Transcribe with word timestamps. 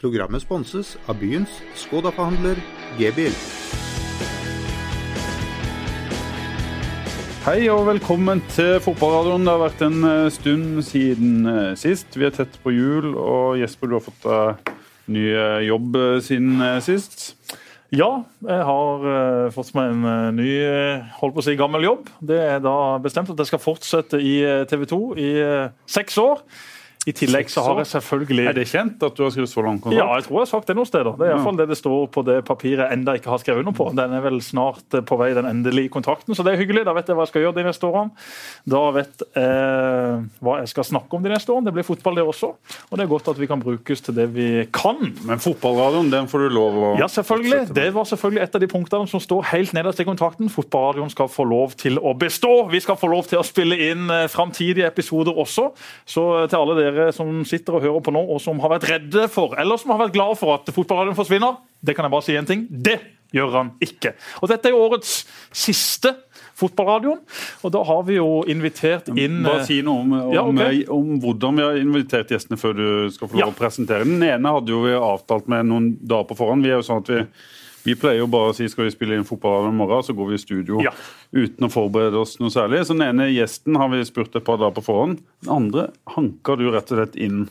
Programmet 0.00 0.40
sponses 0.40 0.94
av 1.12 1.18
byens 1.20 1.58
Skoda-forhandler 1.76 2.56
G-bil. 2.96 3.34
Hei 7.44 7.66
og 7.68 7.82
velkommen 7.84 8.40
til 8.54 8.78
fotballradioen. 8.80 9.44
Det 9.44 9.52
har 9.52 9.60
vært 9.60 9.84
en 9.84 10.06
eh, 10.08 10.30
stund 10.32 10.80
siden 10.88 11.44
eh, 11.52 11.76
sist. 11.76 12.16
Vi 12.16 12.24
er 12.24 12.32
tett 12.32 12.56
på 12.64 12.72
jul, 12.72 13.10
og 13.12 13.60
Jesper, 13.60 13.92
du 13.92 13.98
har 13.98 14.06
fått 14.06 14.24
deg 14.24 14.72
ny 15.12 15.26
eh, 15.34 15.60
jobb 15.68 16.00
siden 16.24 16.64
sist. 16.86 17.28
Ja, 17.92 18.22
jeg 18.46 18.64
har 18.70 19.06
fått 19.52 19.74
meg 19.76 19.92
en 19.92 20.36
ny 20.38 20.50
holdt 21.18 21.34
på 21.36 21.42
å 21.42 21.44
si 21.44 21.60
gammel 21.60 21.84
jobb. 21.84 22.08
Det 22.24 22.40
er 22.40 22.60
da 22.64 22.76
bestemt 23.04 23.32
at 23.34 23.40
jeg 23.42 23.52
skal 23.52 23.66
fortsette 23.66 24.20
i 24.22 24.36
TV 24.70 24.88
2 24.94 25.00
i 25.20 25.32
seks 25.90 26.20
år. 26.22 26.46
I 27.08 27.14
tillegg 27.16 27.48
så 27.48 27.62
har 27.64 27.78
jeg 27.80 27.88
selvfølgelig 27.94 28.44
Er 28.50 28.56
det 28.58 28.66
kjent 28.68 29.04
at 29.06 29.14
du 29.16 29.22
har 29.24 29.30
skrevet 29.32 29.48
så 29.48 29.62
lang 29.64 29.78
kontrakt? 29.80 29.96
Ja, 29.96 30.18
jeg 30.18 30.26
tror 30.26 30.34
jeg 30.36 30.44
har 30.44 30.48
sagt 30.50 30.68
det 30.68 30.74
noen 30.76 30.88
steder. 30.88 31.14
Det 31.16 31.24
er 31.24 31.30
iallfall 31.32 31.56
det 31.56 31.66
det 31.70 31.78
står 31.78 32.02
på 32.12 32.24
det 32.28 32.34
papiret 32.44 32.82
jeg 32.84 32.98
enda 32.98 33.14
ikke 33.16 33.30
har 33.32 33.40
skrevet 33.40 33.62
under 33.64 33.72
på. 33.78 33.86
Den 33.96 34.12
er 34.18 34.20
vel 34.26 34.36
snart 34.44 34.96
på 35.08 35.16
vei, 35.16 35.30
den 35.32 35.48
endelige 35.48 35.88
kontrakten, 35.94 36.36
så 36.36 36.44
det 36.44 36.52
er 36.52 36.60
hyggelig. 36.60 36.82
Da 36.84 36.92
vet 36.92 37.08
jeg 37.08 37.16
hva 37.16 37.24
jeg 37.24 37.32
skal 37.32 37.46
gjøre 37.46 37.56
de 37.56 37.64
neste 37.64 37.88
årene. 37.88 38.26
Da 38.74 38.82
vet 38.98 39.24
jeg 39.24 40.26
hva 40.44 40.58
jeg 40.60 40.72
skal 40.74 40.88
snakke 40.90 41.16
om 41.16 41.24
de 41.24 41.32
neste 41.32 41.54
årene. 41.54 41.70
Det 41.70 41.74
blir 41.78 41.88
fotball, 41.88 42.20
det 42.20 42.26
også. 42.34 42.52
Og 42.90 43.00
det 43.00 43.06
er 43.06 43.10
godt 43.14 43.32
at 43.32 43.40
vi 43.40 43.48
kan 43.48 43.64
brukes 43.64 44.04
til 44.04 44.18
det 44.20 44.28
vi 44.36 44.50
kan. 44.68 45.00
Men 45.24 45.40
fotballradioen, 45.40 46.12
den 46.12 46.28
får 46.28 46.44
du 46.44 46.56
lov 46.58 46.78
å 46.84 46.92
Ja, 47.00 47.08
selvfølgelig. 47.08 47.72
Det 47.80 47.88
var 47.96 48.10
selvfølgelig 48.12 48.44
et 48.44 48.60
av 48.60 48.64
de 48.66 48.70
punktene 48.74 49.08
som 49.08 49.24
står 49.24 49.48
helt 49.54 49.72
nederst 49.72 50.04
i 50.04 50.08
kontrakten. 50.08 50.52
Fotballradioen 50.52 51.16
skal 51.16 51.32
få 51.32 51.48
lov 51.48 51.78
til 51.80 51.96
å 51.96 52.12
bestå. 52.12 52.52
Vi 52.68 52.84
skal 52.84 53.00
få 53.00 53.08
lov 53.08 53.24
til 53.32 53.40
å 53.40 53.46
spille 53.46 53.80
inn 53.88 54.12
framtidige 54.28 54.92
episoder 54.92 55.32
også. 55.40 55.70
Så 56.04 56.28
til 56.44 56.60
alle 56.60 56.76
dere 56.76 56.89
dere 56.96 57.14
som 57.16 57.40
sitter 57.48 57.78
og 57.78 57.86
hører 57.86 58.04
på 58.04 58.14
nå, 58.14 58.24
og 58.34 58.42
som 58.42 58.60
har 58.62 58.74
vært 58.74 58.88
redde 58.90 59.28
for, 59.32 59.56
eller 59.60 59.80
som 59.80 59.94
har 59.94 60.04
vært 60.04 60.16
glade 60.16 60.38
for 60.40 60.58
at 60.58 60.68
fotballradioen 60.74 61.18
forsvinner, 61.18 61.58
det 61.80 61.96
kan 61.96 62.06
jeg 62.06 62.14
bare 62.14 62.26
si 62.26 62.36
en 62.36 62.48
ting. 62.48 62.66
Det 62.70 62.98
gjør 63.34 63.54
han 63.54 63.70
ikke. 63.84 64.14
Og 64.42 64.50
Dette 64.50 64.68
er 64.68 64.74
jo 64.74 64.82
årets 64.82 65.20
siste 65.54 66.12
fotballradioen. 66.60 67.20
Og 67.64 67.72
da 67.74 67.82
har 67.86 68.02
vi 68.08 68.18
jo 68.18 68.42
invitert 68.50 69.10
inn 69.14 69.40
Bare 69.46 69.64
si 69.68 69.80
noe 69.86 70.04
om, 70.04 70.16
om, 70.18 70.34
ja, 70.34 70.44
okay. 70.44 70.82
om 70.92 71.14
hvordan 71.22 71.60
vi 71.60 71.66
har 71.66 71.80
invitert 71.80 72.34
gjestene 72.34 72.58
før 72.60 72.76
du 72.76 72.88
skal 73.14 73.30
få 73.30 73.38
lov 73.38 73.44
ja. 73.44 73.48
å 73.52 73.56
presentere. 73.56 74.08
Den 74.08 74.26
ene 74.26 74.54
hadde 74.56 74.74
jo 74.74 74.82
vi 74.84 74.96
avtalt 74.96 75.48
med 75.50 75.70
noen 75.70 75.92
dager 76.00 76.28
på 76.30 76.38
forhånd. 76.42 76.66
Vi 76.66 76.72
er 76.72 76.80
jo 76.80 76.86
sånn 76.86 77.04
at 77.04 77.12
vi 77.12 77.22
vi 77.84 77.96
pleier 77.96 78.22
jo 78.22 78.28
bare 78.30 78.52
å 78.52 78.56
si 78.56 78.68
skal 78.70 78.88
vi 78.88 78.94
spille 78.94 79.16
inn 79.16 79.26
fotball 79.28 79.70
i 79.70 79.74
morgen, 79.76 80.04
så 80.04 80.16
går 80.16 80.32
vi 80.32 80.38
i 80.38 80.42
studio 80.42 80.82
ja. 80.84 80.92
uten 81.32 81.66
å 81.66 81.72
forberede 81.72 82.20
oss 82.20 82.36
noe 82.42 82.52
særlig. 82.52 82.82
Så 82.86 82.96
Den 82.96 83.06
ene 83.08 83.30
gjesten 83.32 83.78
har 83.80 83.90
vi 83.92 84.02
spurt 84.08 84.36
et 84.36 84.46
par 84.46 84.60
dager 84.60 84.76
på 84.76 84.86
forhånd. 84.90 85.22
Den 85.44 85.54
andre 85.56 85.88
hanka 86.16 86.58
du 86.60 86.68
rett 86.70 86.92
og 86.92 87.00
slett 87.00 87.18
inn 87.20 87.46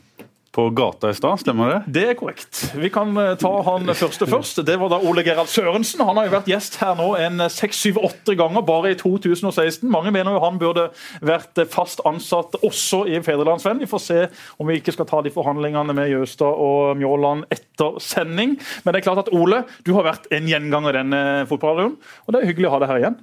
på 0.59 0.69
gata 0.69 1.09
i 1.09 1.13
stad, 1.13 1.39
stemmer 1.39 1.69
det? 1.69 1.79
Det 1.88 2.03
er 2.09 2.15
korrekt. 2.19 2.59
Vi 2.75 2.89
kan 2.91 3.15
eh, 3.17 3.35
ta 3.39 3.52
han 3.63 3.88
første 3.95 4.27
først. 4.27 4.59
Det 4.67 4.75
var 4.81 4.91
da 4.91 4.99
Ole 5.07 5.23
Gerhard 5.23 5.47
Sørensen. 5.47 6.03
Han 6.03 6.19
har 6.19 6.27
jo 6.27 6.33
vært 6.33 6.49
gjest 6.51 6.75
her 6.81 6.97
nå 6.99 7.13
en 7.19 7.45
eh, 7.45 7.51
seks, 7.53 7.79
syv, 7.85 8.01
åtte 8.09 8.35
ganger 8.39 8.66
bare 8.67 8.91
i 8.91 8.97
2016. 8.99 9.88
Mange 9.91 10.11
mener 10.16 10.35
jo 10.35 10.43
han 10.43 10.59
burde 10.59 10.89
vært 11.25 11.61
eh, 11.61 11.69
fast 11.69 12.03
ansatt 12.09 12.59
også 12.59 13.05
i 13.07 13.21
Fedrelandsvenn. 13.23 13.79
Vi 13.79 13.89
får 13.89 14.03
se 14.03 14.19
om 14.59 14.67
vi 14.67 14.81
ikke 14.81 14.97
skal 14.97 15.07
ta 15.09 15.23
de 15.23 15.33
forhandlingene 15.33 15.95
med 15.95 16.11
Jøstad 16.11 16.59
og 16.67 16.99
Mjåland 16.99 17.47
etter 17.55 18.01
sending. 18.03 18.57
Men 18.83 18.91
det 18.91 19.01
er 19.01 19.07
klart 19.07 19.23
at 19.23 19.33
Ole, 19.35 19.63
du 19.88 19.94
har 19.95 20.09
vært 20.09 20.27
en 20.35 20.49
gjenganger 20.49 20.91
i 20.91 20.99
denne 20.99 21.25
fotballradioen, 21.47 21.99
og 22.25 22.35
det 22.35 22.41
er 22.41 22.51
hyggelig 22.51 22.67
å 22.67 22.75
ha 22.75 22.83
deg 22.83 22.91
her 22.91 23.03
igjen. 23.05 23.21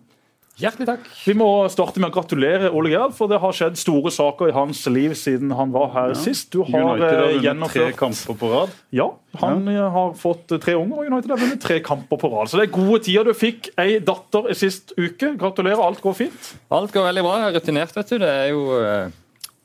Hjertelig 0.57 0.87
takk. 0.89 1.09
Vi 1.27 1.35
må 1.37 1.47
starte 1.69 2.01
med 2.01 2.09
å 2.09 2.15
gratulere 2.15 2.71
Ole 2.73 2.89
Gerhard, 2.89 3.13
for 3.13 3.29
det 3.29 3.43
har 3.43 3.53
skjedd 3.53 3.75
store 3.77 4.09
saker 4.15 4.49
i 4.49 4.55
hans 4.57 4.79
liv 4.89 5.13
siden 5.19 5.51
han 5.53 5.75
var 5.75 5.91
her 5.93 6.15
ja. 6.15 6.17
sist. 6.17 6.49
Du 6.55 6.63
har 6.63 6.73
United 6.73 7.05
har 7.05 7.27
vunnet 7.27 7.45
gjennomført... 7.45 7.77
tre 7.77 7.99
kamper 7.99 8.39
på 8.41 8.51
rad. 8.55 8.73
Ja, 8.97 9.07
han 9.43 9.69
ja. 9.69 9.91
har 9.93 10.15
fått 10.17 10.55
tre 10.65 10.79
unger, 10.79 11.03
og 11.03 11.13
United 11.13 11.35
har 11.35 11.43
vunnet 11.45 11.61
tre 11.61 11.77
kamper 11.85 12.23
på 12.25 12.33
rad. 12.33 12.49
Så 12.49 12.57
det 12.57 12.71
er 12.71 12.73
gode 12.79 13.03
tider. 13.05 13.29
Du 13.29 13.37
fikk 13.37 13.69
ei 13.85 13.99
datter 14.01 14.49
i 14.49 14.57
sist 14.57 14.97
uke. 14.97 15.35
Gratulerer, 15.37 15.85
alt 15.91 16.01
går 16.01 16.17
fint? 16.25 16.51
Alt 16.73 16.97
går 16.97 17.11
veldig 17.11 17.29
bra. 17.29 17.37
Jeg 17.43 17.53
er 17.53 17.61
rutinert, 17.61 17.97
vet 18.01 18.17
du. 18.17 18.19
Det 18.25 18.35
er 18.41 18.53
jo 18.55 18.67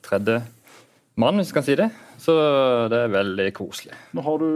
tredje 0.04 0.42
mann, 1.16 1.40
hvis 1.40 1.54
jeg 1.54 1.56
kan 1.56 1.70
si 1.72 1.80
det. 1.80 1.92
Så 2.20 2.36
det 2.92 3.04
er 3.06 3.14
veldig 3.16 3.52
koselig. 3.56 3.96
Nå 4.12 4.28
har 4.28 4.44
du 4.44 4.48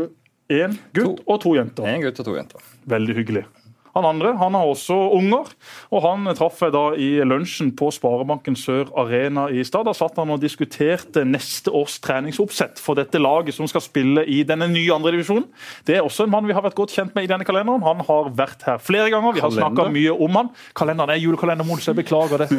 én 0.53 0.77
gutt 0.93 1.17
to. 1.17 1.31
og 1.33 1.41
to 1.49 1.57
jenter. 1.57 1.89
En 1.97 2.05
gutt 2.05 2.21
og 2.21 2.29
to 2.29 2.37
jenter. 2.37 2.75
Veldig 2.93 3.23
hyggelig. 3.25 3.49
Han 3.97 4.05
andre 4.05 4.35
han 4.37 4.57
har 4.57 4.69
også 4.69 4.95
unger, 5.17 5.49
og 5.89 6.03
han 6.05 6.29
traff 6.37 6.61
jeg 6.61 6.75
da 6.75 6.85
i 7.01 7.09
lunsjen 7.25 7.71
på 7.77 7.89
Sparebanken 7.95 8.57
Sør 8.59 8.91
Arena 8.99 9.47
i 9.49 9.63
stad. 9.65 9.87
Da 9.89 9.95
satt 9.97 10.19
han 10.21 10.33
og 10.35 10.43
diskuterte 10.43 11.25
neste 11.25 11.73
års 11.73 11.97
treningsoppsett 12.05 12.81
for 12.83 12.99
dette 12.99 13.21
laget 13.23 13.57
som 13.57 13.69
skal 13.71 13.85
spille 13.85 14.27
i 14.29 14.43
denne 14.45 14.69
nye 14.69 14.93
andredivisjonen. 14.93 15.47
Det 15.89 15.97
er 15.97 16.05
også 16.05 16.27
en 16.27 16.35
mann 16.35 16.49
vi 16.49 16.57
har 16.57 16.65
vært 16.67 16.77
godt 16.77 16.93
kjent 16.93 17.17
med 17.17 17.25
i 17.25 17.31
denne 17.31 17.47
kalenderen. 17.49 17.85
Han 17.87 18.05
har 18.05 18.29
vært 18.37 18.67
her 18.69 18.83
flere 18.83 19.09
ganger. 19.15 19.39
Vi 19.39 19.45
har 19.45 19.55
snakka 19.55 19.89
mye 19.95 20.13
om 20.27 20.41
han. 20.43 20.53
Kalenderen 20.77 21.15
er 21.15 21.23
julekalendermodus, 21.23 21.89
jeg 21.89 22.01
beklager 22.03 22.45
det. 22.45 22.51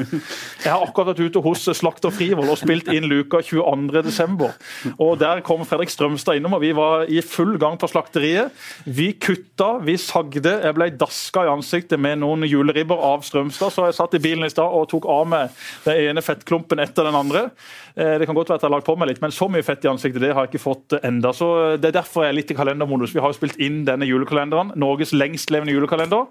Jeg 0.64 0.74
har 0.74 0.82
akkurat 0.88 1.14
vært 1.14 1.22
ute 1.28 1.44
hos 1.46 1.68
Slakter 1.78 2.14
Frivold 2.14 2.50
og 2.50 2.58
spilt 2.60 2.90
inn 2.90 3.06
luka 3.12 3.44
22.12. 3.46 4.98
Og 4.98 5.14
der 5.22 5.44
kom 5.46 5.62
Fredrik 5.68 5.94
Strømstad 5.94 6.40
innom, 6.40 6.58
og 6.58 6.66
vi 6.66 6.74
var 6.78 7.06
i 7.06 7.22
full 7.22 7.60
gang 7.62 7.78
på 7.78 7.90
slakteriet. 7.92 8.56
Vi 8.90 9.12
kutta, 9.22 9.76
vi 9.86 10.00
sagde, 10.02 10.58
jeg 10.64 10.78
ble 10.78 10.90
dass 10.98 11.27
vaska 11.28 11.46
i 11.46 11.50
ansiktet 11.50 12.00
med 12.00 12.20
noen 12.22 12.46
juleribber 12.48 12.96
av 12.96 13.22
Strømstad, 13.26 13.74
så 13.74 13.88
jeg 13.88 13.96
satt 13.98 14.14
i 14.16 14.22
bilen 14.24 14.46
i 14.46 14.50
stad 14.50 14.72
og 14.72 14.88
tok 14.90 15.06
av 15.12 15.28
meg 15.28 15.50
den 15.84 16.10
ene 16.10 16.22
fettklumpen 16.24 16.80
etter 16.80 17.04
den 17.04 17.16
andre. 17.16 17.50
Eh, 17.96 18.18
det 18.20 18.28
kan 18.28 18.36
godt 18.36 18.50
være 18.50 18.62
at 18.62 18.64
jeg 18.64 18.70
har 18.70 18.76
lagt 18.78 18.88
på 18.88 18.96
meg 18.96 19.10
litt, 19.12 19.22
men 19.22 19.34
så 19.36 19.50
mye 19.52 19.66
fett 19.66 19.84
i 19.84 19.92
ansiktet 19.92 20.24
det 20.24 20.34
har 20.34 20.46
jeg 20.46 20.54
ikke 20.56 20.64
fått 20.64 20.98
enda. 21.04 21.34
Så 21.36 21.50
eh, 21.74 21.78
Det 21.78 21.92
er 21.92 22.00
derfor 22.00 22.24
jeg 22.24 22.32
er 22.32 22.40
litt 22.40 22.52
i 22.52 22.58
kalendermodus. 22.58 23.16
Vi 23.16 23.20
har 23.24 23.34
jo 23.34 23.40
spilt 23.40 23.60
inn 23.60 23.84
denne 23.88 24.08
julekalenderen. 24.08 24.72
Norges 24.80 25.12
lengstlevende 25.14 25.76
julekalender. 25.76 26.28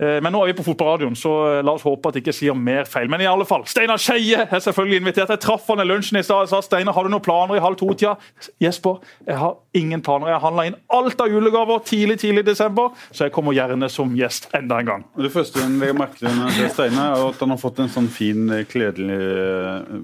Eh, 0.00 0.18
men 0.24 0.32
nå 0.32 0.42
er 0.42 0.52
vi 0.52 0.56
på 0.60 0.66
fotballradioen, 0.70 1.16
så 1.18 1.34
la 1.64 1.74
oss 1.76 1.84
håpe 1.86 2.08
at 2.08 2.18
jeg 2.18 2.24
ikke 2.24 2.36
sier 2.36 2.56
mer 2.58 2.88
feil. 2.88 3.10
Men 3.12 3.24
i 3.24 3.28
alle 3.28 3.46
fall, 3.48 3.66
Steinar 3.70 4.00
Skeie 4.02 4.46
er 4.48 4.64
selvfølgelig 4.64 5.02
invitert. 5.02 5.34
Jeg 5.34 5.42
traff 5.44 5.68
han 5.68 5.82
i 5.84 5.88
lunsjen 5.88 6.20
i 6.20 6.24
stad 6.26 6.46
og 6.46 6.52
sa 6.52 6.62
Steinar, 6.64 6.96
har 6.96 7.06
du 7.06 7.12
noen 7.12 7.24
planer 7.24 7.58
i 7.58 7.64
halv 7.64 7.78
to-tida? 7.80 8.14
Jesper, 8.62 9.02
jeg 9.28 9.38
har 9.42 9.58
ingen 9.78 10.02
planer. 10.04 10.32
Jeg 10.34 10.44
handla 10.46 10.66
inn 10.70 10.78
alt 10.96 11.20
av 11.22 11.30
julegaver 11.32 11.84
tidlig 11.86 12.18
tidlig 12.22 12.46
i 12.46 12.50
desember, 12.52 12.96
så 13.12 13.26
jeg 13.26 13.34
kommer 13.36 13.56
gjerne 13.56 13.90
som 13.92 14.16
gjest 14.16 14.48
enda 14.56 14.80
en 14.80 14.90
gang. 14.92 15.06
Det 15.18 15.32
første 15.34 15.62
jeg 15.62 15.76
legger 15.78 15.98
merke 16.00 16.22
til 16.22 16.72
Steinar, 16.72 17.16
er 17.18 17.28
at 17.28 17.44
han 17.44 17.54
har 17.54 17.60
fått 17.60 17.82
en 17.84 17.92
sånn 17.92 18.10
fin, 18.12 18.48
kledelig 18.72 19.20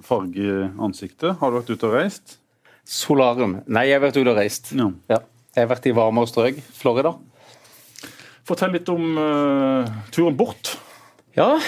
farge 0.06 0.44
i 0.44 0.52
ansiktet 0.84 0.98
ansiktet. 0.98 1.38
Har 1.40 1.50
du 1.50 1.58
vært 1.58 1.72
ute 1.72 1.88
og 1.88 1.96
reist? 1.96 2.38
Solarium. 2.88 3.58
Nei, 3.68 3.88
jeg 3.88 3.98
har 3.98 4.06
vært 4.06 4.18
ute 4.18 4.32
og 4.32 4.38
reist. 4.38 4.72
Ja. 4.76 4.90
Ja. 5.10 5.20
Jeg 5.54 5.64
har 5.64 5.72
vært 5.72 5.88
i 5.88 5.94
varmere 5.96 6.28
strøk. 6.30 6.60
Florida. 6.78 7.14
Fortell 8.48 8.72
litt 8.78 8.88
om 8.88 9.18
uh, 9.20 9.88
turen 10.14 10.36
bort. 10.38 10.72
Ja. 11.36 11.58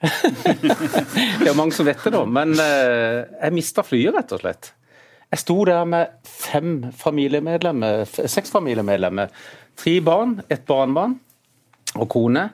det 0.00 1.46
er 1.46 1.56
mange 1.58 1.76
som 1.76 1.86
vet 1.86 2.02
det, 2.02 2.12
da. 2.16 2.24
Men 2.26 2.56
uh, 2.58 3.22
jeg 3.36 3.54
mista 3.54 3.84
flyet, 3.86 4.14
rett 4.16 4.34
og 4.34 4.42
slett. 4.42 4.72
Jeg 5.30 5.44
sto 5.44 5.56
der 5.68 5.86
med 5.86 6.16
fem 6.26 6.88
familiemedlemmer, 6.98 8.02
seks 8.10 8.50
familiemedlemmer. 8.50 9.30
Tre 9.78 9.94
barn, 10.02 10.40
et 10.50 10.64
barnbarn 10.66 11.14
og 11.94 12.08
kone. 12.10 12.48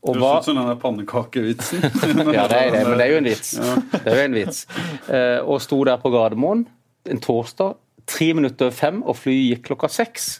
Og 0.00 0.16
det 0.16 0.22
høres 0.22 0.46
ut 0.46 0.52
som 0.52 0.60
den 0.60 0.78
pannekakevitsen. 0.80 1.82
ja, 2.36 2.46
det 2.48 2.60
er 2.60 2.70
det, 2.76 2.84
men 2.86 2.94
det 2.94 3.06
er 3.08 3.10
jo 3.10 3.18
en 3.18 3.28
vits. 3.28 3.50
Ja. 3.58 3.74
Det 3.96 4.04
er 4.04 4.20
jo 4.20 4.28
en 4.28 4.38
vits. 4.38 4.62
Uh, 5.10 5.40
og 5.50 5.58
sto 5.64 5.80
der 5.88 5.98
på 6.00 6.12
Gardermoen 6.14 6.64
en 7.10 7.20
torsdag, 7.20 7.74
tre 8.08 8.30
minutter 8.36 8.68
over 8.68 8.76
fem, 8.76 9.02
og 9.02 9.18
flyet 9.18 9.48
gikk 9.48 9.66
klokka 9.70 9.90
seks. 9.92 10.30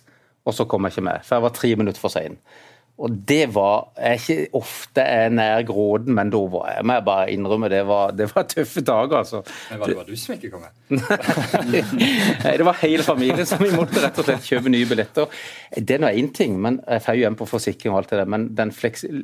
Og 0.48 0.56
så 0.56 0.66
kom 0.68 0.86
jeg 0.86 0.96
ikke 0.96 1.08
med, 1.10 1.24
for 1.26 1.36
jeg 1.36 1.46
var 1.46 1.56
tre 1.56 1.72
minutter 1.76 2.00
for 2.00 2.12
sein. 2.12 2.38
Og 3.00 3.12
det 3.28 3.46
var 3.54 3.86
jeg 3.96 4.20
ikke 4.20 4.58
ofte 4.60 5.00
er 5.00 5.30
nær 5.32 5.62
gråden, 5.64 6.12
men 6.16 6.28
da 6.32 6.40
var 6.52 6.66
jeg, 6.74 6.84
må 6.84 6.96
jeg 6.98 7.04
bare 7.06 7.30
innrømme, 7.32 7.70
det 7.72 7.80
var, 7.88 8.12
det 8.12 8.26
var 8.28 8.44
tøffe 8.48 8.82
dager, 8.84 9.14
altså. 9.22 9.40
Men 9.70 9.80
var 9.80 9.88
det 9.88 9.96
bare 9.96 10.10
du 10.10 10.20
som 10.20 10.34
ikke 10.34 10.50
kom 10.52 10.66
med? 10.66 10.74
Nei, 12.44 12.52
det 12.60 12.66
var 12.68 12.76
hele 12.82 13.06
familien 13.06 13.48
som 13.48 13.62
vi 13.64 13.70
måtte 13.72 14.02
rett 14.04 14.20
og 14.20 14.28
slett 14.28 14.50
kjøpe 14.50 14.72
nye 14.74 14.88
billetter. 14.90 15.40
Det 15.78 15.96
er 15.96 16.04
nå 16.04 16.12
én 16.12 16.28
ting, 16.36 16.58
men 16.60 16.82
jeg 16.84 17.06
får 17.06 17.16
jo 17.16 17.24
hjem 17.24 17.40
på 17.40 17.48
forsikring 17.48 17.94
og 17.94 18.02
alt 18.02 18.12
det 18.12 18.20
der, 18.20 18.32
men 18.36 18.50
den 18.58 18.74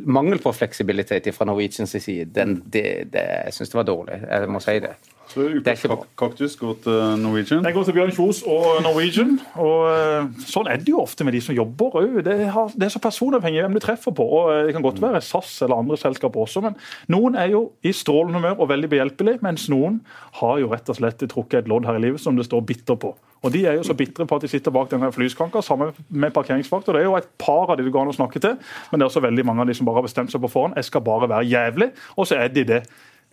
mangel 0.08 0.40
på 0.40 0.54
fleksibilitet 0.56 1.28
fra 1.36 1.48
Norwegians 1.50 1.92
side, 1.98 2.30
den, 2.32 2.62
det, 2.64 2.86
det, 3.12 3.28
jeg 3.50 3.58
syns 3.58 3.74
det 3.74 3.80
var 3.82 3.90
dårlig. 3.92 4.22
Jeg 4.24 4.56
må 4.56 4.64
si 4.64 4.78
det. 4.86 4.96
Så 5.32 5.46
Ukas 5.58 5.82
kaktus 6.18 6.56
går 6.56 6.76
til 6.84 7.20
Norwegian? 7.22 7.64
Den 7.64 7.74
går 7.74 7.84
til 7.88 7.96
Bjørn 7.96 8.12
Kjos 8.14 8.42
og 8.46 8.82
Norwegian. 8.84 9.36
og 9.58 9.82
uh, 9.90 10.46
Sånn 10.46 10.70
er 10.70 10.80
det 10.80 10.92
jo 10.92 11.02
ofte 11.02 11.26
med 11.26 11.34
de 11.36 11.42
som 11.42 11.56
jobber 11.56 11.98
òg. 12.00 12.18
Det, 12.22 12.36
det, 12.46 12.86
er 12.86 12.94
så 12.94 13.02
personavhengig 13.02 13.64
hvem 13.64 13.76
du 13.76 13.82
treffer 13.82 14.14
på. 14.16 14.26
og 14.38 14.52
uh, 14.52 14.62
Det 14.68 14.76
kan 14.76 14.86
godt 14.86 15.02
være 15.02 15.22
SAS 15.24 15.58
eller 15.66 15.82
andre 15.82 15.98
selskaper 16.00 16.46
også, 16.46 16.62
men 16.64 16.78
noen 17.12 17.38
er 17.38 17.50
jo 17.52 17.66
i 17.82 17.92
strålende 17.96 18.38
humør 18.38 18.64
og 18.64 18.70
veldig 18.72 18.92
behjelpelig, 18.92 19.38
mens 19.44 19.66
noen 19.72 20.00
har 20.40 20.60
jo 20.62 20.70
rett 20.72 20.92
og 20.92 21.00
slett 21.00 21.26
trukket 21.26 21.64
et 21.64 21.72
lodd 21.72 21.88
her 21.88 21.98
i 21.98 22.04
livet 22.06 22.22
som 22.22 22.38
det 22.38 22.46
står 22.46 22.64
bitter 22.68 23.00
på. 23.00 23.16
Og 23.44 23.52
De 23.52 23.66
er 23.66 23.76
jo 23.78 23.84
så 23.86 23.94
bitre 23.94 24.26
på 24.26 24.38
at 24.38 24.42
de 24.42 24.48
sitter 24.50 24.74
bak 24.74 24.88
denne 24.90 25.10
flyskranka 25.12 25.60
sammen 25.62 25.92
med 26.08 26.32
parkeringsvakt. 26.34 26.88
og 26.88 26.94
Det 26.94 27.02
er 27.02 27.06
jo 27.06 27.16
et 27.16 27.28
par 27.38 27.70
av 27.70 27.76
de 27.76 27.84
det 27.84 27.92
går 27.92 28.06
an 28.06 28.14
å 28.14 28.16
snakke 28.16 28.40
til, 28.42 28.56
men 28.90 28.98
det 28.98 29.04
er 29.04 29.10
også 29.10 29.22
veldig 29.22 29.44
mange 29.46 29.62
av 29.62 29.68
de 29.68 29.76
som 29.76 29.86
bare 29.86 30.00
har 30.00 30.08
bestemt 30.08 30.32
seg 30.32 30.42
på 30.42 30.50
forhånd. 30.50 30.74
Jeg 30.76 30.88
skal 30.88 31.04
bare 31.06 31.28
være 31.28 31.46
jævlig, 31.46 31.92
og 32.16 32.26
så 32.26 32.40
er 32.40 32.48
de 32.48 32.64
det 32.64 32.80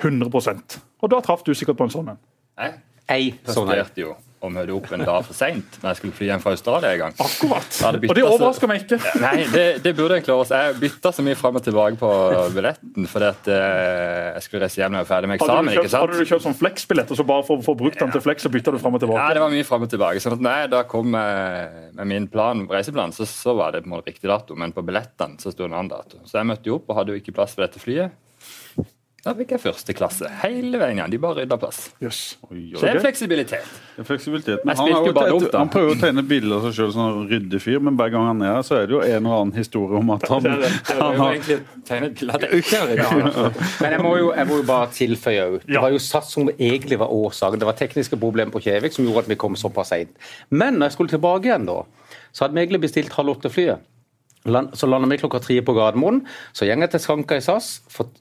100% 0.02 0.78
Og 1.04 1.12
da 1.12 1.22
traff 1.24 1.44
du 1.46 1.54
sikkert 1.54 1.80
på 1.80 1.88
en 1.88 1.94
sånn 1.94 2.14
en. 2.16 2.22
Jeg 3.10 3.34
presterte 3.44 4.02
jo 4.02 4.16
å 4.44 4.50
møte 4.52 4.74
opp 4.76 4.90
en 4.92 5.04
dag 5.06 5.24
for 5.24 5.36
seint 5.38 5.78
når 5.80 5.94
jeg 5.94 6.00
skulle 6.02 6.16
fly 6.18 6.26
hjem 6.28 6.42
fra 6.44 6.52
Australia 6.56 6.90
en 6.92 7.00
gang. 7.00 7.14
Akkurat. 7.24 7.78
Og 7.88 8.16
det 8.18 8.24
overrasker 8.28 8.68
meg 8.68 8.82
ikke. 8.84 8.98
Nei, 9.24 9.46
det, 9.54 9.64
det 9.86 9.94
burde 9.96 10.18
jeg 10.18 10.26
klare. 10.26 10.60
Jeg 10.66 10.76
bytta 10.82 11.14
så 11.16 11.24
mye 11.24 11.38
fram 11.40 11.60
og 11.60 11.64
tilbake 11.64 12.00
på 12.02 12.10
billetten 12.56 13.08
fordi 13.08 13.30
at 13.30 13.48
eh, 13.56 14.28
jeg 14.36 14.46
skulle 14.48 14.66
reise 14.66 14.82
hjem 14.82 14.96
når 14.96 15.00
jeg 15.04 15.08
var 15.08 15.12
ferdig 15.14 15.32
med 15.32 15.40
eksamen. 15.40 15.70
Hadde 15.72 15.78
du 15.78 15.80
kjøpt, 15.80 15.96
hadde 16.02 16.20
du 16.20 16.32
kjøpt 16.34 16.46
sånn 16.48 16.58
Flex-billett 16.60 17.14
og 17.16 17.20
så 17.22 17.28
bare 17.30 17.46
for 17.48 17.64
å 17.64 17.66
få 17.70 17.78
brukt 17.80 18.04
den 18.04 18.12
til 18.16 18.26
flex, 18.26 18.44
så 18.44 18.52
bytta 18.52 18.76
du 18.76 18.80
fram 18.84 19.00
og 19.00 19.04
tilbake? 19.06 19.24
Ja, 19.24 19.38
det 19.38 19.46
var 19.46 19.56
mye 19.56 19.68
fram 19.70 19.88
og 19.88 19.94
tilbake. 19.96 20.24
sånn 20.24 20.36
at 20.36 20.44
nei, 20.50 20.58
Da 20.74 20.84
kom 20.92 21.16
jeg 21.16 21.88
med 22.02 22.12
min 22.12 22.28
plan, 22.34 22.66
reiseplan, 22.72 23.16
så, 23.16 23.28
så 23.30 23.56
var 23.56 23.72
det 23.78 23.86
på 23.86 23.92
en 23.92 23.96
måte 23.96 24.12
riktig 24.12 24.32
dato, 24.32 24.60
men 24.60 24.76
på 24.76 24.84
billettene 24.84 25.40
så 25.40 25.56
sto 25.56 25.70
en 25.70 25.78
annen 25.78 25.94
dato. 25.94 26.20
Så 26.28 26.42
jeg 26.42 26.52
møtte 26.52 26.68
jo 26.68 26.82
opp 26.82 26.92
og 26.92 27.00
hadde 27.00 27.16
jo 27.16 27.24
ikke 27.24 27.36
plass 27.40 27.56
for 27.56 27.64
dette 27.64 27.80
flyet. 27.80 28.20
Da 29.24 29.32
fikk 29.38 29.54
jeg 29.56 29.62
første 29.64 29.94
klasse 29.96 30.28
hele 30.42 30.76
veien 30.82 30.98
igjen. 30.98 31.12
De 31.14 31.18
bare 31.24 31.38
rydda 31.38 31.56
plass. 31.56 31.78
Yes. 32.04 32.18
Så 32.44 32.82
det 32.84 32.90
er 32.90 32.98
fleksibilitet. 33.00 33.70
Det 33.96 34.04
er 34.04 34.08
fleksibilitet. 34.10 34.66
Men 34.68 34.76
han, 34.76 34.90
jo 34.92 35.14
bare 35.16 35.30
dumt, 35.32 35.46
da. 35.54 35.62
han 35.62 35.70
prøver 35.72 35.94
å 35.94 36.00
tegne 36.02 36.26
bilder 36.28 36.58
av 36.58 36.66
seg 36.68 36.76
sjøl 36.76 36.92
som 36.92 37.06
en 37.06 37.30
ryddig 37.30 37.62
fyr, 37.64 37.80
men 37.88 37.96
hver 37.96 38.12
gang 38.12 38.28
han 38.28 38.44
er 38.44 38.58
her, 38.58 38.66
så 38.68 38.82
er 38.82 38.90
det 38.90 38.98
jo 38.98 39.00
en 39.00 39.16
eller 39.22 39.38
annen 39.38 39.54
historie 39.56 40.02
om 40.02 40.12
at 40.18 40.28
han, 40.28 40.44
Det 40.44 40.52
er 40.52 40.66
det. 40.66 40.74
Jeg 40.74 41.00
han 41.00 41.16
må 41.16 41.24
har 41.24 41.38
egentlig 41.38 41.58
tegne 41.88 42.10
et 42.10 42.26
at 42.36 42.46
jeg 42.50 42.66
ikke 42.66 42.82
har 42.82 42.92
rydda. 42.92 43.48
Men 43.86 43.96
jeg 43.96 44.04
må 44.04 44.14
jo, 44.20 44.28
jeg 44.42 44.52
må 44.52 44.60
jo 44.60 44.68
bare 44.74 44.92
tilføye 45.00 45.48
òg. 45.48 45.58
Det 45.72 45.86
var 45.88 45.96
jo 45.96 46.04
SAS 46.10 46.36
som 46.36 46.52
egentlig 46.58 47.00
var 47.06 47.16
årsaken. 47.22 47.64
Det 47.64 47.72
var 47.72 47.80
tekniske 47.80 48.20
problemer 48.20 48.52
på 48.52 48.66
Kjevik 48.68 48.98
som 48.98 49.08
gjorde 49.08 49.24
at 49.24 49.32
vi 49.32 49.40
kom 49.40 49.56
såpass 49.56 49.96
seint. 49.96 50.12
Men 50.52 50.82
når 50.82 50.92
jeg 50.92 50.98
skulle 51.00 51.16
tilbake 51.16 51.48
igjen, 51.48 51.72
da, 51.72 51.80
så 52.36 52.44
hadde 52.44 52.60
vi 52.60 52.66
egentlig 52.66 52.84
bestilt 52.90 53.16
halv 53.16 53.38
åtte-flyet. 53.38 53.88
Så 54.44 54.90
lander 54.92 55.08
vi 55.08 55.18
klokka 55.22 55.40
tre 55.40 55.62
på 55.64 55.76
Gardermoen. 55.78 56.22
Så 56.52 56.68
går 56.68 56.84
jeg 56.84 56.92
til 56.92 57.00
skranka 57.00 57.38
i 57.40 57.44
SAS, 57.46 57.70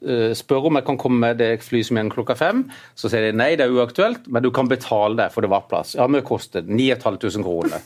eh, 0.06 0.30
spør 0.38 0.68
om 0.70 0.78
jeg 0.78 0.86
kan 0.86 0.98
komme 1.00 1.18
med 1.18 1.38
det 1.42 1.50
flyet 1.66 1.88
som 1.88 1.98
går 1.98 2.14
klokka 2.14 2.36
fem. 2.38 2.64
Så 2.94 3.10
sier 3.10 3.26
de 3.26 3.36
nei, 3.36 3.56
det 3.56 3.66
er 3.66 3.74
uaktuelt, 3.74 4.28
men 4.30 4.42
du 4.42 4.50
kan 4.54 4.70
betale 4.70 5.18
det, 5.18 5.32
for 5.34 5.42
det 5.42 5.50
var 5.50 5.66
plass. 5.70 5.96
Ja, 5.98 6.06
men 6.06 6.20
det 6.20 6.28
kostet 6.28 6.70
9500 6.70 7.42
kroner. 7.42 7.82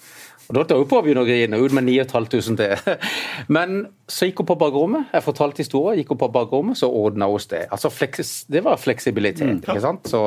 Og 0.48 0.54
Da 0.54 0.62
tar 0.62 0.78
hun 0.78 0.86
på 0.86 1.00
å 1.00 1.02
begynne 1.02 1.24
å 1.24 1.26
grine. 1.26 1.58
Ut 1.58 1.74
med 1.74 1.88
9500 1.88 2.56
til. 2.60 2.98
Men 3.56 3.80
så 4.06 4.28
gikk 4.28 4.44
hun 4.44 4.46
på 4.52 4.58
bakrommet. 4.60 5.08
Jeg 5.10 5.24
fortalte 5.26 5.64
historien. 5.64 5.98
Gikk 5.98 6.12
hun 6.14 6.20
på 6.22 6.28
bakrommet, 6.30 6.78
så 6.78 6.86
ordna 6.86 7.26
hun 7.26 7.42
det. 7.50 7.64
Altså, 7.74 7.90
fleks, 7.90 8.44
det 8.46 8.62
var 8.62 8.78
fleksibilitet. 8.78 9.64
ikke 9.66 9.82
sant? 9.82 10.06
Så 10.06 10.22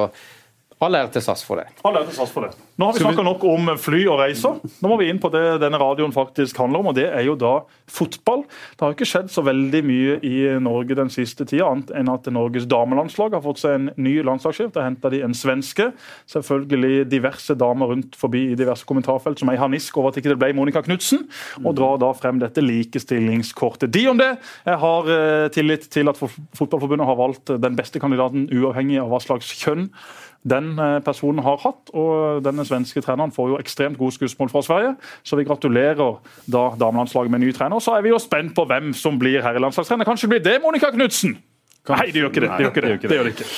all 0.84 0.96
ære 1.00 1.14
til 1.16 1.24
SAS 1.24 1.46
for 1.48 1.62
det. 1.62 1.70
All 1.88 1.96
ære 1.96 2.10
til 2.12 2.20
SAS 2.20 2.36
for 2.36 2.48
det. 2.48 2.69
Nå 2.80 2.88
har 2.88 2.94
vi 2.96 3.00
snakka 3.04 3.24
nok 3.28 3.42
om 3.44 3.70
fly 3.76 4.06
og 4.08 4.22
reiser. 4.22 4.60
Nå 4.80 4.88
må 4.88 4.96
vi 5.02 5.10
inn 5.12 5.18
på 5.20 5.28
det 5.34 5.58
denne 5.60 5.76
radioen 5.82 6.14
faktisk 6.16 6.62
handler 6.62 6.80
om, 6.80 6.88
og 6.92 6.96
det 6.96 7.10
er 7.12 7.26
jo 7.28 7.34
da 7.36 7.58
fotball. 7.92 8.46
Det 8.78 8.86
har 8.86 8.94
ikke 8.96 9.08
skjedd 9.10 9.34
så 9.34 9.44
veldig 9.44 9.82
mye 9.84 10.14
i 10.24 10.36
Norge 10.64 10.96
den 10.96 11.12
siste 11.12 11.44
tida, 11.44 11.68
annet 11.68 11.92
enn 11.92 12.12
at 12.14 12.30
Norges 12.32 12.70
damelandslag 12.72 13.36
har 13.36 13.44
fått 13.44 13.60
seg 13.66 13.76
en 13.76 13.90
ny 14.00 14.14
landslagssjef. 14.24 14.72
Der 14.78 14.88
henta 14.88 15.12
de 15.12 15.20
en 15.28 15.36
svenske. 15.36 15.90
Selvfølgelig 16.32 17.10
diverse 17.12 17.58
damer 17.60 17.92
rundt 17.92 18.16
forbi 18.22 18.46
i 18.54 18.56
diverse 18.62 18.88
kommentarfelt 18.88 19.44
som 19.44 19.52
ei 19.52 19.58
harnisk 19.60 20.00
over 20.00 20.14
at 20.14 20.22
ikke 20.24 20.32
det 20.32 20.40
ble 20.40 20.54
Monica 20.56 20.86
Knutsen, 20.88 21.28
og 21.66 21.76
drar 21.82 22.00
da 22.00 22.14
frem 22.16 22.40
dette 22.40 22.64
likestillingskortet. 22.64 23.92
De 23.92 24.06
om 24.08 24.24
det. 24.24 24.32
Jeg 24.64 24.80
har 24.86 25.12
eh, 25.18 25.52
tillit 25.52 25.92
til 25.92 26.08
at 26.08 26.24
Fotballforbundet 26.24 27.12
har 27.12 27.20
valgt 27.20 27.52
den 27.60 27.76
beste 27.76 28.00
kandidaten 28.00 28.48
uavhengig 28.48 29.04
av 29.04 29.12
hva 29.12 29.20
slags 29.28 29.52
kjønn 29.60 29.90
den 30.48 30.80
eh, 30.80 31.00
personen 31.04 31.44
har 31.44 31.60
hatt. 31.64 31.92
Og 31.98 32.44
denne 32.46 32.66
svenske 32.70 33.04
treneren 33.06 33.34
får 33.36 33.54
jo 33.54 33.60
ekstremt 33.60 34.00
gode 34.00 34.16
skussmål 34.16 34.54
fra 34.54 34.64
Sverige, 34.66 34.96
så 35.26 35.40
vi 35.40 35.48
gratulerer 35.50 36.18
da 36.46 36.64
damelandslaget 36.80 37.34
med 37.34 37.44
ny 37.44 37.54
trener. 37.58 37.84
Så 37.84 37.98
er 37.98 38.06
vi 38.06 38.14
jo 38.14 38.22
spent 38.22 38.56
på 38.58 38.68
hvem 38.70 38.94
som 38.98 39.20
blir 39.20 39.44
herrelandslagstrener. 39.46 40.08
Kanskje 40.08 40.32
blir 40.32 40.44
det 40.46 40.60
Monica 40.64 40.94
Knutsen? 40.94 41.38
Nei, 41.90 42.10
det 42.14 42.22
gjør 42.22 42.34
ikke 42.34 42.44
det. 42.46 42.50
Det 42.50 42.66
gjør 42.66 42.74
ikke 42.74 42.82
det. 42.82 42.98
det, 43.10 43.16
gjør 43.18 43.30
det 43.30 43.38
ikke. 43.38 43.54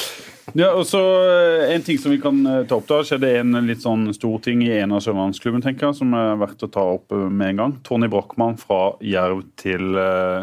Ja, 0.58 0.72
og 0.76 0.84
så 0.90 1.00
eh, 1.00 1.70
En 1.76 1.84
ting 1.86 2.00
som 2.02 2.12
vi 2.12 2.20
kan 2.22 2.40
eh, 2.48 2.64
ta 2.68 2.78
opp 2.80 2.90
da, 2.90 3.00
skjedde 3.08 3.30
en 3.40 3.56
litt 3.68 3.84
sånn 3.84 4.10
stor 4.16 4.42
ting 4.44 4.64
i 4.66 4.72
en 4.82 4.96
av 4.96 5.04
sørlandsklubben, 5.06 5.64
tenker 5.64 5.88
jeg, 5.88 6.00
som 6.02 6.16
er 6.18 6.40
verdt 6.42 6.66
å 6.66 6.72
ta 6.72 6.84
opp 6.98 7.14
eh, 7.16 7.28
med 7.30 7.54
en 7.54 7.62
gang. 7.62 7.76
Tony 7.88 8.10
Brochmann 8.12 8.60
fra 8.60 8.98
Jerv 9.06 9.46
til 9.62 9.96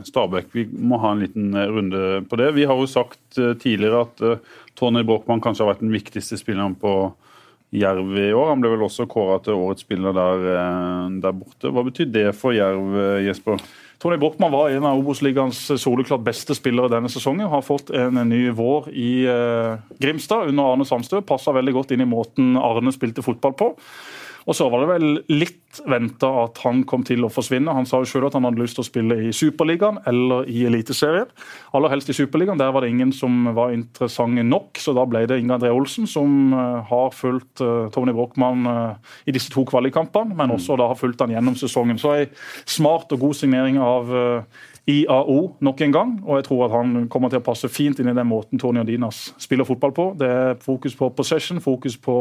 Stabæk. 0.06 0.50
Vi 0.54 0.66
må 0.72 1.00
ha 1.02 1.12
en 1.12 1.24
liten 1.24 1.52
runde 1.52 2.22
på 2.28 2.40
det. 2.40 2.52
Vi 2.56 2.66
har 2.68 2.78
jo 2.78 2.88
sagt 2.88 3.20
tidligere 3.36 4.04
at 4.06 4.22
Tony 4.78 5.04
Brochmann 5.06 5.42
kanskje 5.44 5.64
har 5.64 5.74
vært 5.74 5.84
den 5.84 5.94
viktigste 5.94 6.38
spilleren 6.40 6.76
på 6.78 6.94
Jerv 7.70 8.14
i 8.16 8.30
år. 8.32 8.48
Han 8.54 8.62
ble 8.62 8.70
vel 8.72 8.86
også 8.86 9.04
kåra 9.10 9.36
til 9.44 9.58
årets 9.58 9.84
spiller 9.84 10.14
der, 10.16 10.46
eh, 10.54 11.10
der 11.20 11.36
borte. 11.36 11.68
Hva 11.68 11.84
betyr 11.84 12.08
det 12.12 12.30
for 12.36 12.56
Jerv, 12.56 12.96
eh, 12.96 13.26
Jesper? 13.26 13.60
Tony 13.98 14.16
Brochmann 14.16 14.52
var 14.52 14.70
en 14.70 14.84
av 14.86 14.98
Obos-ligaens 14.98 15.58
soleklart 15.76 16.22
beste 16.24 16.54
spillere 16.54 16.88
denne 16.88 17.10
sesongen. 17.10 17.48
Har 17.50 17.62
fått 17.66 17.90
en 17.90 18.14
ny 18.28 18.48
vår 18.50 18.88
i 18.94 19.26
eh, 19.26 19.76
Grimstad 20.00 20.48
under 20.48 20.72
Arne 20.72 20.86
Sandstø. 20.86 21.20
Passa 21.20 21.52
veldig 21.52 21.74
godt 21.74 21.92
inn 21.92 22.00
i 22.00 22.08
måten 22.08 22.56
Arne 22.56 22.94
spilte 22.94 23.26
fotball 23.26 23.56
på. 23.58 23.74
Og 24.48 24.56
så 24.56 24.66
var 24.72 24.80
det 24.80 24.88
vel 24.88 25.08
litt 25.28 25.80
venta 25.84 26.30
at 26.44 26.58
han 26.64 26.80
kom 26.88 27.02
til 27.04 27.26
å 27.26 27.30
forsvinne. 27.32 27.74
Han 27.76 27.86
sa 27.88 28.00
jo 28.00 28.08
selv 28.08 28.30
at 28.30 28.38
han 28.38 28.46
hadde 28.48 28.62
lyst 28.62 28.78
til 28.78 28.84
å 28.84 28.88
spille 28.88 29.18
i 29.28 29.32
Superligaen 29.36 30.00
eller 30.08 30.48
i 30.48 30.62
Eliteserien. 30.68 31.28
Aller 31.76 31.92
helst 31.92 32.08
i 32.08 32.16
Superligaen. 32.16 32.60
Der 32.60 32.72
var 32.72 32.84
det 32.84 32.90
ingen 32.94 33.12
som 33.12 33.50
var 33.56 33.74
interessante 33.76 34.46
nok, 34.46 34.80
så 34.80 34.94
da 34.96 35.04
ble 35.08 35.26
det 35.28 35.36
Inge 35.42 35.58
André 35.58 35.72
Olsen, 35.74 36.08
som 36.08 36.54
eh, 36.56 36.78
har 36.88 37.12
fulgt 37.12 37.60
eh, 37.64 37.90
Tony 37.92 38.14
Brochmann 38.16 38.64
eh, 38.72 39.12
i 39.28 39.34
disse 39.36 39.52
to 39.52 39.66
kvalikkampene, 39.68 40.36
men 40.38 40.56
også 40.56 40.78
da 40.80 40.88
har 40.88 40.98
fulgt 40.98 41.20
han 41.24 41.34
gjennom 41.34 41.58
sesongen. 41.58 42.00
Så 42.00 42.14
ei 42.16 42.30
smart 42.64 43.12
og 43.12 43.26
god 43.26 43.36
signering 43.36 43.76
av 43.84 44.08
IAO 44.88 45.40
nok 45.60 45.82
en 45.84 45.92
gang, 45.92 46.14
og 46.24 46.38
jeg 46.38 46.46
tror 46.48 46.64
at 46.66 46.76
han 46.78 47.04
kommer 47.12 47.28
til 47.28 47.42
å 47.42 47.44
passe 47.44 47.68
fint 47.68 48.00
inn 48.00 48.08
i 48.08 48.16
den 48.16 48.30
måten 48.30 48.60
Tony 48.60 48.80
Odinas 48.80 49.34
spiller 49.36 49.68
fotball 49.68 49.92
på. 49.92 50.08
Det 50.16 50.30
er 50.32 50.56
fokus 50.64 50.96
på 50.96 51.10
possession, 51.12 51.60
fokus 51.60 51.98
på 52.00 52.16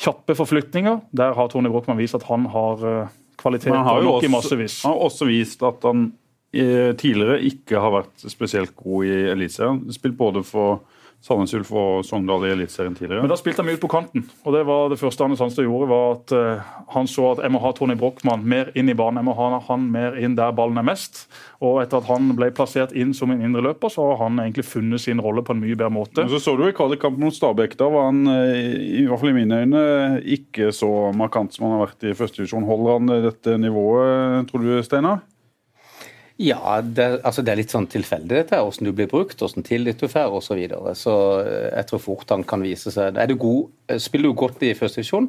kjappe 0.00 0.36
forflytninger. 0.38 1.00
Der 1.16 1.34
har 1.36 1.48
Tony 1.52 1.70
Brochmann 1.72 2.00
vist 2.00 2.16
at 2.18 2.26
han 2.28 2.46
har 2.52 2.84
eh, 2.88 3.14
kvaliteter 3.40 3.76
han 3.76 3.86
har 3.86 4.02
jo 4.02 4.10
nok 4.10 4.22
i 4.22 4.26
også, 4.26 4.34
massevis. 4.36 4.82
han 4.82 4.94
har 4.94 5.06
også 5.08 5.28
vist 5.30 5.62
at 5.66 5.86
han 5.86 6.06
eh, 6.54 6.90
tidligere 7.00 7.40
ikke 7.50 7.82
har 7.82 7.94
vært 8.00 8.26
spesielt 8.30 8.74
god 8.78 9.10
i 9.10 9.14
Eliteserien. 9.34 9.82
Spilt 9.94 10.18
både 10.18 10.44
for 10.46 10.82
Sandnes 11.24 11.54
Ulf 11.56 11.70
og 11.72 12.02
Sogndal 12.04 12.42
i 12.44 12.50
Eliteserien 12.52 12.92
tidligere. 12.92 13.22
Men 13.24 13.30
da 13.32 13.38
spilte 13.40 13.62
han 13.62 13.68
mye 13.70 13.78
ut 13.78 13.84
på 13.86 13.88
kanten. 13.88 14.26
og 14.44 14.52
Det 14.52 14.60
var 14.68 14.90
det 14.92 14.98
første 15.00 15.24
Anne 15.24 15.38
Sandstø 15.40 15.64
gjorde. 15.64 15.88
var 15.88 16.18
at 16.18 16.34
uh, 16.36 16.74
Han 16.92 17.08
så 17.08 17.30
at 17.32 17.40
jeg 17.46 17.54
må 17.54 17.62
ha 17.64 17.72
Tony 17.72 17.96
Brochmann 17.96 18.44
mer 18.44 18.68
inn 18.76 18.92
i 18.92 18.96
banen. 18.98 19.22
Jeg 19.22 19.28
må 19.30 19.36
ha 19.38 19.62
han 19.70 19.88
mer 19.94 20.18
inn 20.20 20.36
der 20.36 20.52
ballen 20.52 20.76
er 20.82 20.84
mest. 20.84 21.24
Og 21.64 21.80
etter 21.80 22.02
at 22.02 22.10
han 22.12 22.34
ble 22.36 22.50
plassert 22.52 22.92
inn 22.92 23.16
som 23.16 23.32
en 23.32 23.40
indreløper, 23.40 23.88
så 23.88 24.10
har 24.10 24.26
han 24.26 24.42
egentlig 24.42 24.66
funnet 24.68 25.00
sin 25.00 25.22
rolle 25.24 25.40
på 25.46 25.56
en 25.56 25.64
mye 25.64 25.78
bedre 25.78 25.94
måte. 25.96 26.20
Men 26.20 26.32
så 26.34 26.42
så 26.44 26.58
du 26.60 26.66
i 26.68 26.76
kvalikkampen 26.76 27.24
mot 27.24 27.34
Stabæk. 27.34 27.78
Da 27.80 27.88
var 27.88 28.10
han 28.10 28.26
eh, 28.28 28.76
i 29.00 29.06
hvert 29.08 29.22
fall 29.22 29.32
i 29.32 29.38
mine 29.40 29.64
øyne 29.64 29.84
ikke 30.36 30.74
så 30.76 30.90
markant 31.16 31.56
som 31.56 31.70
han 31.70 31.78
har 31.78 31.86
vært 31.86 32.04
i 32.04 32.18
første 32.18 32.42
divisjon. 32.42 32.68
Holder 32.68 32.98
han 33.00 33.14
dette 33.30 33.56
nivået, 33.64 34.50
tror 34.50 34.60
du, 34.60 34.74
Steinar? 34.84 35.24
Ja, 36.36 36.80
det, 36.82 37.20
altså 37.22 37.44
det 37.46 37.52
er 37.52 37.60
litt 37.60 37.70
sånn 37.70 37.86
tilfeldig 37.86 38.32
dette, 38.40 38.58
hvordan 38.58 38.88
du 38.88 38.94
blir 38.96 39.06
brukt, 39.10 39.38
hvordan 39.38 39.66
tillit 39.66 40.00
du 40.02 40.08
får 40.10 40.32
osv. 40.34 40.48
Så, 40.48 40.56
videre. 40.58 40.94
så 40.98 41.12
eh, 41.44 41.68
jeg 41.68 41.86
tror 41.90 42.02
fort 42.02 42.32
han 42.34 42.42
kan 42.42 42.64
vise 42.64 42.90
seg 42.90 43.20
Er 43.22 43.30
du 43.30 43.36
god, 43.38 43.68
eh, 43.86 44.00
Spiller 44.02 44.32
du 44.32 44.40
godt 44.40 44.64
i 44.66 44.72
første 44.74 44.98
divisjon, 44.98 45.28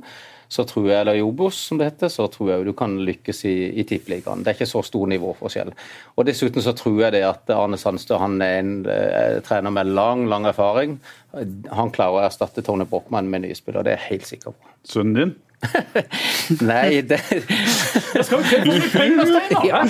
så 0.50 0.66
tror 0.66 0.90
jeg, 0.90 0.98
eller 0.98 1.20
i 1.20 1.22
Obos, 1.26 1.60
som 1.70 1.78
det 1.78 1.92
heter, 1.92 2.10
så 2.10 2.26
tror 2.34 2.52
jeg 2.52 2.66
du 2.66 2.74
kan 2.78 2.98
lykkes 3.06 3.44
i, 3.46 3.54
i 3.78 3.86
tippeligaen. 3.86 4.42
Det 4.42 4.50
er 4.50 4.58
ikke 4.58 4.70
så 4.70 4.82
stor 4.86 5.06
nivåforskjell. 5.14 5.72
Og 6.18 6.26
Dessuten 6.26 6.66
så 6.66 6.74
tror 6.78 7.00
jeg 7.04 7.16
det 7.18 7.24
at 7.28 7.54
Arne 7.54 7.78
Sandstø 7.82 8.18
han 8.22 8.42
er 8.42 8.60
en 8.64 8.76
eh, 8.90 9.40
trener 9.46 9.78
med 9.78 9.94
lang 9.94 10.26
lang 10.32 10.50
erfaring. 10.50 10.98
Han 11.36 11.94
klarer 11.94 12.18
å 12.18 12.26
erstatte 12.26 12.66
Tony 12.66 12.90
Brochmann 12.90 13.30
med 13.30 13.46
nye 13.46 13.58
spillere, 13.58 13.86
det 13.86 13.94
er 13.94 14.02
jeg 14.02 14.10
helt 14.16 14.32
sikker 14.34 14.58
på. 14.58 14.74
Sønnen 14.90 15.22
din? 15.22 15.36
Nei, 16.72 17.02
det 17.08 17.20
Skal 17.26 18.42
vi 18.42 18.44
ikke 18.44 18.62
få 18.66 18.90
penger, 18.96 19.30
Steinar? 19.30 19.66
ja. 19.70 19.84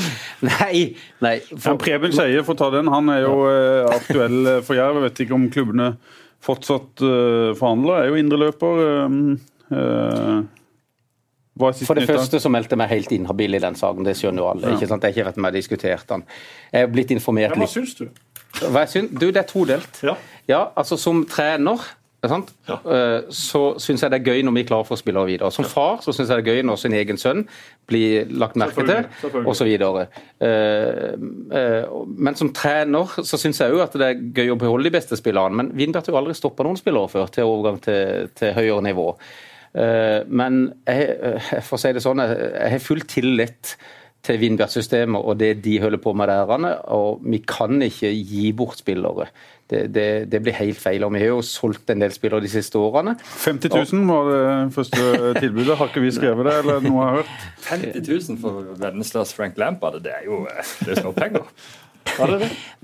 Nei, 0.46 0.82
nei. 1.26 1.36
Ja, 1.54 1.76
Preben 1.80 2.14
Skeie, 2.16 2.44
for 2.46 2.56
å 2.56 2.60
ta 2.60 2.70
den, 2.76 2.90
han 2.92 3.10
er 3.14 3.24
jo 3.26 3.38
eh, 3.50 3.88
aktuell 3.96 4.52
for 4.66 4.78
Jerv. 4.78 5.00
Jeg 5.00 5.08
vet 5.10 5.24
ikke 5.26 5.38
om 5.38 5.48
klubbene 5.54 5.90
fortsatt 6.46 7.02
eh, 7.06 7.54
forhandler. 7.58 8.04
Er 8.04 8.12
jo 8.12 8.20
indreløper. 8.22 8.84
Hva 11.56 11.70
siste 11.72 11.88
For 11.88 11.96
det 11.96 12.04
nytt 12.04 12.12
første 12.18 12.40
så 12.44 12.50
meldte 12.52 12.76
jeg 12.76 12.82
meg 12.82 12.90
helt 12.92 13.12
inhabil 13.16 13.56
i 13.56 13.62
den 13.64 13.78
saken, 13.80 14.04
det 14.04 14.18
skjønner 14.20 14.44
jo 14.44 14.48
alle. 14.52 14.74
ikke 14.76 14.90
sant? 14.92 15.06
Jeg 15.08 15.14
har 15.14 15.22
ikke 15.22 15.28
rett 15.30 15.38
med 15.40 15.54
å 15.54 15.56
diskutert 15.56 16.10
den. 16.10 16.26
Jeg 16.74 16.88
er 16.88 16.90
blitt 16.92 17.14
informert 17.16 17.54
Ja, 17.54 17.56
hva 17.56 17.64
litt 17.64 17.72
syns 17.72 17.94
du? 17.96 18.10
Hva 18.60 18.84
jeg 18.84 18.92
syns? 18.92 19.14
Du, 19.16 19.30
det 19.30 19.40
er 19.40 19.48
todelt. 19.48 20.02
Ja. 20.04 20.18
Ja, 20.52 20.60
altså 20.76 20.98
som 21.00 21.24
trener? 21.32 21.80
Ja. 22.68 22.78
eh, 22.90 23.22
så 23.30 23.76
syns 23.78 24.02
jeg 24.02 24.10
det 24.12 24.18
er 24.22 24.32
gøy 24.34 24.42
når 24.48 24.54
vi 24.56 24.64
klarer 24.66 24.86
å 24.86 24.88
få 24.90 24.98
spillere 24.98 25.28
videre. 25.30 25.52
Som 25.54 25.66
far 25.70 26.00
så 26.02 26.10
syns 26.16 26.30
jeg 26.32 26.40
det 26.42 26.48
er 26.48 26.56
gøy 26.56 26.64
når 26.66 26.80
sin 26.82 26.94
egen 26.98 27.18
sønn 27.22 27.44
blir 27.88 28.26
lagt 28.34 28.56
merke 28.58 28.82
til, 28.82 29.06
Selvfølgelig, 29.22 29.56
selvfølgelig. 29.56 30.08
osv. 30.42 32.08
Men 32.18 32.38
som 32.40 32.50
trener 32.56 33.18
så 33.26 33.40
syns 33.40 33.60
jeg 33.62 33.76
òg 33.76 33.84
at 33.86 33.98
det 34.00 34.08
er 34.10 34.24
gøy 34.40 34.54
å 34.56 34.60
beholde 34.62 34.90
de 34.90 34.96
beste 34.98 35.18
spillerne. 35.20 35.56
Men 35.60 35.74
Vindbert 35.78 36.08
har 36.10 36.16
jo 36.16 36.22
aldri 36.24 36.38
stoppa 36.38 36.66
noen 36.66 36.80
spillere 36.80 37.12
før 37.12 37.30
til 37.36 37.50
overgang 37.50 37.78
til, 37.86 38.32
til 38.38 38.56
høyere 38.58 38.82
nivå. 38.90 39.08
Eh, 39.76 40.24
Men 40.28 40.64
jeg, 40.88 41.10
eh, 41.22 41.54
for 41.62 41.78
å 41.78 41.82
si 41.82 41.94
det 41.94 42.04
sånn, 42.06 42.24
jeg 42.26 42.72
har 42.76 42.84
full 42.84 43.04
tillit 43.06 43.76
til 44.26 44.40
Vindbert-systemet 44.42 45.22
og 45.22 45.38
det 45.38 45.52
de 45.62 45.76
holder 45.84 46.02
på 46.02 46.16
med 46.18 46.32
der. 46.32 46.80
Og 46.96 47.20
vi 47.22 47.44
kan 47.46 47.78
ikke 47.86 48.10
gi 48.10 48.48
bort 48.58 48.80
spillere. 48.82 49.28
Det, 49.70 49.80
det, 49.90 50.30
det, 50.30 50.42
blir 50.46 50.54
helt 50.54 50.78
feil. 50.78 51.04
og 51.04 51.14
Vi 51.16 51.24
har 51.24 51.32
jo 51.32 51.42
solgt 51.42 51.90
en 51.90 52.04
del 52.04 52.12
spillere 52.14 52.44
de 52.44 52.52
siste 52.54 52.78
årene. 52.78 53.16
50 53.18 53.72
000 53.74 54.04
var 54.06 54.30
det 54.30 54.74
første 54.76 55.32
tilbudet. 55.40 55.78
Har 55.80 55.90
ikke 55.90 56.04
vi 56.04 56.12
skrevet 56.14 56.46
det, 56.46 56.60
eller 56.62 56.86
noe 56.86 57.00
jeg 57.00 57.10
har 57.10 57.18
hørt? 57.24 57.48
50 57.72 58.30
000 58.30 58.38
for 58.44 58.76
Venneslas 58.78 59.34
Frank 59.34 59.58
Lampard, 59.58 60.04
det 60.06 60.14
er 60.20 60.30
jo 60.30 60.44
det 60.86 61.00
er 61.00 61.12
penger. 61.18 61.50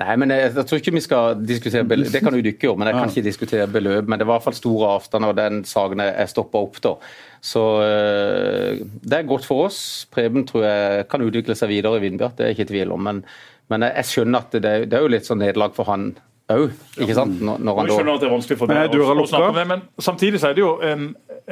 Nei, 0.01 0.15
men 0.19 0.33
jeg, 0.33 0.49
jeg, 0.55 0.65
tror 0.67 0.79
ikke 0.81 0.93
vi 0.95 1.03
skal 1.03 1.43
diskutere 1.45 1.85
beløp. 1.87 2.09
Det 2.11 2.21
kan 2.23 2.35
jo 2.35 2.43
dykke 2.45 2.67
gjøre, 2.67 2.79
men 2.81 2.89
jeg 2.89 2.97
kan 2.97 3.11
ikke 3.13 3.27
diskutere 3.27 3.67
beløp. 3.71 4.09
Men 4.09 4.19
det 4.19 4.27
var 4.27 4.33
i 4.33 4.39
hvert 4.39 4.47
fall 4.49 4.57
store 4.57 4.89
avstander, 4.95 5.31
og 5.31 5.37
den 5.37 5.61
saken 5.67 6.03
er 6.03 6.31
stoppa 6.31 6.63
opp. 6.65 6.81
da. 6.83 6.95
Så 7.41 7.61
øh, 7.85 8.81
det 8.81 9.19
er 9.19 9.29
godt 9.29 9.45
for 9.47 9.67
oss. 9.67 9.79
Preben 10.11 10.45
tror 10.49 10.65
jeg 10.65 11.07
kan 11.11 11.23
utvikle 11.25 11.55
seg 11.57 11.71
videre 11.71 12.01
i 12.01 12.05
Vindbjart, 12.07 12.37
det 12.37 12.45
er 12.45 12.51
jeg 12.51 12.59
ikke 12.59 12.67
i 12.69 12.73
tvil 12.73 12.97
om. 12.97 13.05
Men, 13.07 13.23
men 13.71 13.87
jeg 13.87 14.09
skjønner 14.09 14.43
at 14.43 14.57
det, 14.57 14.75
det 14.91 14.97
er 14.97 15.05
jo 15.05 15.13
litt 15.13 15.29
sånn 15.29 15.41
nederlag 15.43 15.77
for 15.77 15.89
han 15.91 16.11
òg. 16.59 16.71
Ikke 17.01 17.15
sant? 17.17 17.39
Når, 17.41 17.59
når 17.63 17.77
han 17.79 17.91
skjønner 17.91 18.17
at 18.17 18.23
det 18.23 18.27
er 18.27 18.33
vanskelig 18.33 18.57
for 18.59 18.71
deg 18.71 18.95
å, 18.97 19.05
å 19.13 19.27
snakke 19.29 19.51
med, 19.55 19.69
men 19.69 19.83
samtidig 20.01 20.41
så 20.41 20.49
er 20.49 20.57
det 20.57 20.63
jo 20.63 20.71
en, 20.85 21.05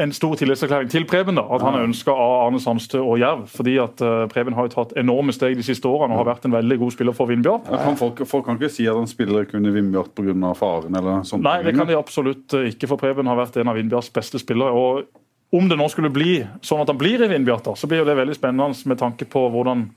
en 0.03 0.15
stor 0.15 0.35
tillitserklæring 0.41 0.91
til 0.91 1.05
Preben 1.09 1.39
da, 1.39 1.45
at 1.55 1.63
han 1.65 1.77
er 1.79 1.85
ønska 1.87 2.13
av 2.13 2.35
Arne 2.47 2.61
Sandstø 2.63 3.01
og 3.03 3.21
Jerv. 3.21 3.45
fordi 3.53 3.77
at 3.83 4.03
uh, 4.05 4.25
Preben 4.31 4.57
har 4.57 4.67
jo 4.67 4.73
tatt 4.75 4.97
enorme 4.99 5.35
steg 5.35 5.55
de 5.59 5.65
siste 5.65 5.87
årene 5.89 6.17
og 6.17 6.23
har 6.23 6.31
vært 6.33 6.49
en 6.49 6.57
veldig 6.57 6.79
god 6.83 6.97
spiller 6.97 7.17
for 7.17 7.31
Vindbjart. 7.31 7.71
Ja, 7.71 7.95
folk, 7.99 8.25
folk, 8.29 8.47
kan 8.49 8.59
ikke 8.59 8.73
si 8.73 8.89
at 8.89 8.99
han 8.99 9.09
spiller 9.09 9.47
kun 9.49 9.65
i 9.65 9.73
Vindbjart 9.75 10.13
pga. 10.17 10.53
faren? 10.59 10.99
eller 10.99 11.23
sånt. 11.27 11.45
Nei, 11.45 11.61
det 11.65 11.77
kan 11.77 11.87
de 11.89 11.97
absolutt 11.97 12.57
eh, 12.57 12.69
ikke, 12.73 12.91
for 12.91 13.01
Preben 13.01 13.29
har 13.29 13.39
vært 13.39 13.59
en 13.61 13.71
av 13.71 13.79
Vindbjarts 13.79 14.11
beste 14.15 14.41
spillere. 14.41 14.75
og 14.75 15.07
om 15.51 15.69
det 15.69 15.77
nå 15.79 15.87
skulle 15.89 16.11
bli 16.13 16.35
sånn 16.61 16.83
at 16.83 16.91
han 16.91 16.99
blir 16.99 17.23
i 17.25 17.29
Vindbjart, 17.31 17.71
så 17.77 17.89
blir 17.89 18.03
jo 18.03 18.07
det 18.07 18.17
veldig 18.19 18.35
spennende 18.37 18.89
med 18.91 18.99
tanke 18.99 19.25
på 19.29 19.47
hvordan 19.49 19.87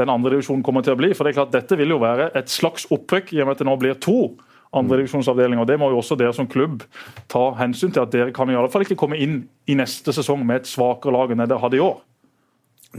den 0.00 0.12
andre 0.12 0.32
divisjonen 0.32 0.64
kommer 0.64 0.84
til 0.84 0.94
å 0.94 1.00
bli. 1.00 1.10
For 1.12 1.24
det 1.24 1.34
er 1.34 1.40
klart 1.42 1.52
Dette 1.52 1.76
vil 1.76 1.92
jo 1.92 2.00
være 2.00 2.30
et 2.38 2.48
slags 2.52 2.86
opprykk, 2.88 3.34
i 3.34 3.42
og 3.42 3.50
med 3.50 3.58
at 3.58 3.60
det 3.60 3.68
nå 3.68 3.76
blir 3.80 3.98
to 4.00 4.32
andredivisjonsavdelinger. 4.72 5.68
Det 5.68 5.78
må 5.80 5.90
jo 5.92 6.00
også 6.00 6.16
dere 6.20 6.34
som 6.36 6.48
klubb 6.50 6.86
ta 7.32 7.50
hensyn 7.58 7.92
til. 7.92 8.06
At 8.06 8.14
dere 8.14 8.32
kan 8.34 8.50
i 8.50 8.56
alle 8.56 8.70
fall 8.72 8.86
ikke 8.86 8.98
komme 9.00 9.20
inn 9.20 9.42
i 9.68 9.76
neste 9.78 10.14
sesong 10.16 10.46
med 10.48 10.62
et 10.62 10.70
svakere 10.70 11.14
lag 11.14 11.32
enn 11.32 11.44
det 11.44 11.50
dere 11.52 11.62
hadde 11.62 11.78
i 11.78 11.84
år. 11.84 12.00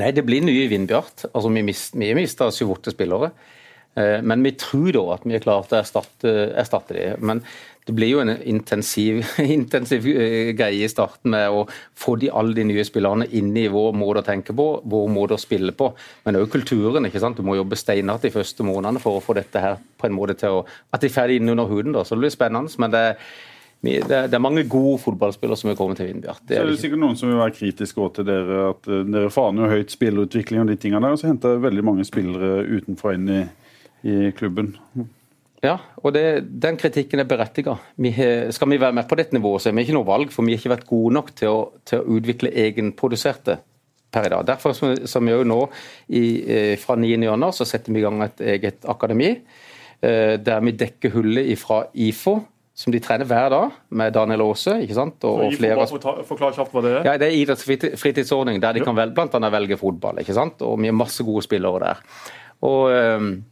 Nei, 0.02 0.14
det 0.14 0.26
blir 0.26 0.46
nye 0.46 0.70
Vindbjart. 0.72 1.28
Altså, 1.32 1.52
vi, 1.54 1.66
mist, 1.66 1.98
vi 1.98 2.14
mista 2.18 2.50
syv-åtte 2.54 2.94
spillere. 2.94 3.34
Eh, 3.96 4.20
men 4.26 4.46
vi 4.46 4.56
tror 4.58 4.90
da 4.96 5.04
at 5.18 5.28
vi 5.28 5.38
er 5.38 5.44
klare 5.44 5.68
til 5.68 5.78
å 5.78 5.82
erstatte, 5.84 6.34
erstatte 6.58 6.98
dem. 6.98 7.26
Men 7.26 7.44
det 7.86 7.96
blir 7.98 8.14
jo 8.14 8.22
en 8.24 8.32
intensiv, 8.32 9.22
intensiv 9.58 10.08
eh, 10.08 10.52
greie 10.58 10.86
i 10.86 10.92
starten 10.92 11.34
med 11.34 11.52
å 11.52 11.66
få 12.00 12.16
de, 12.22 12.32
alle 12.32 12.56
de 12.58 12.68
nye 12.70 12.86
spillerne 12.88 13.28
inn 13.36 13.52
i 13.60 13.68
vår 13.72 13.96
måte 13.98 14.24
å 14.24 14.28
tenke 14.28 14.56
på, 14.56 14.68
vår 14.90 15.08
måte 15.12 15.38
å 15.38 15.42
spille 15.42 15.76
på. 15.76 15.92
Men 16.26 16.40
òg 16.40 16.52
kulturen. 16.54 17.10
ikke 17.10 17.22
sant? 17.24 17.40
Du 17.40 17.48
må 17.48 17.58
jobbe 17.60 17.80
steinhardt 17.80 18.28
de 18.28 18.34
første 18.34 18.66
månedene 18.68 19.04
for 19.04 19.20
å 19.20 19.24
få 19.24 19.36
dette 19.38 19.64
her 19.64 19.82
på 20.00 20.08
en 20.08 20.16
måte 20.16 20.38
til 20.40 20.62
å 20.62 20.68
At 20.94 21.02
de 21.02 21.10
er 21.10 21.18
ferdig 21.18 21.42
inn 21.42 21.50
under 21.52 21.68
huden. 21.68 21.92
da, 21.92 22.04
Så 22.04 22.16
det 22.16 22.24
blir 22.24 22.38
spennende. 22.38 22.72
men 22.78 22.92
det 22.92 23.00
er 23.00 23.18
det 23.84 24.32
er, 24.34 24.40
mange 24.40 24.64
gode 24.64 25.02
fotballspillere 25.04 25.58
som 25.60 25.70
er 25.70 25.76
kommet 25.76 25.98
til 26.00 26.08
Vindbjart. 26.08 26.46
Det 26.48 26.56
er, 26.56 26.70
det 26.70 26.80
sikkert 26.80 27.02
noen 27.02 27.18
som 27.20 27.28
vil 27.28 27.42
være 27.42 27.52
kritiske 27.52 28.06
til 28.16 28.26
dere. 28.30 28.70
at 28.70 28.88
eh, 28.88 29.02
Dere 29.12 29.32
faner 29.34 29.66
jo 29.66 29.76
høyt 29.76 29.92
spillerutvikling 29.92 30.62
og 30.62 30.72
de 30.72 30.78
tingene 30.80 31.04
der, 31.04 31.18
og 31.18 31.20
så 31.20 31.28
henter 31.28 31.60
veldig 31.60 31.84
mange 31.84 32.06
spillere 32.08 32.64
utenfra 32.64 33.18
inn 33.18 33.28
i, 33.28 33.42
i 34.08 34.32
klubben. 34.38 34.72
Ja, 35.64 35.78
og 36.04 36.12
det, 36.12 36.44
den 36.60 36.76
kritikken 36.76 37.22
er 37.24 37.28
berettiget. 37.28 37.80
skal 38.52 38.70
vi 38.70 38.80
være 38.80 38.94
med 38.94 39.08
på 39.08 39.16
dette 39.16 39.36
nivået, 39.36 39.62
så 39.62 39.70
er 39.70 39.78
vi 39.78 39.86
ikke 39.86 39.96
noe 39.96 40.08
valg, 40.08 40.32
for 40.32 40.44
vi 40.44 40.52
har 40.52 40.60
ikke 40.60 40.74
vært 40.76 40.90
gode 40.90 41.14
nok 41.16 41.36
til 41.40 41.48
å, 41.48 41.60
til 41.88 42.02
å 42.02 42.18
utvikle 42.18 42.52
egenproduserte 42.52 43.62
per 44.14 44.28
i 44.28 44.32
dag. 44.34 44.46
Derfor 44.46 44.76
som 44.76 45.26
vi 45.26 45.32
jo 45.32 45.46
nå 45.48 45.60
i, 46.10 46.26
eh, 46.44 46.74
fra 46.78 46.98
9.1 47.00 47.54
så 47.56 47.68
setter 47.68 47.94
vi 47.94 48.02
i 48.02 48.04
gang 48.04 48.20
et 48.26 48.44
eget 48.56 48.84
akademi, 48.92 49.38
eh, 50.04 50.36
der 50.36 50.60
vi 50.60 50.76
dekker 50.84 51.16
hullet 51.16 51.56
fra 51.58 51.86
IFO, 51.94 52.42
som 52.76 52.92
de 52.92 53.00
trener 53.00 53.30
hver 53.30 53.50
dag, 53.54 53.72
med 53.90 54.14
Daniel 54.14 54.42
Aase. 54.50 54.82
ikke 54.82 54.98
sant? 54.98 55.24
Og, 55.24 55.46
og 55.46 55.56
flere... 55.56 55.88
Forklar 56.28 56.58
kjapt 56.58 56.74
hva 56.74 56.84
det 56.84 56.94
er. 56.98 57.08
Ja, 57.08 57.18
Det 57.22 57.30
er 57.30 57.40
idrettsfritidsordning 57.40 58.60
der 58.60 58.74
de 58.74 58.84
kan 58.84 58.98
vel, 58.98 59.14
blant 59.16 59.34
annet 59.38 59.54
velge 59.54 59.78
fotball. 59.78 60.20
ikke 60.20 60.36
sant? 60.36 60.62
Og 60.62 60.76
vi 60.82 60.92
har 60.92 60.98
masse 60.98 61.24
gode 61.24 61.48
spillere 61.48 61.88
der. 61.88 62.06
Og... 62.68 63.44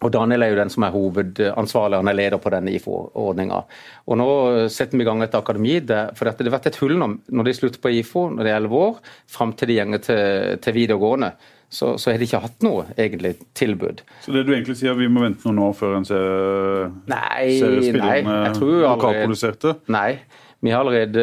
Og 0.00 0.12
Daniel 0.14 0.44
er 0.44 0.52
jo 0.52 0.58
den 0.60 0.72
som 0.72 0.84
er 0.86 0.94
hovedansvarlig, 0.94 2.00
han 2.00 2.10
er 2.10 2.16
leder 2.16 2.40
på 2.40 2.52
denne 2.54 2.72
IFO-ordninga. 2.78 3.60
Og 4.08 4.20
Nå 4.20 4.28
setter 4.72 4.96
vi 4.96 5.04
i 5.04 5.08
gang 5.08 5.22
et 5.24 5.36
akademi, 5.36 5.78
der, 5.84 6.14
for 6.16 6.28
dette, 6.28 6.44
det 6.44 6.52
har 6.52 6.58
vært 6.58 6.70
et 6.72 6.80
hull 6.80 6.96
nå, 7.00 7.10
når 7.28 7.48
de 7.48 7.56
slutter 7.58 7.82
på 7.84 7.92
IFO, 8.00 8.26
når 8.32 8.46
det 8.46 8.52
er 8.52 8.60
elleve 8.62 8.84
år, 8.88 9.00
fram 9.28 9.52
til 9.56 9.70
de 9.70 9.80
gjenger 9.80 10.04
til, 10.08 10.60
til 10.64 10.78
videregående. 10.78 11.34
Så, 11.70 11.92
så, 12.02 12.10
har 12.10 12.18
de 12.18 12.26
ikke 12.26 12.40
hatt 12.42 12.64
noe 12.66 12.88
egentlig 12.98 13.36
tilbud. 13.54 14.00
Så 14.24 14.32
det 14.34 14.42
du 14.48 14.50
egentlig 14.56 14.74
sier, 14.80 14.96
vi 14.98 15.06
må 15.06 15.22
vente 15.22 15.46
noen 15.46 15.60
år 15.68 15.76
før 15.78 16.00
en 16.00 16.06
ser, 16.08 16.88
nei, 17.12 17.44
ser 17.60 17.76
spillerne 17.84 18.40
lokalproduserte? 18.58 19.76
Nei, 19.94 20.16
vi 20.60 20.70
har 20.70 20.82
allerede, 20.82 21.22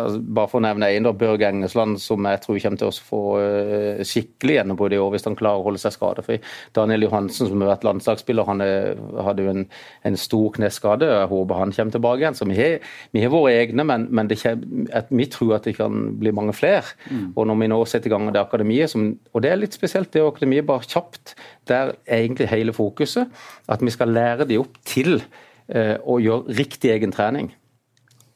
altså 0.00 0.20
bare 0.22 0.48
for 0.48 0.62
å 0.62 0.64
nevne 0.64 0.88
en, 0.96 1.08
Børge 1.18 1.48
Engesland, 1.48 1.98
som 2.00 2.24
jeg 2.24 2.40
tror 2.40 2.58
kommer 2.62 2.80
til 2.80 2.88
å 2.88 3.04
få 3.08 3.20
uh, 3.36 4.00
skikkelig 4.06 4.54
gjennombrudd 4.56 4.94
i 4.96 5.00
år 5.02 5.10
hvis 5.12 5.26
han 5.28 5.36
klarer 5.36 5.60
å 5.60 5.66
holde 5.66 5.82
seg 5.82 5.92
skadefri. 5.92 6.38
Daniel 6.76 7.04
Johansen, 7.04 7.50
som 7.50 7.64
har 7.64 7.74
vært 7.74 7.84
landslagsspiller, 7.84 8.48
han 8.48 8.64
er, 8.64 9.02
hadde 9.26 9.44
jo 9.44 9.52
en, 9.52 9.66
en, 10.08 10.16
stor 10.18 10.54
kneskade. 10.56 11.10
Jeg 11.10 11.28
håper 11.32 11.60
han 11.60 11.74
kommer 11.76 11.96
tilbake 11.98 12.24
igjen. 12.24 12.38
Så 12.38 12.48
vi 12.48 12.56
har, 12.56 12.88
vi 13.12 13.24
har 13.24 13.34
våre 13.34 13.52
egne, 13.58 13.84
men, 13.92 14.08
men 14.08 14.32
kommer, 14.32 14.88
at 15.02 15.12
vi 15.12 15.28
tror 15.36 15.58
at 15.58 15.68
det 15.68 15.76
kan 15.76 16.08
bli 16.22 16.32
mange 16.40 16.56
flere. 16.56 16.96
Mm. 17.12 17.34
Og 17.34 17.50
når 17.50 17.60
vi 17.60 17.70
nå 17.74 17.82
setter 17.84 18.08
i 18.08 18.14
gang 18.14 18.32
det 18.32 18.40
akademiet, 18.40 18.94
som, 18.94 19.10
og 19.34 19.44
det 19.44 19.52
er 19.52 19.60
litt 19.60 19.76
spesielt, 19.76 20.12
det 20.16 20.24
akademiet 20.24 20.68
bare 20.68 20.88
kjapt, 20.88 21.36
der 21.68 21.92
er 22.06 22.22
egentlig 22.22 22.48
hele 22.48 22.72
fokuset 22.76 23.28
at 23.68 23.84
vi 23.84 23.92
skal 23.92 24.16
lære 24.16 24.48
de 24.48 24.56
opp 24.60 24.80
til 24.88 25.18
eh, 25.20 25.96
å 26.00 26.16
gjøre 26.24 26.56
riktig 26.56 26.96
egen 26.96 27.12
trening. 27.12 27.52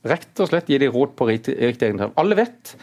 Rett 0.08 0.40
og 0.42 0.50
slett 0.50 0.70
gi 0.70 0.80
dem 0.82 0.92
råd 0.94 1.14
på 1.18 1.28
riktig 1.28 1.54
egentrep. 1.62 2.14
Alle 2.18 2.38
vet 2.38 2.74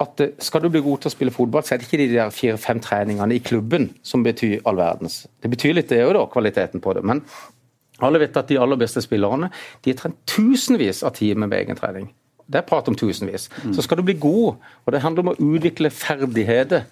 at 0.00 0.20
eh, 0.20 0.34
skal 0.44 0.64
du 0.64 0.70
bli 0.72 0.82
god 0.84 1.02
til 1.02 1.10
å 1.10 1.14
spille 1.14 1.34
fotball, 1.34 1.64
så 1.64 1.74
er 1.74 1.80
det 1.80 1.88
ikke 1.88 2.02
de 2.02 2.10
der 2.12 2.34
fire-fem 2.34 2.82
treningene 2.84 3.36
i 3.36 3.42
klubben 3.44 3.90
som 4.06 4.24
betyr 4.24 4.60
all 4.68 4.80
verdens. 4.80 5.22
Det 5.40 5.50
betyr 5.52 5.76
litt, 5.76 5.90
det 5.92 6.02
òg, 6.04 6.14
da, 6.16 6.26
kvaliteten 6.32 6.84
på 6.84 6.94
det. 6.96 7.04
Men 7.06 7.24
alle 8.04 8.22
vet 8.22 8.36
at 8.36 8.48
de 8.48 8.58
aller 8.60 8.80
beste 8.80 9.02
spillerne 9.04 9.50
de 9.84 9.92
har 9.92 10.00
trent 10.00 10.16
tusenvis 10.28 11.04
av 11.04 11.16
timer 11.16 11.50
med 11.50 11.60
egen 11.62 11.80
trening. 11.80 12.08
Det 12.50 12.62
er 12.62 12.66
prat 12.66 12.88
om 12.90 12.96
tusenvis. 12.98 13.48
Mm. 13.62 13.74
Så 13.76 13.84
skal 13.86 14.00
du 14.00 14.06
bli 14.08 14.16
god, 14.20 14.58
og 14.84 14.92
det 14.92 15.04
handler 15.04 15.24
om 15.24 15.32
å 15.32 15.52
utvikle 15.54 15.92
ferdigheter, 15.94 16.88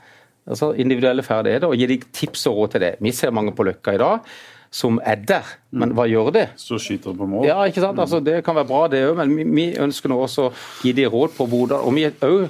altså 0.48 0.70
individuelle 0.78 1.24
ferdigheter, 1.26 1.68
og 1.68 1.80
gi 1.80 1.88
deg 1.90 2.06
tips 2.14 2.46
og 2.48 2.60
råd 2.60 2.76
til 2.76 2.84
det. 2.86 2.92
Vi 3.02 3.12
ser 3.16 3.34
mange 3.34 3.56
på 3.56 3.66
Løkka 3.66 3.96
i 3.96 4.00
dag 4.00 4.22
som 4.70 5.00
er 5.00 5.20
der, 5.28 5.48
men 5.70 5.94
hva 5.96 6.04
gjør 6.08 6.30
det? 6.34 6.46
Så 6.60 6.78
skyter 6.82 7.16
på 7.16 7.26
mål. 7.28 7.46
Ja, 7.48 7.58
ikke 7.68 7.82
sant? 7.84 8.00
Altså, 8.00 8.20
det 8.24 8.42
kan 8.46 8.56
være 8.58 8.68
bra, 8.68 8.86
det 8.92 9.04
òg, 9.08 9.16
men 9.20 9.54
vi, 9.56 9.70
ønsker 9.80 10.12
nå 10.12 10.18
også 10.24 10.48
å 10.48 10.54
gi 10.84 10.92
dem 10.96 11.12
råd 11.12 11.36
på 11.36 11.46
hvordan, 11.48 11.84
og 11.84 11.96
vi 11.96 12.08
også, 12.08 12.48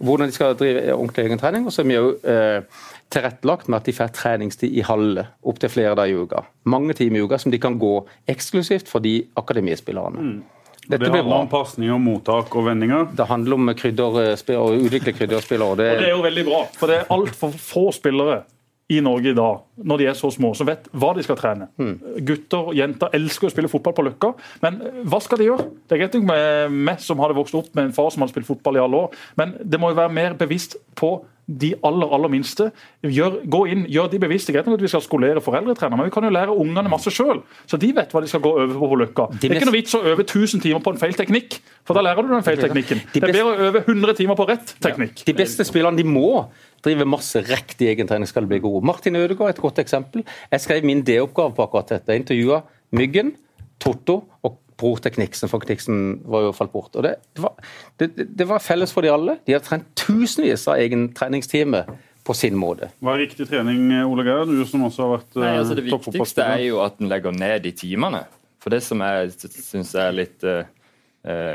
hvordan 0.00 0.30
de 0.30 0.34
skal 0.34 0.56
drive 0.58 0.86
ordentlig 0.94 1.26
egentrening. 1.28 1.66
Og 1.68 1.74
så 1.74 1.84
er 1.84 1.90
vi 1.90 1.98
òg 2.00 2.30
eh, 2.32 2.78
tilrettelagt 3.12 3.68
med 3.68 3.80
at 3.80 3.90
de 3.90 3.96
får 3.96 4.14
treningstid 4.16 4.72
i 4.72 4.86
halve 4.86 5.26
opptil 5.46 5.72
flere 5.72 5.96
dager 5.98 6.14
i 6.14 6.24
uka. 6.24 6.46
Mange 6.70 6.96
timer 6.98 7.20
i 7.20 7.26
uka 7.26 7.38
som 7.42 7.52
de 7.52 7.60
kan 7.62 7.78
gå 7.78 7.94
eksklusivt 8.30 8.90
for 8.90 9.04
de 9.04 9.20
akademispillerne. 9.40 10.30
Mm. 10.30 10.40
Dette 10.90 11.04
det 11.04 11.10
handler 11.12 11.44
om 11.44 11.50
pasning 11.50 11.92
og 11.94 12.00
mottak 12.02 12.54
og 12.56 12.64
vendinger? 12.66 13.10
Det 13.14 13.26
handler 13.30 13.60
om 13.60 13.74
krydder, 13.78 14.16
å 14.58 14.70
utvikle 14.74 15.14
krydderspillere. 15.14 15.74
Og 15.76 15.78
det, 15.78 15.90
og 15.92 16.00
det 16.02 16.08
er 16.08 16.16
jo 16.16 16.24
veldig 16.24 16.46
bra, 16.48 16.62
for 16.80 16.90
det 16.90 16.96
er 17.02 17.12
altfor 17.14 17.52
få 17.54 17.84
spillere 17.94 18.40
i 18.90 18.98
Norge 19.04 19.30
i 19.30 19.36
dag, 19.36 19.60
når 19.84 20.02
de 20.02 20.08
er 20.10 20.18
så 20.18 20.30
små, 20.34 20.52
som 20.56 20.68
vet 20.68 20.88
hva 20.92 21.12
de 21.16 21.24
skal 21.26 21.38
trene. 21.40 21.70
Mm. 21.80 21.94
Gutter 22.28 22.70
og 22.70 22.78
jenter 22.78 23.16
elsker 23.16 23.48
å 23.48 23.52
spille 23.52 23.72
fotball 23.72 23.96
på 23.96 24.06
Løkka, 24.08 24.32
men 24.64 24.80
eh, 24.84 25.02
hva 25.10 25.22
skal 25.24 25.40
de 25.40 25.50
gjøre? 25.50 25.68
Det 25.88 25.96
er 25.96 26.04
greit 26.04 26.18
med 26.30 26.78
meg 26.90 27.02
som 27.04 27.20
hadde 27.22 27.38
vokst 27.38 27.56
opp 27.58 27.74
med 27.74 27.88
en 27.88 27.96
far 27.96 28.10
som 28.12 28.24
hadde 28.24 28.34
spilt 28.34 28.50
fotball 28.50 28.78
i 28.80 28.84
alle 28.84 29.04
år, 29.06 29.20
men 29.40 29.56
det 29.60 29.80
må 29.80 29.92
jo 29.92 30.00
være 30.00 30.16
mer 30.20 30.38
bevisst 30.40 30.78
på 30.98 31.18
de 31.50 31.72
aller 31.86 32.12
aller 32.14 32.30
minste. 32.30 32.68
Gjør, 33.02 33.40
gå 33.50 33.60
inn, 33.72 33.82
gjør 33.90 34.10
de 34.12 34.20
bevisste. 34.22 34.54
Greit 34.54 34.68
nok 34.68 34.78
at 34.78 34.84
vi 34.84 34.90
skal 34.92 35.02
skolere 35.04 35.42
foreldretrenere, 35.42 35.98
men 35.98 36.08
vi 36.08 36.14
kan 36.14 36.26
jo 36.26 36.32
lære 36.34 36.54
ungene 36.54 36.92
masse 36.92 37.10
sjøl, 37.14 37.42
så 37.66 37.80
de 37.80 37.90
vet 37.96 38.14
hva 38.14 38.22
de 38.22 38.30
skal 38.30 38.42
gå 38.44 38.52
over 38.54 38.76
på 38.76 38.90
på 38.92 38.98
Løkka. 39.02 39.28
De 39.34 39.42
det 39.42 39.50
er 39.50 39.58
ikke 39.58 39.70
noe 39.70 39.78
vits 39.78 39.96
å 39.98 40.02
øve 40.12 40.26
1000 40.26 40.64
timer 40.64 40.82
på 40.84 40.94
en 40.94 41.00
feil 41.00 41.16
teknikk, 41.18 41.60
for 41.86 41.98
da 41.98 42.04
lærer 42.06 42.26
du 42.26 42.34
den 42.34 42.46
feil 42.46 42.60
teknikken. 42.60 43.02
De 43.14 43.22
det 43.22 43.30
er 43.30 43.34
bedre 43.34 43.50
å 43.50 43.70
øve 43.70 43.84
100 43.86 44.18
timer 44.20 44.38
på 44.38 44.46
rett 44.50 44.74
teknikk. 44.82 45.22
Ja. 45.22 45.30
De 45.30 45.38
beste 45.42 45.66
spillerne 45.66 45.98
de 45.98 46.06
må 46.06 46.46
drive 46.84 47.04
masse 47.08 47.42
riktig 47.44 47.90
egentrening 47.92 48.28
skal 48.28 48.46
bli 48.48 48.60
gode. 48.62 48.84
Martin 48.86 49.18
Ødegaard 49.18 49.50
er 49.50 49.56
et 49.56 49.62
godt 49.62 49.69
eksempel. 49.78 50.24
Jeg 50.50 50.60
skrev 50.60 50.84
min 50.84 51.04
D-oppgave 51.06 51.54
på 51.54 51.62
akkurat 51.62 51.94
dette. 51.94 52.10
Jeg 52.10 52.24
intervjua 52.24 52.64
Myggen, 52.96 53.36
Totto 53.80 54.24
og 54.42 54.58
bror 54.80 55.00
til 55.04 55.14
Kniksen, 55.14 55.50
for 55.50 55.62
Kniksen 55.62 56.20
var 56.30 56.48
jo 56.48 56.52
falt 56.56 56.72
bort. 56.72 56.94
Og 56.96 57.04
det, 57.06 57.16
det, 57.36 57.44
var, 57.44 57.72
det, 58.00 58.10
det, 58.18 58.46
var, 58.48 58.62
felles 58.64 58.92
for 58.94 59.04
de 59.04 59.12
alle. 59.12 59.36
De 59.46 59.54
har 59.56 59.64
trent 59.64 59.86
tusenvis 59.98 60.66
av 60.70 60.80
egen 60.80 61.10
treningstime 61.16 61.84
på 62.26 62.36
sin 62.36 62.56
måte. 62.58 62.90
Hva 63.00 63.16
er 63.16 63.24
riktig 63.26 63.48
trening, 63.48 63.88
Ole 64.08 64.24
Geir? 64.26 64.48
Du 64.48 64.64
som 64.68 64.84
også 64.88 65.06
har 65.06 65.14
vært 65.18 65.40
Nei, 65.40 65.54
altså 65.60 65.76
Det 65.78 65.86
viktigste 65.88 66.44
er 66.44 66.66
jo 66.66 66.82
at 66.84 67.00
en 67.00 67.10
legger 67.10 67.36
ned 67.36 67.64
de 67.64 67.74
timene. 67.76 68.24
For 68.60 68.72
det 68.72 68.82
som 68.84 69.00
jeg 69.04 69.52
syns 69.56 69.94
er 69.96 70.12
litt 70.12 70.44
uh, 70.44 70.64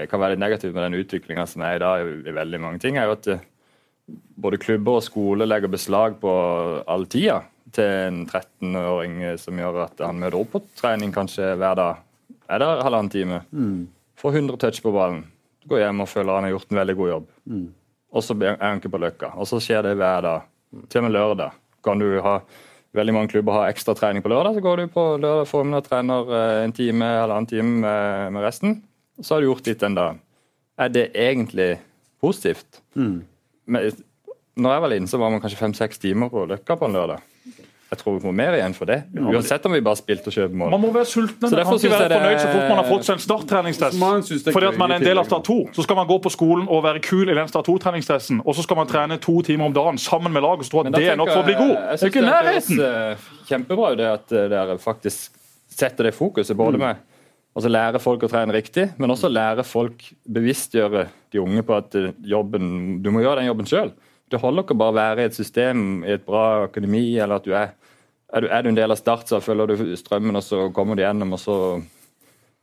kan 0.10 0.22
være 0.22 0.36
litt 0.36 0.42
negativt 0.42 0.74
med 0.74 0.88
den 0.88 1.02
utviklinga 1.04 1.46
som 1.50 1.66
er 1.66 1.78
i 1.78 1.84
dag 1.84 2.06
i 2.06 2.34
veldig 2.34 2.62
mange 2.62 2.82
ting, 2.82 2.98
er 2.98 3.10
jo 3.10 3.18
at 3.18 3.30
både 4.42 4.62
klubber 4.62 5.00
og 5.00 5.06
skole 5.06 5.48
legger 5.48 5.72
beslag 5.72 6.18
på 6.22 6.32
all 6.86 7.06
tida 7.10 7.44
til 7.76 7.92
en 8.08 8.24
13-åring 8.26 9.22
som 9.42 9.62
gjør 9.62 9.84
at 9.86 10.04
han 10.06 10.20
møter 10.22 10.40
opp 10.40 10.54
på 10.56 10.62
trening 10.80 11.14
kanskje 11.16 11.54
hver 11.60 11.78
dag. 11.80 12.04
Er 12.50 12.62
der 12.62 12.84
halvannen 12.86 13.12
time? 13.12 13.42
Mm. 13.52 13.88
Får 14.20 14.38
100 14.40 14.62
touch 14.62 14.82
på 14.84 14.94
ballen. 14.96 15.26
Går 15.70 15.82
hjem 15.82 16.04
og 16.04 16.10
føler 16.12 16.38
han 16.38 16.48
har 16.48 16.56
gjort 16.56 16.72
en 16.72 16.80
veldig 16.82 16.96
god 17.00 17.12
jobb. 17.12 17.28
Mm. 17.52 17.66
Og 18.16 18.24
så 18.24 18.38
er 18.38 18.56
han 18.62 18.80
ikke 18.80 18.94
på 18.94 19.02
løkka. 19.02 19.34
Og 19.36 19.50
så 19.50 19.60
skjer 19.64 19.84
det 19.88 19.96
hver 20.00 20.24
dag. 20.26 20.48
Til 20.90 21.02
og 21.02 21.08
med 21.08 21.16
lørdag. 21.16 21.60
Kan 21.86 22.02
du 22.02 22.10
ha 22.24 22.40
Veldig 22.96 23.12
mange 23.12 23.28
klubber 23.28 23.58
har 23.58 23.74
ekstra 23.74 23.92
trening 23.92 24.24
på 24.24 24.30
lørdag. 24.32 24.56
Så 24.56 24.62
går 24.64 24.80
du 24.80 24.92
på 24.94 25.04
lørdag 25.20 25.50
formiddag 25.50 25.82
og 25.84 25.88
trener 25.90 26.30
eh, 26.32 26.60
en 26.64 26.72
time 26.72 27.10
eller 27.12 27.34
annen 27.36 27.50
time 27.50 27.82
med, 27.84 28.32
med 28.32 28.46
resten. 28.46 28.78
Så 29.20 29.36
har 29.36 29.44
du 29.44 29.50
gjort 29.50 29.66
ditt 29.68 29.84
den 29.84 29.98
dagen. 29.98 30.22
Er 30.80 30.94
det 30.96 31.10
egentlig 31.12 31.74
positivt? 32.24 32.80
Mm. 32.96 33.26
Men, 33.68 33.92
når 34.56 34.72
jeg 34.72 34.84
var 34.86 34.94
liten, 34.94 35.10
så 35.12 35.20
var 35.20 35.34
man 35.34 35.44
kanskje 35.44 35.60
fem-seks 35.60 36.00
timer 36.00 36.32
på 36.32 36.46
Løkka 36.48 36.78
på 36.80 36.88
en 36.88 36.96
lørdag. 36.96 37.26
Jeg 37.96 38.02
tror 38.02 38.18
vi 38.18 38.22
får 38.26 38.34
mer 38.36 38.58
igjen 38.58 38.74
for 38.76 38.90
det. 38.90 38.98
Uansett 39.16 39.66
om 39.70 39.72
vi 39.72 39.80
bare 39.86 40.00
spilte 40.00 40.28
og 40.28 40.36
kjøpte 40.36 40.60
mål. 40.60 40.74
Man 40.74 40.82
må 40.84 40.92
være 40.92 41.08
sulten. 41.08 41.46
Man 41.46 41.54
kan 41.56 41.80
ikke 41.80 41.92
være 41.94 42.10
fornøyd 42.12 42.42
så 42.42 42.50
fort 42.50 42.68
man 42.68 42.80
har 42.82 42.90
fått 42.90 43.08
seg 43.08 43.16
en 43.16 43.24
starttreningstest. 43.24 44.50
Fordi 44.52 44.70
at 44.70 44.80
man 44.82 44.92
er 44.92 45.00
en 45.00 45.08
del 45.08 45.22
av 45.22 45.30
Start 45.30 45.48
2. 45.48 45.58
Så 45.78 45.86
skal 45.88 46.00
man 46.02 46.10
gå 46.10 46.20
på 46.26 46.34
skolen 46.34 46.68
og 46.68 46.84
være 46.84 47.02
kul 47.06 47.32
i 47.32 47.38
den 47.38 47.52
Start 47.52 47.70
2-treningstesten. 47.72 48.44
Og 48.44 48.58
så 48.58 48.66
skal 48.66 48.82
man 48.82 48.92
trene 48.92 49.18
to 49.24 49.38
timer 49.48 49.70
om 49.70 49.76
dagen 49.76 50.00
sammen 50.02 50.36
med 50.36 50.44
laget 50.44 50.68
og 50.68 50.72
tro 50.74 50.84
at 50.84 50.92
det 50.92 51.08
er 51.08 51.20
nok 51.20 51.32
for 51.32 51.46
å 51.46 51.48
bli 51.48 51.58
god. 51.62 51.74
Det 51.76 51.96
er 51.96 52.14
ikke 52.14 52.26
nærheten. 52.28 52.86
Eh, 52.90 53.28
kjempebra 53.50 53.92
det 54.02 54.10
at 54.12 54.36
eh, 54.36 54.48
dere 54.52 54.80
faktisk 54.82 55.40
setter 55.72 56.10
det 56.10 56.16
fokuset. 56.18 56.58
både 56.58 56.82
mm. 56.82 56.88
med 56.88 57.04
Altså 57.56 57.70
Lære 57.72 58.02
folk 58.04 58.26
å 58.26 58.28
trene 58.28 58.52
riktig, 58.52 58.90
men 59.00 59.14
også 59.14 59.30
lære 59.32 59.64
folk 59.64 60.02
bevisstgjøre 60.28 61.06
de 61.32 61.40
unge 61.40 61.64
på 61.64 61.78
at 61.78 61.96
eh, 61.96 62.12
jobben, 62.28 62.98
du 63.00 63.08
må 63.16 63.24
gjøre 63.24 63.40
den 63.40 63.48
jobben 63.48 63.70
sjøl. 63.70 63.94
Det 64.32 64.40
holder 64.42 64.66
ikke 64.66 64.78
bare 64.78 64.94
å 64.94 64.98
være 64.98 65.26
i 65.26 65.30
et 65.30 65.38
system, 65.38 66.04
i 66.06 66.16
et 66.16 66.24
bra 66.26 66.66
akademi, 66.66 67.04
eller 67.22 67.40
at 67.40 67.46
du 67.46 67.54
er 67.54 67.76
er 68.36 68.44
du, 68.44 68.48
er 68.52 68.64
du, 68.64 68.72
en 68.72 68.78
del 68.78 68.92
av 68.92 69.00
Start, 69.00 69.30
så 69.30 69.40
følger 69.44 69.72
du 69.72 69.92
strømmen, 69.96 70.36
og 70.36 70.44
så 70.44 70.68
kommer 70.76 70.98
du 70.98 71.06
gjennom. 71.06 71.36
og 71.38 71.42
så... 71.42 71.58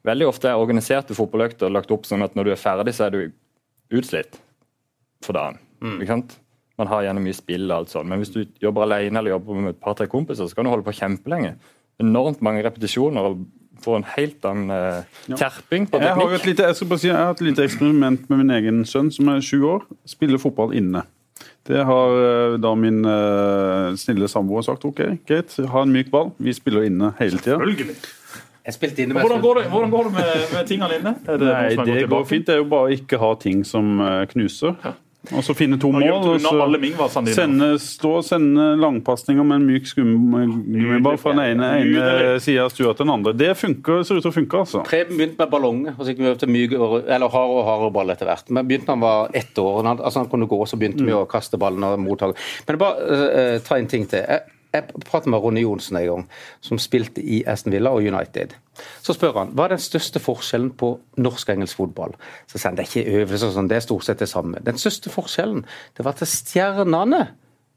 Veldig 0.02 0.26
ofte 0.26 0.50
er 0.50 0.58
organiserte 0.58 1.14
fotballøkter 1.14 1.70
lagt 1.70 1.92
opp 1.94 2.08
sånn 2.08 2.24
at 2.26 2.34
når 2.34 2.48
du 2.48 2.52
er 2.56 2.58
ferdig, 2.58 2.96
så 2.96 3.06
er 3.06 3.14
du 3.14 3.20
utslitt 3.94 4.40
for 5.22 5.38
dagen. 5.38 5.60
Mm. 5.78 6.00
Ikke 6.00 6.10
sant? 6.10 6.34
Man 6.80 6.90
har 6.90 7.04
gjerne 7.06 7.22
mye 7.22 7.36
spill 7.36 7.68
og 7.68 7.76
alt 7.76 7.92
sånt, 7.92 8.10
men 8.10 8.18
hvis 8.18 8.32
du 8.34 8.40
jobber 8.64 8.88
alene 8.88 9.20
eller 9.20 9.36
jobber 9.36 9.60
med 9.60 9.76
et 9.76 9.80
par-tre 9.84 10.08
kompiser, 10.10 10.48
så 10.50 10.58
kan 10.58 10.66
du 10.66 10.72
holde 10.72 10.86
på 10.88 10.96
kjempelenge. 10.98 11.54
Enormt 12.02 12.42
mange 12.42 12.64
repetisjoner 12.66 13.28
og 13.30 13.44
få 13.82 14.00
en 14.00 14.08
helt 14.16 14.42
annen 14.48 14.74
uh, 14.74 15.36
terping 15.38 15.86
på 15.86 16.00
teknikk. 16.02 16.26
Jeg 16.26 16.34
har, 16.34 16.46
lite, 16.50 16.68
jeg, 16.72 16.98
si, 16.98 17.08
jeg 17.08 17.16
har 17.18 17.36
et 17.36 17.46
lite 17.46 17.66
eksperiment 17.68 18.26
med 18.30 18.42
min 18.42 18.54
egen 18.58 18.82
sønn 18.88 19.12
som 19.14 19.30
er 19.30 19.42
sju 19.44 19.60
år. 19.76 19.86
Spiller 20.10 20.42
fotball 20.42 20.74
inne. 20.78 21.04
Det 21.68 21.84
har 21.86 22.16
eh, 22.22 22.56
da 22.58 22.72
min 22.74 23.04
uh, 23.06 23.94
snille 23.98 24.28
samboer 24.28 24.64
sagt. 24.66 24.84
OK, 24.88 25.02
greit, 25.28 25.54
ha 25.70 25.84
en 25.86 25.92
myk 25.94 26.10
ball. 26.10 26.32
Vi 26.42 26.54
spiller 26.56 26.88
inne 26.88 27.12
hele 27.20 27.38
tida. 27.38 27.60
Hvordan 27.62 29.40
går 29.42 29.60
det, 29.60 29.68
hvordan 29.70 29.90
går 29.90 30.08
det 30.08 30.12
med, 30.16 30.32
med, 30.54 30.66
tingene 30.66 30.98
inne? 30.98 31.14
Det 31.26 31.38
Nei, 31.46 31.86
det 31.86 32.08
går 32.10 32.26
fint. 32.26 32.46
Det 32.46 32.56
er 32.56 32.60
jo 32.62 32.68
bare 32.70 32.90
å 32.90 32.96
ikke 32.96 33.18
ha 33.22 33.32
ting 33.38 33.62
som 33.66 33.96
uh, 34.02 34.22
knuser. 34.34 34.74
Ja. 34.82 34.94
Og 35.30 35.44
så 35.46 35.54
finne 35.54 35.76
to 35.78 35.92
mål. 35.94 36.02
og 36.10 36.40
så 36.42 37.22
sende, 37.30 37.68
stå 37.78 38.10
og 38.18 38.24
sende 38.26 38.64
langpasninger 38.82 39.46
med 39.46 39.60
en 39.60 39.66
myk 39.68 39.86
skummiball 39.86 41.18
fra 41.22 41.34
den 41.36 41.60
ene, 41.60 41.68
ene 41.84 42.40
sida 42.42 42.64
av 42.66 42.72
stua 42.74 42.90
til 42.90 43.06
den 43.06 43.12
andre. 43.14 43.34
Det 43.38 43.52
funker, 43.60 44.02
ser 44.02 44.18
ut 44.18 44.26
til 44.26 44.32
å 44.32 44.34
funke. 44.34 44.62
altså. 44.64 44.82
Preben 44.88 45.14
begynte 45.20 45.38
med 45.38 45.52
ballonger, 45.52 45.94
og 45.94 46.02
så 46.02 46.10
gikk 46.10 46.24
vi 46.24 46.30
over 46.32 46.40
til 46.42 46.52
myk, 46.56 46.74
eller 46.74 47.36
hard 47.36 47.54
og 47.54 47.62
hardere 47.68 47.92
ball 47.94 48.14
etter 48.16 48.32
hvert. 48.32 48.50
Men 48.50 48.66
begynte 48.66 48.96
han 48.96 49.04
var 49.04 49.30
ett 49.38 49.62
år, 49.62 49.78
han, 49.84 50.00
altså 50.00 50.24
han 50.24 50.32
kunne 50.32 50.50
gå, 50.50 50.58
så 50.66 50.80
begynte 50.80 51.04
vi 51.04 51.14
mm. 51.14 51.20
å 51.20 51.30
kaste 51.30 51.60
ballen 51.60 51.86
og 51.86 52.02
motta. 52.02 52.32
Men 52.66 52.82
bare 52.82 53.22
uh, 53.22 53.54
ta 53.62 53.78
en 53.78 53.90
ting 53.94 54.08
til. 54.10 54.26
Jeg, 54.26 54.58
jeg 54.72 55.04
pratet 55.04 55.30
med 55.32 55.42
Ronny 55.44 55.62
Johnsen 55.62 55.98
en 56.00 56.06
gang, 56.08 56.24
som 56.64 56.80
spilte 56.80 57.22
i 57.22 57.42
Aston 57.48 57.74
Villa 57.74 57.92
og 57.92 58.06
United. 58.06 58.54
Så 59.04 59.16
spør 59.16 59.36
han 59.42 59.52
hva 59.56 59.66
er 59.66 59.76
den 59.76 59.84
største 59.84 60.22
forskjellen 60.22 60.72
på 60.80 60.94
norsk 61.20 61.48
og 61.48 61.54
engelsk 61.54 61.80
fotball. 61.80 62.16
Så 62.48 62.56
sier 62.56 62.70
han 62.70 62.78
det 62.78 62.86
er 62.86 62.90
ikke 62.90 63.20
øvelser 63.22 63.52
sånn, 63.52 63.68
det 63.68 63.78
er 63.78 63.86
stort 63.86 64.08
sett 64.08 64.24
det 64.24 64.30
samme. 64.32 64.62
Den 64.64 64.80
største 64.80 65.12
forskjellen 65.12 65.64
det 65.96 66.06
var 66.06 66.16
til 66.18 66.30
stjernene. 66.30 67.26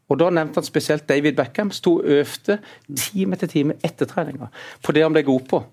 Og 0.05 0.19
Da 0.21 0.29
nevnte 0.29 0.61
han 0.61 0.67
spesielt 0.67 1.07
David 1.09 1.33
Beckham, 1.33 1.71
sto 1.73 1.95
og 1.97 2.05
øvde 2.05 2.59
time 2.93 3.33
etter 3.33 3.49
time 3.49 3.73
etter 3.83 4.05
treninga 4.05 4.51
på 4.85 4.93
det 4.93 5.01
han 5.01 5.15
ble 5.15 5.25
god 5.25 5.47
på. 5.49 5.63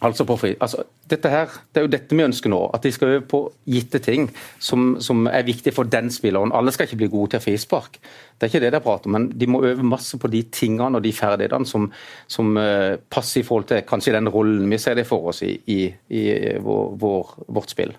Altså 0.00 0.24
på. 0.24 0.38
Altså, 0.60 0.84
dette 1.10 1.28
her, 1.28 1.46
Det 1.74 1.80
er 1.80 1.84
jo 1.84 1.92
dette 1.92 2.16
vi 2.16 2.24
ønsker 2.24 2.50
nå, 2.50 2.70
at 2.74 2.82
de 2.82 2.92
skal 2.92 3.08
øve 3.08 3.26
på 3.28 3.40
gitte 3.66 3.98
ting 3.98 4.30
som, 4.58 4.96
som 5.00 5.26
er 5.26 5.44
viktig 5.44 5.74
for 5.74 5.84
den 5.84 6.10
spilleren. 6.10 6.52
Alle 6.52 6.72
skal 6.72 6.86
ikke 6.86 6.96
bli 6.96 7.10
gode 7.12 7.30
til 7.30 7.40
frispark, 7.40 7.98
det 8.40 8.46
er 8.46 8.48
ikke 8.48 8.60
det 8.64 8.72
det 8.72 8.78
er 8.80 8.84
prat 8.84 9.06
om, 9.06 9.12
men 9.12 9.28
de 9.36 9.46
må 9.46 9.62
øve 9.64 9.84
masse 9.84 10.16
på 10.18 10.30
de 10.32 10.42
tingene 10.42 10.96
og 10.96 11.04
de 11.04 11.12
ferdighetene 11.12 11.66
som, 11.66 11.90
som 12.26 12.56
uh, 12.56 12.96
passer 13.10 13.42
i 13.42 13.44
forhold 13.44 13.68
til 13.68 13.82
kanskje 13.84 14.14
den 14.16 14.28
rollen 14.32 14.70
vi 14.70 14.78
ser 14.78 14.96
det 14.96 15.06
for 15.06 15.28
oss 15.28 15.42
i, 15.42 15.58
i, 15.66 15.82
i 16.08 16.22
vår, 16.64 16.96
vår, 16.96 17.34
vårt 17.48 17.76
spill. 17.76 17.92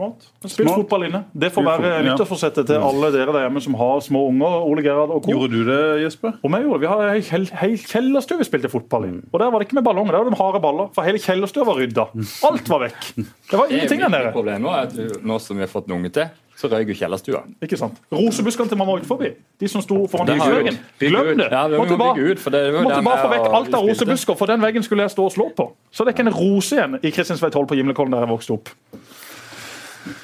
Smart. 0.00 0.28
Spill 0.48 0.64
Smart. 0.66 0.78
fotball 0.80 1.02
inne. 1.10 1.18
Det 1.36 1.50
får 1.52 1.66
være 1.66 1.88
nyttårsforsettet 2.06 2.70
til 2.70 2.80
alle 2.88 3.10
dere 3.12 3.34
der 3.36 3.44
hjemme 3.44 3.60
som 3.60 3.74
har 3.76 4.00
små 4.00 4.22
unger. 4.30 4.56
Ole 4.70 4.84
Gerhard 4.86 5.12
og 5.12 5.24
Co. 5.26 5.34
Gjorde 5.34 5.52
du 5.52 5.64
det, 5.68 5.80
Jesper? 6.06 6.38
Og 6.40 6.54
vi 6.54 6.60
gjorde. 6.64 6.80
Vi 6.80 6.88
har 6.88 7.20
hel, 7.30 7.48
hel 7.60 7.76
kjellerstua 7.84 8.40
vi 8.40 8.48
spilte 8.48 8.72
fotball 8.72 9.08
i. 9.10 9.14
Og 9.28 9.40
Der 9.42 9.50
var 9.52 9.60
det 9.60 9.68
ikke 9.68 9.76
med 9.80 9.84
ballonger, 9.84 10.16
der 10.16 10.24
var 10.24 10.30
det 10.32 10.40
harde 10.40 10.60
baller. 10.64 10.88
For 10.96 11.04
hele 11.04 11.20
kjellerstua 11.20 11.66
var 11.68 11.76
rydda. 11.82 12.06
Alt 12.48 12.70
var 12.72 12.86
vekk. 12.86 13.10
Det 13.50 13.58
var 13.58 13.66
ingenting 13.68 14.00
der 14.00 14.14
nede. 14.16 14.32
Problemet 14.32 14.70
er 14.70 14.88
at 14.88 15.20
nå 15.22 15.38
som 15.38 15.60
vi 15.60 15.66
har 15.68 15.68
fått 15.68 15.90
en 15.90 15.98
unge 16.00 16.08
til, 16.16 16.32
så 16.60 16.68
røyk 16.68 16.90
jo 16.92 16.96
kjellerstua. 16.96 17.42
Ikke 17.64 17.76
sant. 17.80 18.00
Rosebuskene 18.12 18.68
til 18.68 18.80
mamma 18.80 18.98
forbi. 19.08 19.30
de 19.60 19.68
som 19.68 19.82
sto 19.84 20.06
foran 20.08 20.28
husveggen. 20.32 20.76
Glem 21.00 21.38
det! 21.38 21.48
Ja, 21.52 21.66
måtte 21.68 21.96
bare, 22.00 22.16
ut, 22.20 22.40
det 22.52 22.82
måtte 22.84 23.02
bare 23.04 23.22
få 23.24 23.30
vekk 23.32 23.46
alt 23.60 23.74
av 23.74 23.84
rosebusker, 23.88 24.36
for 24.36 24.46
den 24.46 24.60
veggen 24.64 24.84
skulle 24.84 25.04
jeg 25.04 25.10
stå 25.14 25.24
og 25.28 25.32
slå 25.32 25.48
på. 25.56 25.70
Så 25.92 26.04
det 26.04 26.12
er 26.12 26.18
ikke 26.18 26.28
en 26.28 26.36
rose 26.36 26.76
igjen 26.76 26.98
i 27.02 27.12
Kristiansvei 27.12 27.50
12 27.50 27.66
på 27.66 27.80
Gimlekollen 27.80 28.12
der 28.16 28.24
jeg 28.26 28.32
vokste 28.32 28.56
opp. 28.58 28.72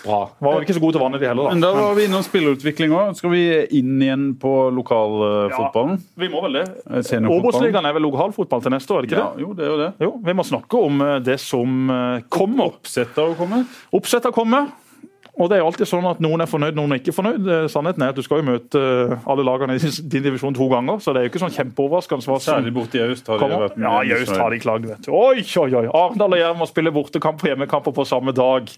Bra. 0.04 0.20
Var 0.40 0.64
ikke 0.64 0.76
så 0.76 0.82
gode 0.82 0.96
til 0.96 1.02
vannet, 1.04 1.20
de 1.20 1.28
heller. 1.28 1.48
Da 1.50 1.54
Men 1.56 1.64
da 1.64 1.72
var 1.76 1.96
vi 1.98 2.06
innom 2.08 2.24
spillerutvikling 2.24 2.94
òg. 2.96 3.16
Skal 3.18 3.32
vi 3.34 3.42
inn 3.78 4.00
igjen 4.02 4.24
på 4.40 4.52
lokalfotballen? 4.76 5.98
Ja, 6.00 6.22
vi 6.24 6.30
må 6.32 6.42
vel 6.46 6.60
det. 6.60 6.64
Obos-ligaen 7.26 7.88
er 7.88 7.96
vel 7.96 8.06
lokalfotball 8.08 8.64
til 8.64 8.74
neste 8.76 8.96
år? 8.96 9.04
er 9.04 9.06
det 9.06 9.12
ikke 9.12 9.22
ja, 9.22 9.28
Jo, 9.44 9.52
det 9.56 9.66
er 9.66 9.70
jo 9.74 9.78
det. 9.82 9.90
Jo, 10.06 10.10
vi 10.24 10.36
må 10.38 10.46
snakke 10.46 10.80
om 10.88 11.04
eh, 11.04 11.18
det 11.26 11.38
som 11.42 11.92
eh, 11.92 12.24
kommer. 12.32 12.72
Oppsettet 12.76 13.22
har 13.22 13.36
kommet. 13.38 13.78
Oppsettet 13.94 14.30
har 14.32 14.36
kommet. 14.36 14.74
Og 15.36 15.50
det 15.50 15.58
er 15.58 15.60
jo 15.60 15.66
alltid 15.68 15.88
sånn 15.90 16.06
at 16.08 16.20
Noen 16.24 16.40
er 16.40 16.48
fornøyd, 16.48 16.76
noen 16.78 16.94
er 16.94 17.00
ikke 17.02 17.12
fornøyd. 17.12 17.48
Sannheten 17.68 18.00
er 18.06 18.14
at 18.14 18.16
Du 18.16 18.24
skal 18.24 18.40
jo 18.40 18.46
møte 18.48 18.80
eh, 18.80 19.26
alle 19.28 19.44
lagene 19.44 19.76
i 19.76 19.90
din 20.12 20.24
divisjon 20.24 20.56
to 20.56 20.68
ganger, 20.72 21.02
så 21.04 21.12
det 21.12 21.20
er 21.20 21.26
jo 21.28 21.32
ikke 21.34 21.42
sånn 21.44 21.54
kjempeoverraskende. 21.58 22.38
Særlig 22.40 22.72
borte 22.76 22.96
i 23.00 23.04
Aust 23.04 23.28
har 23.28 23.42
de 23.42 23.60
vært 23.66 23.76
Ja, 23.82 23.98
i 24.00 24.14
Aust 24.16 24.32
har 24.32 24.54
de 24.54 24.60
klagd. 24.62 24.88
vet 24.88 25.04
du. 25.04 25.12
Oi, 25.12 25.44
oi, 25.44 25.70
oi! 25.82 25.86
Arendal 25.92 26.38
og 26.38 26.40
Jerv 26.40 26.60
må 26.62 26.68
spille 26.70 26.94
bortekamp 26.94 27.44
og 27.44 27.50
hjemmekamper 27.52 27.96
på 27.96 28.06
samme 28.08 28.32
dag. 28.36 28.72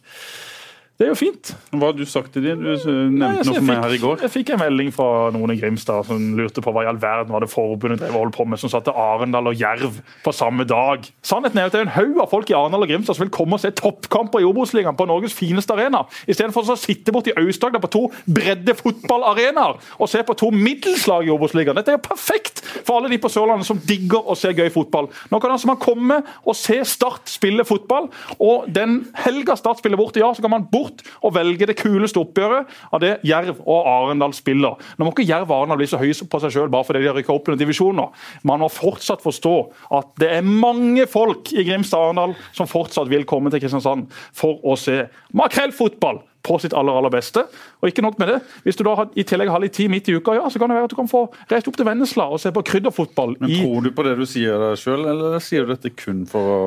Det 0.98 1.06
er 1.06 1.12
jo 1.12 1.14
fint. 1.14 1.52
Hva 1.70 1.92
har 1.92 1.94
du 1.94 2.00
sagt 2.10 2.32
til 2.34 2.42
dem? 2.42 2.58
Du 2.58 2.66
nevnte 2.66 2.92
Nei, 3.20 3.26
altså, 3.38 3.52
noe 3.52 3.60
for 3.60 3.66
meg 3.68 3.84
her 3.84 3.92
i 3.94 3.98
går. 4.02 4.22
Jeg 4.24 4.32
fikk 4.34 4.48
en 4.50 4.58
melding 4.58 4.88
fra 4.90 5.28
noen 5.30 5.52
i 5.54 5.56
Grimstad 5.60 6.08
som 6.08 6.24
lurte 6.34 6.58
på 6.64 6.72
hva 6.74 6.82
i 6.82 6.88
all 6.90 6.98
verden 6.98 7.30
var 7.30 7.44
det 7.44 7.48
forbundet 7.52 8.00
drev 8.02 8.16
holdt 8.18 8.34
på 8.34 8.42
med, 8.50 8.58
som 8.58 8.72
satte 8.72 8.90
Arendal 8.90 9.46
og 9.46 9.54
Jerv 9.62 10.00
på 10.24 10.32
samme 10.34 10.66
dag. 10.66 11.06
Sannheten 11.22 11.60
er 11.62 11.70
at 11.70 11.76
det 11.76 11.84
er 11.84 11.86
en 11.86 11.92
haug 11.94 12.18
av 12.24 12.32
folk 12.32 12.50
i 12.50 12.56
Arendal 12.58 12.82
og 12.82 12.90
Grimstad 12.90 13.14
som 13.14 13.22
vil 13.22 13.30
komme 13.36 13.54
og 13.54 13.62
se 13.62 13.70
toppkamper 13.78 14.42
i 14.42 14.48
Obos-ligaen 14.48 14.98
på 14.98 15.06
Norges 15.06 15.36
fineste 15.38 15.76
arena, 15.76 16.00
istedenfor 16.26 16.66
å 16.74 16.76
sitte 16.82 17.14
borti 17.14 17.36
Aust-Agder 17.38 17.84
på 17.84 17.92
to 17.94 18.02
bredde 18.26 18.74
fotballarenaer 18.80 19.78
og 19.78 20.10
se 20.10 20.24
på 20.26 20.34
to 20.42 20.50
middelslag 20.50 21.30
i 21.30 21.32
Obos-ligaen. 21.36 21.78
Dette 21.78 21.94
er 21.94 22.00
jo 22.00 22.08
perfekt 22.08 22.64
for 22.80 22.98
alle 22.98 23.12
de 23.14 23.20
på 23.22 23.30
Sørlandet 23.30 23.70
som 23.70 23.78
digger 23.86 24.26
å 24.26 24.34
se 24.34 24.50
gøy 24.50 24.66
fotball. 24.74 25.12
Nå 25.30 25.38
kan 25.38 25.54
altså 25.54 25.70
man 25.70 25.78
komme 25.78 26.24
og 26.42 26.58
se 26.58 26.82
Start 26.88 27.30
spille 27.30 27.62
fotball, 27.68 28.10
og 28.42 28.66
den 28.74 29.04
helga 29.22 29.54
Start 29.58 29.78
spiller 29.78 30.00
borte, 30.00 30.18
ja, 30.18 30.34
så 30.34 30.42
kan 30.42 30.56
man 30.56 30.66
bort 30.66 30.87
bort 30.88 31.04
og 31.22 31.34
velge 31.36 31.68
det 31.68 31.76
kuleste 31.78 32.20
oppgjøret 32.22 32.70
av 32.92 33.02
det 33.02 33.14
Jerv 33.26 33.60
og 33.64 33.88
Arendal 33.88 34.34
spiller. 34.36 34.78
Nå 34.96 35.06
må 35.06 35.12
ikke 35.14 35.28
Jerv 35.28 35.50
og 35.50 35.60
Arendal 35.60 35.80
bli 35.82 35.90
så 35.90 36.00
høye 36.00 36.16
på 36.28 36.42
seg 36.42 36.54
sjøl 36.54 36.72
bare 36.72 36.86
fordi 36.88 37.04
de 37.04 37.10
har 37.10 37.18
rykka 37.18 37.34
opp 37.34 37.48
under 37.50 37.60
divisjoner. 37.60 38.08
Man 38.48 38.62
må 38.64 38.70
fortsatt 38.72 39.24
forstå 39.24 39.56
at 39.98 40.14
det 40.20 40.32
er 40.38 40.48
mange 40.48 41.06
folk 41.10 41.52
i 41.54 41.66
Grimstad 41.68 42.00
og 42.00 42.10
Arendal 42.10 42.34
som 42.56 42.70
fortsatt 42.70 43.10
vil 43.10 43.26
komme 43.28 43.52
til 43.52 43.62
Kristiansand 43.62 44.08
for 44.36 44.62
å 44.64 44.76
se 44.78 45.04
makrellfotball 45.36 46.22
på 46.48 46.58
sitt 46.62 46.74
aller 46.76 46.96
aller 46.96 47.12
beste. 47.12 47.42
Og 47.82 47.90
ikke 47.90 48.04
nok 48.04 48.18
med 48.20 48.30
det, 48.32 48.38
Hvis 48.64 48.78
du 48.78 48.84
da 48.86 48.94
i 49.18 49.24
tillegg 49.26 49.50
har 49.52 49.60
litt 49.60 49.74
tid 49.76 49.90
midt 49.90 50.08
i 50.08 50.14
uka, 50.16 50.36
ja, 50.38 50.46
så 50.48 50.60
kan 50.60 50.70
det 50.70 50.78
være 50.78 50.88
at 50.88 50.94
du 50.94 50.96
kan 50.96 51.10
få 51.10 51.26
reist 51.50 51.68
opp 51.68 51.76
til 51.76 51.88
Vennesla 51.88 52.28
og 52.30 52.40
se 52.40 52.52
på 52.54 52.62
krydderfotball. 52.62 53.36
Men 53.40 53.52
Tror 53.58 53.82
du 53.84 53.90
på 53.92 54.06
det 54.06 54.16
du 54.18 54.24
sier 54.26 54.72
sjøl, 54.78 55.04
eller 55.10 55.38
sier 55.44 55.66
du 55.66 55.74
dette 55.74 55.92
kun 55.98 56.24
for 56.30 56.54
å 56.54 56.62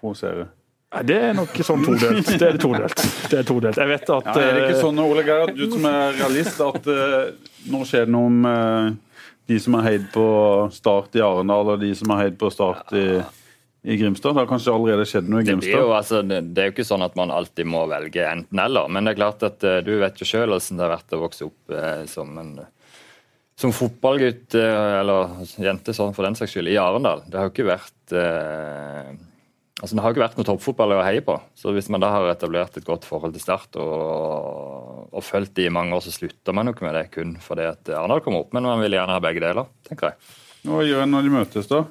provosere? 0.00 0.48
Nei, 0.92 1.02
Det 1.08 1.18
er 1.28 1.36
nok 1.36 1.60
sånn 1.64 1.84
todelt. 1.86 2.32
Det 2.38 2.48
er 2.48 2.58
todelt. 2.60 3.04
Det 3.30 3.38
er 3.40 3.46
todelt. 3.48 3.80
Jeg 3.80 3.90
vet 3.92 4.10
at 4.16 4.28
ja, 4.28 4.40
Er 4.40 4.58
det 4.58 4.64
ikke 4.66 4.80
sånn, 4.82 5.00
Ole 5.02 5.24
Geir, 5.26 5.46
at 5.48 5.56
du 5.56 5.64
som 5.72 5.86
er 5.88 6.18
realist, 6.18 6.64
at 6.66 6.90
uh, 6.90 7.52
nå 7.72 7.84
skjer 7.88 8.08
det 8.08 8.14
noe 8.16 8.32
med 8.42 8.98
de 9.50 9.60
som 9.60 9.78
har 9.78 9.88
heid 9.88 10.04
på 10.14 10.26
Start 10.72 11.16
i 11.18 11.22
Arendal, 11.24 11.74
og 11.74 11.80
de 11.80 11.94
som 11.98 12.12
har 12.14 12.26
heid 12.26 12.36
på 12.40 12.50
Start 12.52 12.92
i 12.96 13.06
i 13.82 13.96
Grimstad? 13.96 14.34
Det 14.34 14.40
har 14.40 14.46
kanskje 14.46 14.72
allerede 14.72 15.06
skjedd 15.10 15.30
noe 15.30 15.42
i 15.42 15.46
Grimstad? 15.46 15.72
Det, 15.72 15.80
jo, 15.80 15.94
altså, 15.96 16.20
det, 16.22 16.36
det, 16.54 16.62
er 16.62 16.70
jo 16.70 16.74
ikke 16.76 16.86
sånn 16.86 17.02
at 17.02 17.16
man 17.18 17.32
alltid 17.34 17.66
må 17.66 17.82
velge 17.90 18.28
enten-eller. 18.28 18.86
Men 18.92 19.06
det 19.08 19.14
er 19.14 19.18
klart 19.18 19.42
at 19.46 19.66
uh, 19.66 19.80
du 19.82 19.96
vet 19.98 20.22
jo 20.22 20.28
sjøl 20.28 20.52
hvordan 20.52 20.78
det 20.78 20.86
har 20.86 20.94
vært 20.94 21.16
å 21.16 21.20
vokse 21.24 21.48
opp 21.48 21.74
uh, 21.74 22.04
som 22.10 22.38
en 22.38 22.54
som 23.58 23.74
fotballgutt, 23.74 24.54
uh, 24.54 25.00
eller 25.00 25.42
jente 25.60 25.94
sånn 25.94 26.14
for 26.16 26.26
den 26.26 26.38
saks 26.38 26.54
skyld, 26.54 26.70
i 26.70 26.78
Arendal. 26.80 27.26
Det 27.26 27.38
har 27.38 27.50
jo 27.50 27.54
ikke 27.56 27.68
vært 27.68 28.14
altså 29.80 29.96
Det 29.96 30.02
har 30.04 30.14
ikke 30.14 30.24
vært 30.24 30.36
noe 30.38 30.48
toppfotball 30.48 30.96
å 30.98 31.00
heie 31.06 31.22
på. 31.24 31.38
Så 31.58 31.72
hvis 31.74 31.88
man 31.92 32.02
da 32.02 32.12
har 32.12 32.28
etablert 32.32 32.76
et 32.76 32.86
godt 32.86 33.06
forhold 33.08 33.34
til 33.36 33.42
Start 33.44 33.78
og, 33.80 35.08
og 35.08 35.24
fulgt 35.24 35.56
det 35.58 35.70
i 35.70 35.72
mange 35.72 35.96
år, 35.96 36.04
så 36.04 36.12
slutter 36.14 36.56
man 36.56 36.68
jo 36.68 36.76
ikke 36.76 36.86
med 36.88 36.98
det 36.98 37.08
kun 37.14 37.34
fordi 37.42 37.70
at 37.70 37.90
Arendal 37.94 38.22
kommer 38.24 38.44
opp. 38.44 38.52
Men 38.56 38.68
man 38.68 38.82
vil 38.84 38.98
gjerne 38.98 39.16
ha 39.16 39.24
begge 39.24 39.42
deler, 39.44 39.72
tenker 39.88 40.12
jeg. 40.12 40.38
Hva 40.68 40.84
gjør 40.86 41.04
en 41.06 41.16
når 41.16 41.26
de 41.26 41.34
møtes, 41.40 41.70
da? 41.70 41.84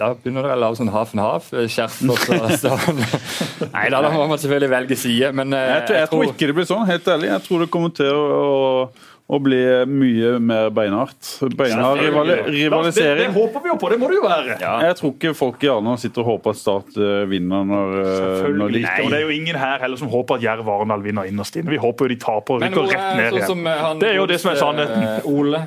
Da 0.00 0.06
begynner 0.16 0.46
det 0.46 0.54
å 0.54 0.60
lage 0.62 0.78
sånn 0.78 0.88
half 0.88 1.10
and 1.12 1.20
half. 1.20 1.50
Kjærester 1.52 2.06
Nei 3.74 3.82
da, 3.92 3.98
da 4.00 4.08
må 4.14 4.24
man 4.30 4.40
selvfølgelig 4.40 4.70
velge 4.72 4.96
side, 4.96 5.28
men 5.36 5.52
jeg, 5.52 5.68
jeg, 5.68 5.82
tror, 5.84 5.98
jeg, 5.98 6.08
tror, 6.12 6.22
ikke 6.30 6.48
det 6.48 6.54
blir 6.56 6.68
sånn, 6.70 6.86
helt 6.88 7.10
ærlig. 7.12 7.28
Jeg 7.28 7.44
tror 7.44 7.60
det 7.60 7.68
kommer 7.74 7.92
til 7.98 8.08
å, 8.08 8.22
å 8.32 9.11
å 9.30 9.38
bli 9.40 9.60
mye 9.88 10.32
mer 10.42 10.70
beinhardt. 10.74 11.38
Beinhard 11.56 12.00
rival 12.02 12.32
rivalisering. 12.46 13.18
Det, 13.18 13.26
det, 13.26 13.34
håper 13.36 13.62
vi 13.64 13.70
jo 13.70 13.76
på, 13.80 13.90
det 13.92 13.98
må 14.00 14.10
det 14.10 14.18
jo 14.18 14.24
være. 14.26 14.56
Ja. 14.60 14.72
Jeg 14.88 14.96
tror 14.98 15.12
ikke 15.14 15.32
folk 15.38 15.62
i 15.64 15.70
Arendal 15.72 16.00
sitter 16.02 16.24
og 16.24 16.34
håper 16.34 16.52
at 16.52 16.60
Start 16.62 16.98
uh, 16.98 17.22
vinner 17.30 17.64
når, 17.66 17.94
uh, 18.02 18.48
når 18.58 18.74
de 18.74 18.82
Nei, 18.82 18.96
og 19.04 19.14
Det 19.14 19.18
er 19.18 19.24
jo 19.24 19.32
ingen 19.34 19.58
her 19.58 19.80
heller 19.82 20.00
som 20.00 20.10
håper 20.12 20.38
at 20.38 20.44
Jerv 20.44 20.68
Arendal 20.74 21.04
vinner 21.06 21.30
innerst 21.30 21.56
inne. 21.56 21.72
Vi 21.72 21.80
håper 21.80 22.06
jo 22.06 22.12
de 22.12 22.18
taper 22.20 22.58
og 22.58 22.66
rykker 22.66 22.90
rett 22.90 23.20
ned 23.22 23.38
sånn 23.48 23.62
igjen. 23.62 24.02
det 24.02 24.10
er 24.10 24.18
jo 24.18 24.26
det 24.32 24.38
som 24.42 24.52
er 24.52 24.60
sannheten. 24.60 25.08
Ole 25.32 25.62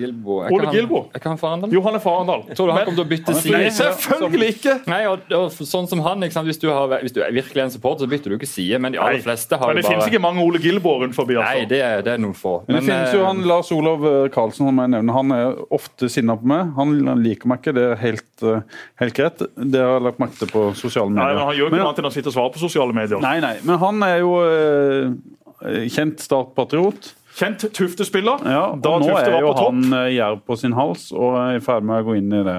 Gilbo. 0.00 0.40
Er 0.46 0.56
Ole 0.56 0.72
Gilbo? 0.74 1.04
Er 1.12 1.20
ikke 1.20 1.32
han 1.34 1.40
fra 1.42 1.52
Arendal? 1.52 1.76
Jo, 1.76 1.84
han 1.86 2.00
er 2.00 2.04
fra 2.04 2.16
Arendal. 2.18 2.44
Tror 2.52 2.72
du 2.72 2.74
han 2.74 2.88
kommer 2.88 2.98
til 3.02 3.06
å 3.06 3.10
bytte 3.12 3.36
side? 3.38 3.60
Nei, 3.60 3.70
selvfølgelig 3.76 4.50
ikke! 4.56 4.76
Nei, 4.90 5.02
og, 5.12 5.30
og 5.36 5.54
sånn 5.54 5.86
som 5.90 6.02
han, 6.06 6.26
hvis, 6.26 6.60
du 6.62 6.68
har, 6.72 6.96
hvis, 7.04 7.14
du 7.14 7.22
er 7.22 7.34
virkelig 7.36 7.68
en 7.68 7.74
supporter, 7.76 8.06
så 8.06 8.10
bytter 8.10 8.34
du 8.34 8.38
ikke 8.40 8.50
side, 8.50 8.82
men 8.82 8.96
de 8.96 9.02
aller 9.02 9.22
fleste 9.22 9.54
har 9.54 9.68
bare... 9.68 9.76
men 9.76 9.82
det 9.84 9.86
bare... 9.86 9.94
finnes 9.94 10.10
ikke 10.10 10.24
mange 10.26 10.42
Ole 10.42 10.62
Gilbo 10.62 10.98
rundt 11.04 11.16
forbi. 11.16 11.38
Altså. 11.38 11.62
Nei, 11.62 11.70
det 11.70 11.82
er, 11.84 12.02
det 12.06 12.16
er 12.16 12.22
noen 12.22 12.36
få. 12.36 12.58
Men, 12.66 12.85
men 12.86 12.92
finnes 12.94 13.16
jo 13.16 13.24
han 13.26 13.42
Lars 13.46 13.72
Olav 13.74 14.06
eh, 14.08 14.28
Karlsen 14.34 14.68
som 14.68 14.80
jeg 14.82 14.92
nevner, 14.94 15.16
han 15.16 15.34
er 15.34 15.58
ofte 15.74 16.08
sinna 16.12 16.36
på 16.38 16.48
meg. 16.50 16.72
Han 16.78 16.94
liker 17.22 17.50
meg 17.50 17.60
ikke, 17.62 17.74
det 17.76 17.84
er 17.90 18.00
helt, 18.00 18.30
eh, 18.46 18.80
helt 19.02 19.18
greit. 19.18 19.44
Det 19.56 19.82
har 19.82 19.98
jeg 19.98 20.06
lagt 20.06 20.22
merke 20.22 20.40
til 20.40 20.50
på 20.52 20.64
sosiale 20.78 21.12
medier. 21.12 21.26
Nei, 21.26 21.34
men 21.34 21.44
Han 21.44 21.58
gjør 21.58 21.70
ikke 21.70 21.80
noe 21.82 21.90
annet 21.90 22.02
enn 22.02 22.10
å 22.10 22.14
sitte 22.14 22.32
og 22.32 22.38
svare 22.38 22.54
på 22.56 22.64
sosiale 22.64 22.96
medier. 22.96 23.22
Nei, 23.22 23.36
nei, 23.44 23.54
men 23.66 23.80
han 23.82 24.02
er 24.06 24.18
jo 24.22 24.32
eh, 24.46 25.86
kjent 25.92 26.24
startpatriot. 26.24 27.12
Kjent 27.36 27.66
Tufte-spiller. 27.76 28.40
Ja, 28.48 28.64
og 28.72 29.02
nå 29.02 29.12
er 29.20 29.34
jo 29.44 29.52
han 29.58 29.82
eh, 29.92 30.14
jerv 30.16 30.40
på 30.48 30.56
sin 30.56 30.76
hals 30.76 31.10
og 31.12 31.36
er 31.42 31.58
i 31.58 31.64
ferd 31.64 31.84
med 31.84 32.00
å 32.00 32.06
gå 32.06 32.16
inn 32.22 32.32
i 32.32 32.42
det. 32.46 32.56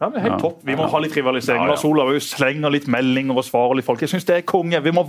Ja, 0.00 0.08
men 0.08 0.22
helt 0.24 0.38
ja. 0.38 0.40
topp. 0.40 0.62
Vi 0.64 0.76
må 0.78 0.86
ha 0.88 1.02
litt 1.04 1.16
rivalisering. 1.18 1.60
Ja, 1.60 1.68
ja. 1.68 1.74
Lars 1.74 1.84
Olav 1.84 2.14
slenger 2.24 2.72
litt 2.72 2.88
meldinger 2.88 3.36
og 3.36 3.44
svarer 3.44 3.76
litt 3.76 3.84
folk. 3.84 4.00
Jeg 4.00 4.14
syns 4.14 4.24
det 4.28 4.38
er 4.38 4.46
konge. 4.48 4.80
Vi 4.80 4.94
må 4.96 5.04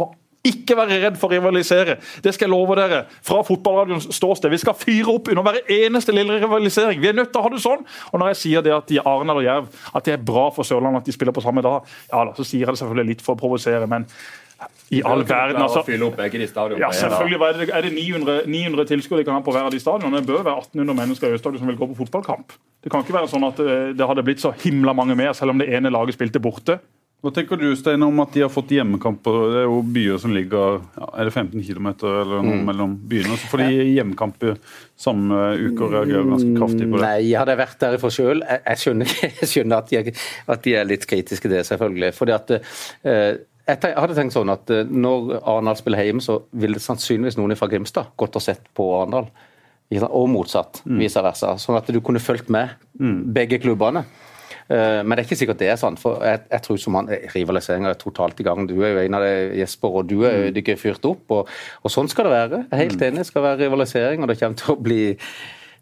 ikke 0.48 0.78
være 0.78 1.00
redd 1.04 1.18
for 1.22 1.30
å 1.30 1.38
rivalisere. 1.38 1.98
Det 2.24 2.34
skal 2.34 2.48
jeg 2.48 2.54
love 2.54 2.78
dere. 2.80 3.04
Fra 3.26 3.42
fotballradioens 3.46 4.10
ståsted. 4.16 4.50
Vi 4.54 4.62
skal 4.64 4.78
fyre 4.78 5.14
opp 5.14 5.30
under 5.30 5.46
hver 5.46 5.60
eneste 5.78 6.16
lille 6.16 6.40
rivalisering. 6.42 7.02
Vi 7.02 7.12
er 7.12 7.18
nødt 7.18 7.32
til 7.34 7.42
å 7.42 7.46
ha 7.46 7.54
det 7.54 7.62
sånn. 7.62 7.84
Og 8.12 8.22
når 8.22 8.34
jeg 8.34 8.42
sier 8.42 8.66
det 8.66 8.74
at 8.76 8.90
de 8.90 9.02
Arendal 9.04 9.44
og 9.44 9.48
Jerv 9.48 9.82
at 9.94 10.08
det 10.08 10.16
er 10.18 10.24
bra 10.32 10.48
for 10.56 10.68
Sørlandet 10.68 11.04
at 11.04 11.12
de 11.12 11.16
spiller 11.16 11.36
på 11.36 11.44
samme 11.46 11.64
dag, 11.66 11.86
ja 12.10 12.24
da, 12.26 12.34
så 12.38 12.46
sier 12.48 12.66
jeg 12.66 12.74
det 12.74 12.82
selvfølgelig 12.82 13.14
litt 13.14 13.26
for 13.26 13.38
å 13.38 13.42
provosere. 13.44 13.90
men 13.90 14.08
i 14.92 15.00
all 15.08 15.24
verden, 15.26 15.62
altså. 15.62 15.82
Ja, 16.82 16.92
selvfølgelig 16.92 17.40
er 17.48 17.60
det, 17.62 17.68
er 17.74 17.86
det 17.88 17.92
900, 17.96 18.42
900 18.46 18.90
tilskuere 18.90 19.22
de 19.22 19.28
kan 19.30 19.38
ha 19.40 19.42
på 19.46 19.54
hver 19.56 19.70
av 19.70 19.72
de 19.74 19.80
stadionene. 19.82 20.20
Det 20.22 20.28
bør 20.28 20.44
være 20.44 20.66
1800 20.68 20.98
mennesker 21.00 21.32
i 21.32 21.38
Østadion 21.40 21.64
som 21.64 21.72
vil 21.72 21.80
gå 21.80 21.88
på 21.94 21.98
fotballkamp. 22.04 22.54
Det 22.84 22.92
kan 22.92 23.06
ikke 23.06 23.16
være 23.16 23.32
sånn 23.32 23.48
at 23.48 23.62
eh, 23.64 23.94
det 23.98 24.10
hadde 24.10 24.26
blitt 24.28 24.44
så 24.44 24.52
himla 24.64 24.94
mange 24.98 25.16
mer, 25.18 25.32
selv 25.38 25.56
om 25.56 25.64
det 25.64 25.70
ene 25.72 25.94
laget 25.94 26.18
spilte 26.18 26.44
borte. 26.44 26.78
Hva 27.22 27.30
tenker 27.30 27.60
du 27.62 27.68
Steine, 27.78 28.08
om 28.10 28.18
at 28.24 28.32
de 28.34 28.42
har 28.42 28.50
fått 28.50 28.72
hjemmekamper? 28.74 29.36
Det 29.54 29.58
er 29.60 29.68
jo 29.68 29.82
byer 29.94 30.18
som 30.24 30.32
ligger 30.34 30.80
ja, 30.82 31.10
er 31.22 31.28
det 31.28 31.34
15 31.36 31.62
km 31.68 31.90
eller 31.92 32.40
noe 32.40 32.56
mm. 32.56 32.64
mellom 32.66 32.96
byene. 33.12 33.36
Så 33.38 33.50
får 33.52 33.62
de 33.62 33.84
hjemmekamp 33.94 34.48
samme 34.98 35.42
uke 35.60 35.86
og 35.86 35.94
reagerer 35.94 36.26
ganske 36.32 36.56
kraftig 36.58 36.88
på 36.88 36.98
det. 36.98 37.04
Nei, 37.06 37.20
jeg 37.28 37.38
hadde 37.38 37.58
vært 37.60 37.78
der 37.84 38.00
for 38.02 38.16
sjøl. 38.16 38.42
Jeg, 38.42 38.64
jeg, 38.66 38.82
skjønner, 38.82 39.14
jeg 39.44 39.52
skjønner 39.52 39.84
at, 39.84 39.94
de, 39.94 40.16
at, 40.56 40.66
de, 40.66 40.74
er 40.80 40.90
litt 40.90 41.06
kritiske 41.12 41.46
til 41.46 41.54
det, 41.60 41.62
selvfølgelig. 41.70 42.10
Fordi 42.18 42.36
at 42.40 42.56
eh, 42.58 43.30
jeg 43.70 43.94
hadde 44.02 44.18
tenkt 44.18 44.34
sånn 44.34 44.50
at 44.50 44.74
eh, 44.74 44.90
Når 44.90 45.36
Arendal 45.44 45.78
spiller 45.78 46.02
hjemme, 46.02 46.26
så 46.26 46.40
ville 46.58 46.82
sannsynligvis 46.82 47.38
noen 47.38 47.54
fra 47.60 47.70
Grimstad 47.70 48.16
gått 48.18 48.42
og 48.42 48.46
sett 48.48 48.66
på 48.74 48.90
Arendal. 48.98 49.30
Og 50.10 50.26
motsatt, 50.32 50.82
mm. 50.88 50.98
vice 51.04 51.22
versa. 51.22 51.54
Sånn 51.62 51.78
at 51.78 51.94
du 51.94 52.02
kunne 52.02 52.24
fulgt 52.24 52.50
med 52.50 52.74
mm. 52.98 53.18
begge 53.36 53.62
klubbene. 53.62 54.08
Eh, 54.72 55.02
men 55.04 55.16
det 55.16 55.24
er 55.24 55.28
ikke 55.28 55.40
sikkert 55.42 55.60
det 55.60 55.72
er 55.74 55.80
sånn. 55.80 55.98
for 56.00 56.24
jeg, 56.24 56.44
jeg 56.52 56.64
tror 56.66 56.78
som 56.80 56.98
han, 57.00 57.10
Rivaliseringa 57.34 57.92
er 57.92 58.00
totalt 58.00 58.40
i 58.40 58.48
gang. 58.48 58.68
Du 58.70 58.78
er 58.80 58.94
jo 58.94 59.06
en 59.06 59.18
av 59.18 59.26
det, 59.26 59.34
Jesper, 59.60 59.98
og 60.00 60.12
du 60.12 60.22
er 60.28 60.38
jo 60.38 60.52
mm. 60.54 60.76
fyrt 60.80 61.08
opp. 61.10 61.26
Og, 61.36 61.50
og, 61.82 61.92
sånn 61.92 62.12
skal 62.12 62.30
det 62.30 62.38
være. 62.38 62.62
Jeg 62.68 62.78
er 62.78 62.84
helt 62.86 63.02
mm. 63.02 63.08
enig, 63.10 63.24
det 63.24 63.32
skal 63.32 63.48
være 63.50 63.66
rivalisering. 63.66 64.24
og 64.24 64.32
det 64.32 64.40
kommer 64.40 64.62
til 64.62 64.76
å 64.76 64.80
bli 64.80 65.02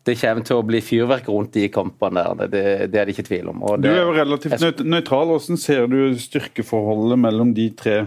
det 0.07 0.15
kommer 0.15 0.45
til 0.47 0.57
å 0.57 0.65
bli 0.65 0.79
fyrverk 0.81 1.27
rundt 1.29 1.53
de 1.53 1.67
kampene 1.69 2.23
der. 2.23 2.49
Det, 2.49 2.63
det, 2.89 2.97
er 3.01 3.05
det 3.05 3.13
ikke 3.13 3.27
tvil 3.27 3.51
om. 3.51 3.61
Det, 3.77 3.91
du 3.91 3.91
er 3.91 4.05
jo 4.07 4.15
relativt 4.15 4.83
nøytral. 4.87 5.33
Hvordan 5.35 5.59
ser 5.59 5.89
du 5.91 5.99
styrkeforholdet 6.17 7.19
mellom 7.19 7.51
de 7.53 7.67
tre 7.77 7.97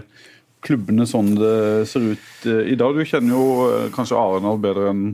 klubbene 0.63 1.05
sånn 1.07 1.33
det 1.37 1.55
ser 1.91 2.09
ut 2.15 2.49
eh, 2.49 2.73
i 2.73 2.77
dag? 2.79 2.97
Du 2.97 3.07
kjenner 3.07 3.37
jo 3.37 3.45
eh, 3.69 3.87
kanskje 3.95 4.19
Arendal 4.19 4.59
bedre 4.63 4.89
enn 4.91 5.05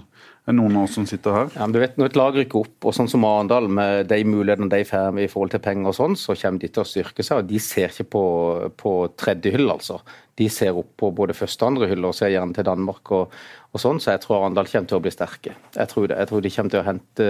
enn 0.50 0.60
noen 0.60 0.78
av 0.80 0.88
oss 0.88 0.96
som 0.98 1.06
sitter 1.10 1.36
her? 1.36 1.52
Ja, 1.56 1.66
men 1.66 1.76
du 1.76 1.80
vet, 1.82 1.98
Når 2.00 2.12
et 2.12 2.18
lag 2.20 2.38
rykker 2.38 2.64
opp, 2.64 2.78
og 2.90 2.96
sånn 2.96 3.10
som 3.12 3.26
Arendal, 3.28 3.70
med 3.72 4.10
de 4.10 4.24
mulighetene 4.28 4.72
de 4.72 4.82
får 4.88 5.20
i 5.22 5.28
forhold 5.32 5.54
til 5.54 5.64
penger, 5.64 5.92
og 5.92 5.98
sånn, 5.98 6.18
så 6.20 6.36
kommer 6.40 6.64
de 6.64 6.70
til 6.70 6.84
å 6.84 6.88
styrke 6.88 7.26
seg. 7.26 7.44
og 7.44 7.48
De 7.52 7.62
ser 7.64 7.94
ikke 7.94 8.10
på, 8.16 8.24
på 8.80 8.94
tredje 9.20 9.54
hylle, 9.56 9.78
altså. 9.78 10.02
De 10.40 10.48
ser 10.48 10.78
opp 10.80 10.94
på 11.00 11.10
både 11.12 11.36
første 11.36 11.66
og 11.66 11.74
andre 11.74 11.90
hylle 11.92 12.08
og 12.08 12.16
ser 12.16 12.32
gjerne 12.32 12.56
til 12.56 12.64
Danmark. 12.64 13.12
og, 13.12 13.34
og 13.74 13.82
sånn, 13.84 14.00
Så 14.00 14.14
jeg 14.14 14.22
tror 14.24 14.38
Arendal 14.38 14.70
kommer 14.72 14.88
til 14.88 14.98
å 14.98 15.02
bli 15.04 15.12
sterke. 15.12 15.56
Jeg 15.76 15.92
tror, 15.92 16.08
det. 16.08 16.18
jeg 16.18 16.30
tror 16.32 16.46
de 16.46 16.54
kommer 16.56 16.74
til 16.74 16.80
å 16.80 16.88
hente 16.88 17.28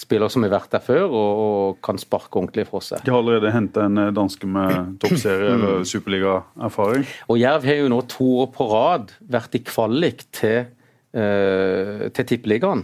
spillere 0.00 0.32
som 0.32 0.46
har 0.46 0.54
vært 0.54 0.72
der 0.72 0.84
før 0.86 1.04
og, 1.10 1.42
og 1.44 1.82
kan 1.84 2.00
sparke 2.00 2.40
ordentlig 2.40 2.64
fra 2.70 2.80
seg. 2.80 3.04
De 3.04 3.12
har 3.12 3.20
allerede 3.20 3.52
henta 3.52 3.84
en 3.84 4.00
eh, 4.00 4.14
danske 4.16 4.48
med 4.48 4.74
toppserie- 5.04 5.52
eller 5.58 5.84
superligaerfaring. 5.92 7.06
Og 7.28 7.38
Jerv 7.42 7.68
har 7.68 7.82
jo 7.82 7.92
nå 7.92 8.00
to 8.08 8.32
år 8.46 8.50
på 8.56 8.70
rad 8.72 9.14
vært 9.28 9.60
i 9.60 9.64
kvalik 9.68 10.24
til 10.32 10.64
Eh, 10.64 10.77
til 11.12 12.26
Tippeligaen. 12.28 12.82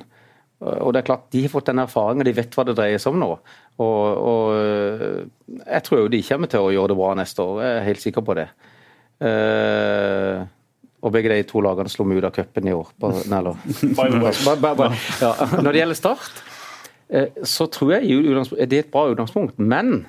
Og 0.65 0.95
det 0.95 1.03
er 1.03 1.09
klart, 1.09 1.27
De 1.33 1.43
har 1.45 1.53
fått 1.53 1.69
den 1.69 1.83
erfaringen, 1.83 2.25
de 2.25 2.35
vet 2.37 2.55
hva 2.57 2.65
det 2.65 2.77
dreier 2.79 3.01
seg 3.03 3.15
om 3.15 3.21
nå. 3.21 3.31
Og, 3.83 4.03
og 4.31 4.43
eh, 4.57 5.25
Jeg 5.61 5.85
tror 5.87 6.05
jo 6.05 6.13
de 6.13 6.23
kommer 6.25 6.51
til 6.51 6.65
å 6.65 6.73
gjøre 6.73 6.93
det 6.93 6.99
bra 7.01 7.13
neste 7.19 7.45
år, 7.45 7.63
jeg 7.65 7.77
er 7.77 7.89
helt 7.89 8.05
sikker 8.05 8.25
på 8.25 8.37
det. 8.39 8.49
Uh, 9.25 10.43
og 11.05 11.13
begge 11.15 11.31
de 11.31 11.45
to 11.47 11.61
lagene 11.63 11.91
slo 11.93 12.07
meg 12.09 12.19
ut 12.19 12.27
av 12.27 12.33
cupen 12.35 12.67
i 12.69 12.75
år. 12.75 12.91
Nei, 13.31 13.39
ja. 15.21 15.31
Når 15.55 15.69
det 15.69 15.81
gjelder 15.83 15.99
Start, 15.99 16.43
så 17.47 17.69
tror 17.71 17.95
jeg 17.95 18.25
det 18.57 18.65
er 18.65 18.81
et 18.81 18.93
bra 18.93 19.05
utgangspunkt. 19.13 19.61
Men 19.61 20.07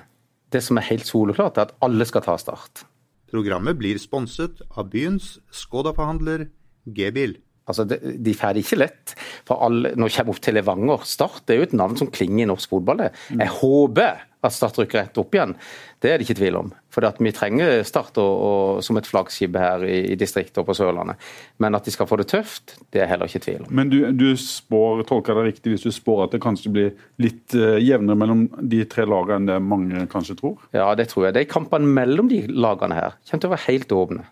det 0.54 0.62
som 0.64 0.80
er 0.80 0.88
helt 0.88 1.06
soleklart, 1.06 1.60
er 1.60 1.68
at 1.68 1.76
alle 1.84 2.08
skal 2.08 2.24
ta 2.24 2.38
Start. 2.40 2.86
Programmet 3.30 3.76
blir 3.78 4.00
sponset 4.00 4.62
av 4.72 4.88
byens 4.94 5.36
Skoda-forhandler 5.54 6.48
G-bil. 6.96 7.36
Altså, 7.66 7.86
De 7.86 8.34
får 8.34 8.54
det 8.54 8.64
ikke 8.64 8.78
lett. 8.78 9.16
For 9.46 9.62
alle, 9.66 9.94
Når 9.96 10.10
vi 10.10 10.16
kommer 10.18 10.36
opp 10.36 10.42
til 10.44 10.54
Levanger 10.54 11.04
Start 11.06 11.44
det 11.46 11.54
er 11.54 11.62
jo 11.62 11.68
et 11.70 11.76
navn 11.76 11.98
som 11.98 12.10
klinger 12.10 12.44
i 12.44 12.48
norsk 12.48 12.70
fotball. 12.70 13.04
det. 13.04 13.12
Mm. 13.30 13.40
Jeg 13.42 13.54
håper 13.60 14.24
at 14.46 14.54
Start 14.54 14.78
rykker 14.78 15.00
rett 15.00 15.18
opp 15.18 15.34
igjen. 15.34 15.54
Det 15.98 16.10
er 16.10 16.18
det 16.20 16.26
ikke 16.26 16.38
tvil 16.38 16.58
om. 16.60 16.68
For 16.92 17.04
vi 17.18 17.32
trenger 17.34 17.82
Start 17.88 18.18
og, 18.22 18.34
og, 18.46 18.84
som 18.84 18.98
et 19.00 19.08
flaggskip 19.08 19.56
her 19.58 19.82
i, 19.84 20.12
i 20.12 20.18
distriktet 20.18 20.60
og 20.62 20.68
på 20.68 20.76
Sørlandet. 20.76 21.18
Men 21.58 21.74
at 21.74 21.84
de 21.84 21.94
skal 21.94 22.06
få 22.06 22.18
det 22.20 22.28
tøft, 22.30 22.76
det 22.94 23.02
er 23.02 23.10
heller 23.10 23.26
ikke 23.26 23.42
tvil 23.42 23.66
om. 23.66 23.72
Men 23.74 23.90
du, 23.92 23.98
du 24.12 24.28
spår, 24.38 25.02
tolker 25.08 25.40
det 25.40 25.48
riktig 25.50 25.74
hvis 25.74 25.86
du 25.88 25.90
spår 25.94 26.26
at 26.26 26.36
det 26.36 26.42
kanskje 26.44 26.72
blir 26.72 26.94
litt 27.22 27.56
uh, 27.58 27.76
jevnere 27.82 28.18
mellom 28.22 28.46
de 28.60 28.84
tre 28.88 29.08
lagene 29.08 29.42
enn 29.42 29.50
det 29.50 29.58
mange 29.64 30.06
kanskje 30.12 30.38
tror? 30.38 30.62
Ja, 30.76 30.92
det 30.98 31.10
tror 31.10 31.28
jeg. 31.28 31.36
De 31.36 31.46
kampene 31.50 31.90
mellom 31.98 32.30
de 32.32 32.44
lagene 32.52 32.96
her 32.96 33.18
kommer 33.26 33.42
til 33.42 33.50
å 33.50 33.56
være 33.56 33.68
helt 33.70 33.96
åpne 33.96 34.30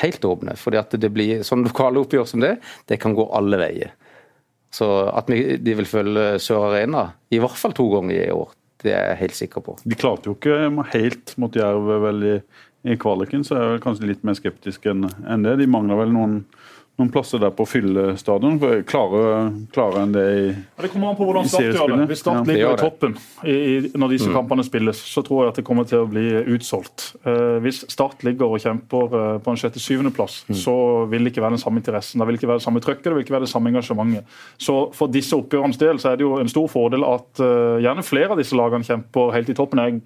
helt 0.00 0.24
åpne. 0.24 0.56
fordi 0.56 0.80
at 0.80 0.94
det 1.00 1.10
blir 1.12 1.42
sånn 1.46 1.64
lokale 1.68 2.00
oppgjør 2.02 2.28
som 2.28 2.40
det, 2.44 2.56
det 2.88 3.00
kan 3.02 3.14
gå 3.14 3.28
alle 3.34 3.60
veier. 3.60 3.92
Så 4.72 4.88
at 5.12 5.28
de 5.28 5.76
vil 5.76 5.88
følge 5.88 6.38
Sør 6.40 6.70
Arena 6.70 7.10
i 7.28 7.40
hvert 7.42 7.58
fall 7.60 7.74
to 7.76 7.90
ganger 7.92 8.16
i 8.16 8.32
år, 8.32 8.54
det 8.82 8.94
er 8.96 9.10
jeg 9.10 9.20
helt 9.20 9.38
sikker 9.38 9.64
på. 9.64 9.76
De 9.84 9.98
klarte 9.98 10.30
jo 10.30 10.36
ikke 10.36 10.86
helt 10.94 11.34
mot 11.38 11.54
Jerv 11.54 11.90
vel 12.02 12.24
i, 12.24 12.36
i 12.88 12.96
kvaliken, 13.00 13.44
så 13.44 13.58
er 13.58 13.74
jeg 13.74 13.82
kanskje 13.84 14.08
litt 14.08 14.24
mer 14.26 14.38
skeptisk 14.38 14.88
enn 14.90 15.04
en 15.06 15.44
det. 15.44 15.58
De 15.60 15.68
mangler 15.70 16.00
vel 16.00 16.14
noen 16.14 16.38
noen 17.00 17.10
plasser 17.12 17.40
der 17.40 17.52
på 17.56 17.64
å 17.64 17.68
fylle 17.68 18.04
stadion. 18.20 18.58
Klarere 18.88 20.02
enn 20.02 20.12
det 20.12 20.24
i 20.28 20.42
ja, 20.50 20.82
Det 20.84 20.90
kommer 20.92 21.12
an 21.12 21.18
på 21.18 21.26
hvordan 21.28 21.48
Start 21.48 21.64
gjør 21.78 21.94
det. 21.94 22.06
Hvis 22.10 22.22
Start 22.22 22.50
ligger 22.50 22.66
ja, 22.66 22.72
i 22.74 22.80
toppen 22.82 23.16
i, 23.48 23.56
når 23.96 24.12
disse 24.12 24.28
mm. 24.28 24.34
kampene 24.36 24.66
spilles, 24.66 25.00
så 25.14 25.24
tror 25.24 25.44
jeg 25.44 25.54
at 25.54 25.60
det 25.62 25.66
kommer 25.66 25.88
til 25.88 26.04
å 26.04 26.10
bli 26.10 26.26
utsolgt. 26.54 27.08
Uh, 27.24 27.58
hvis 27.64 27.82
Start 27.92 28.24
ligger 28.28 28.52
og 28.52 28.62
kjemper 28.62 29.16
uh, 29.16 29.24
på 29.42 29.54
en 29.54 29.60
sjette-syvendeplass, 29.62 30.42
mm. 30.50 30.58
så 30.62 30.76
vil 31.12 31.24
det 31.24 31.32
ikke 31.32 31.46
være 31.46 31.56
den 31.56 31.64
samme 31.64 31.80
interessen. 31.80 32.20
Det 32.20 32.28
vil 32.28 32.40
ikke 32.40 32.52
være 32.52 32.62
det 32.62 32.66
samme 32.68 32.84
trøkket, 32.84 33.08
det 33.08 33.16
vil 33.16 33.26
ikke 33.26 33.38
være 33.38 33.48
det 33.48 33.54
samme 33.54 33.72
engasjementet. 33.72 34.38
Så 34.60 34.78
for 34.96 35.12
disse 35.12 35.38
oppgjørenes 35.38 35.80
del 35.80 36.02
så 36.02 36.12
er 36.12 36.20
det 36.20 36.28
jo 36.28 36.36
en 36.42 36.52
stor 36.52 36.68
fordel 36.72 37.08
at 37.08 37.40
uh, 37.40 37.80
gjerne 37.82 38.04
flere 38.06 38.36
av 38.36 38.42
disse 38.42 38.58
lagene 38.58 38.86
kjemper 38.86 39.32
helt 39.38 39.48
i 39.48 39.56
toppen. 39.56 39.80
Jeg 39.80 40.02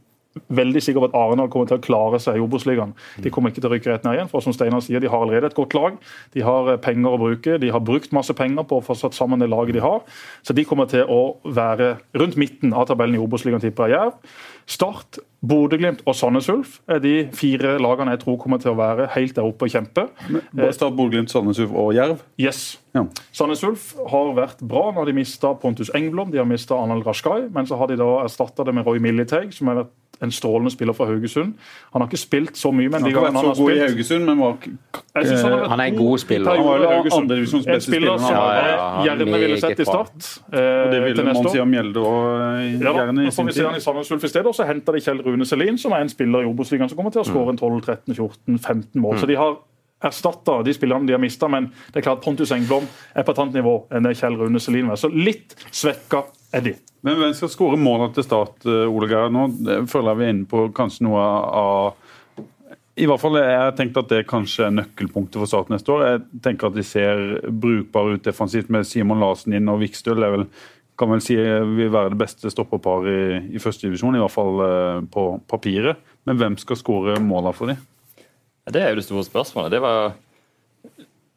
veldig 0.49 0.83
sikker 0.85 1.03
på 1.03 1.09
at 1.11 1.16
Arendal 1.18 1.51
kommer 1.53 1.68
til 1.70 1.79
å 1.79 1.85
klare 1.85 2.20
seg 2.22 2.38
i 2.38 2.42
Obos-ligaen. 2.44 2.94
De 3.22 3.33
kommer 3.33 3.53
ikke 3.53 3.62
til 3.62 3.70
å 3.70 3.75
rykke 3.75 3.92
rett 3.92 4.07
ned 4.07 4.18
igjen. 4.18 4.31
for 4.33 4.44
som 4.44 4.55
Steinar 4.57 4.83
sier, 4.85 5.01
De 5.01 5.11
har 5.11 5.22
allerede 5.22 5.51
et 5.51 5.59
godt 5.59 5.75
lag. 5.75 5.96
De 6.35 6.44
har 6.46 6.72
eh, 6.72 6.81
penger 6.81 7.11
å 7.11 7.20
bruke. 7.20 7.59
De 7.62 7.70
har 7.70 7.81
brukt 7.81 8.12
masse 8.12 8.35
penger 8.37 8.66
på 8.68 8.81
å 8.81 8.85
få 8.85 8.94
satt 8.94 9.14
sammen 9.14 9.40
det 9.40 9.51
laget 9.51 9.75
de 9.75 9.85
har. 9.85 10.03
Så 10.42 10.57
de 10.57 10.64
kommer 10.64 10.87
til 10.90 11.05
å 11.09 11.37
være 11.44 11.96
rundt 12.14 12.37
midten 12.37 12.75
av 12.75 12.87
tabellen 12.90 13.16
i 13.16 13.22
Obos-ligaen, 13.22 13.62
tipper 13.62 13.92
jeg. 13.92 14.12
Start, 14.66 15.20
Bodø-Glimt 15.46 16.00
og 16.11 16.16
Sandnes 16.18 16.48
Ulf 16.50 16.81
er 16.90 16.98
de 16.98 17.12
fire 17.38 17.76
lagene 17.79 18.16
jeg 18.16 18.24
tror 18.24 18.38
kommer 18.42 18.59
til 18.59 18.72
å 18.72 18.79
være 18.79 19.07
helt 19.14 19.37
der 19.37 19.46
oppe 19.46 19.68
og 19.68 19.70
kjempe. 19.70 20.09
Både 20.26 20.72
Start, 20.74 20.96
Bodø-Glimt, 20.98 21.31
Sandnes 21.31 21.61
Ulf 21.62 21.70
og 21.70 21.92
Jerv? 21.94 22.24
Yes. 22.42 22.81
Ja. 22.96 23.05
Sandnes 23.37 23.62
Ulf 23.66 23.92
har 24.11 24.33
vært 24.35 24.64
bra 24.66 24.88
når 24.96 25.12
de 25.12 25.18
mista 25.20 25.52
Pontus 25.62 25.92
Engblom, 25.94 26.33
de 26.35 26.42
har 26.42 26.48
mista 26.50 26.74
Arnold 26.74 27.07
Rashkai, 27.07 27.46
men 27.55 27.70
så 27.70 27.79
har 27.79 27.92
de 27.92 28.00
da 28.00 28.11
erstatta 28.24 28.66
det 28.66 28.74
med 28.74 28.88
Roy 28.88 28.98
Militeig, 29.02 29.55
som 29.55 29.70
har 29.70 29.85
vært 29.85 29.94
en 30.24 30.33
strålende 30.33 30.70
spiller 30.70 30.92
fra 30.96 31.07
Haugesund. 31.11 31.55
Han 31.92 32.02
har 32.02 32.09
ikke 32.09 32.20
spilt 32.20 32.57
så 32.57 32.70
mye, 32.72 32.88
men 32.88 33.05
de 33.05 33.12
gangene 33.12 33.37
han 33.37 33.37
har 33.37 33.42
spilt 33.42 33.42
Han 33.42 33.44
har 33.44 33.52
vært 33.52 33.57
så 33.57 33.62
god 33.62 33.72
i 33.72 33.81
Haugesund, 33.85 34.24
men 34.24 34.38
var 34.40 34.55
han, 35.16 35.26
han, 35.26 35.70
han 35.70 35.81
er 35.81 35.90
en 35.90 35.98
god 35.98 36.22
spiller. 36.22 36.57
Han 36.57 36.64
var 36.64 37.18
andredivisjons 37.18 37.66
beste 37.66 37.90
spiller. 37.90 38.18
som 38.18 38.33
ja, 38.33 38.44
ja, 38.57 38.70
ja, 38.70 38.88
gjerne 39.09 39.40
ville 39.42 39.61
sett 39.61 39.81
i 39.81 39.88
Start. 39.88 40.31
Eh, 40.52 40.61
det 40.92 41.02
ville 41.05 41.26
man 41.29 41.50
si 41.52 41.61
om 41.61 41.76
Gjelde 41.76 42.05
og 42.05 42.16
ja, 42.81 42.94
gjerne 43.00 43.26
i 43.26 43.35
sin 43.37 43.52
tid. 43.52 43.62
Han 43.66 43.76
i 43.76 43.85
Sandnes 43.85 44.12
Ulf 44.16 44.24
i 44.24 44.33
stedet, 44.33 44.46
og 44.52 44.56
så 44.57 44.66
henter 44.69 44.97
de 44.97 45.05
Kjell 45.05 45.23
Rune 45.25 45.47
Selin, 45.49 45.79
som 45.81 45.95
er 45.95 46.05
en 46.05 46.12
spiller 46.12 46.45
i 46.45 46.51
Obos-ligaen 46.51 46.90
som 46.90 46.99
kommer 46.99 47.14
til 47.14 47.23
å 47.23 47.29
skåre 47.29 47.55
en 47.55 47.61
12-13-14-15 47.61 49.03
mål. 49.03 49.21
Så 49.21 49.29
de 49.31 49.38
har 49.38 49.59
erstatta 50.05 50.59
de 50.62 50.75
spillerne 50.77 51.09
de 51.09 51.14
har 51.16 51.23
mista, 51.23 51.49
men 51.49 51.71
det 51.92 52.01
er 52.01 52.09
klart 52.09 52.25
Pontus 52.25 52.53
Engblom 52.53 52.85
er 53.14 53.25
på 53.25 53.33
et 53.33 53.40
annet 53.42 53.61
nivå 53.61 53.79
enn 53.95 54.09
det 54.09 54.16
Kjell 54.21 54.37
Rune 54.40 54.61
Selin 54.61 54.90
var. 54.90 55.01
Så 55.01 55.12
litt 55.12 55.57
svekka 55.71 56.27
er 56.57 56.66
de. 56.66 56.75
Men 57.07 57.21
hvem 57.21 57.37
skal 57.38 57.53
skåre 57.53 57.79
målene 57.81 58.12
til 58.16 58.27
Start, 58.27 58.66
eh, 58.66 58.85
Ole 58.90 59.09
Geir? 59.11 59.31
Nå 59.33 59.47
føler 59.88 60.11
jeg 60.11 60.19
vi 60.19 60.27
er 60.27 60.35
inne 60.35 60.51
på 60.51 60.66
kanskje 60.77 61.07
noe 61.07 61.23
av 61.23 62.03
i 62.97 63.05
hvert 63.05 63.21
fall 63.21 63.35
jeg 63.37 63.57
har 63.61 63.75
tenkt 63.77 63.99
at 64.01 64.09
det 64.09 64.23
kanskje 64.29 64.71
er 64.71 64.73
nøkkelpunktet 64.73 65.37
for 65.37 65.51
Start 65.51 65.69
neste 65.69 65.92
år. 65.92 66.05
Jeg 66.07 66.42
tenker 66.47 66.71
at 66.71 66.79
de 66.79 66.85
ser 66.87 67.19
brukbare 67.45 68.16
ut 68.16 68.25
defensivt 68.25 68.71
med 68.73 68.88
Simon 68.88 69.21
Larsen 69.21 69.53
inn 69.57 69.69
og 69.69 69.83
Vikstøl. 69.83 70.25
er 70.25 70.33
vel 70.33 70.47
kan 70.98 71.11
vel 71.12 71.22
si 71.24 71.37
vil 71.37 71.92
være 71.92 72.12
det 72.14 72.20
beste 72.20 72.50
stopperparet 72.52 73.09
i, 73.12 73.56
i 73.56 73.62
første 73.62 73.87
divisjon, 73.87 74.16
i 74.16 74.22
hvert 74.22 74.32
fall 74.35 74.62
uh, 74.62 75.00
på 75.12 75.22
papiret. 75.48 76.00
Men 76.28 76.40
hvem 76.40 76.56
skal 76.61 76.78
skåre 76.80 77.18
målene 77.22 77.56
for 77.56 77.72
dem? 77.72 77.82
Det 78.66 78.80
er 78.82 78.90
jo 78.90 78.98
det 78.98 79.06
store 79.06 79.26
spørsmålet. 79.26 79.76
Det 79.76 79.82
var 79.85 80.16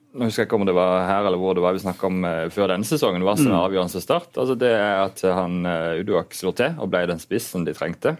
nå 0.10 0.26
husker 0.26 0.42
jeg 0.42 0.48
ikke 0.50 0.58
om 0.58 0.66
det 0.66 0.74
var 0.74 1.04
her 1.06 1.28
eller 1.30 1.38
hvor 1.38 1.54
det 1.54 1.62
var 1.62 1.76
vi 1.76 1.84
snakka 1.84 2.08
om 2.10 2.24
uh, 2.26 2.48
før 2.54 2.72
denne 2.74 2.88
sesongen. 2.88 3.26
hva 3.28 3.36
som 3.38 3.52
er 3.52 3.58
mm. 3.58 3.66
avgjørende 3.68 4.02
start. 4.02 4.32
Altså 4.34 4.56
Det 4.58 4.72
er 4.74 5.04
at 5.04 5.22
han 5.28 5.54
Uduak 6.02 6.34
slår 6.38 6.56
til 6.58 6.82
og 6.82 6.90
ble 6.92 7.06
den 7.12 7.22
spissen 7.22 7.68
de 7.68 7.76
trengte. 7.78 8.18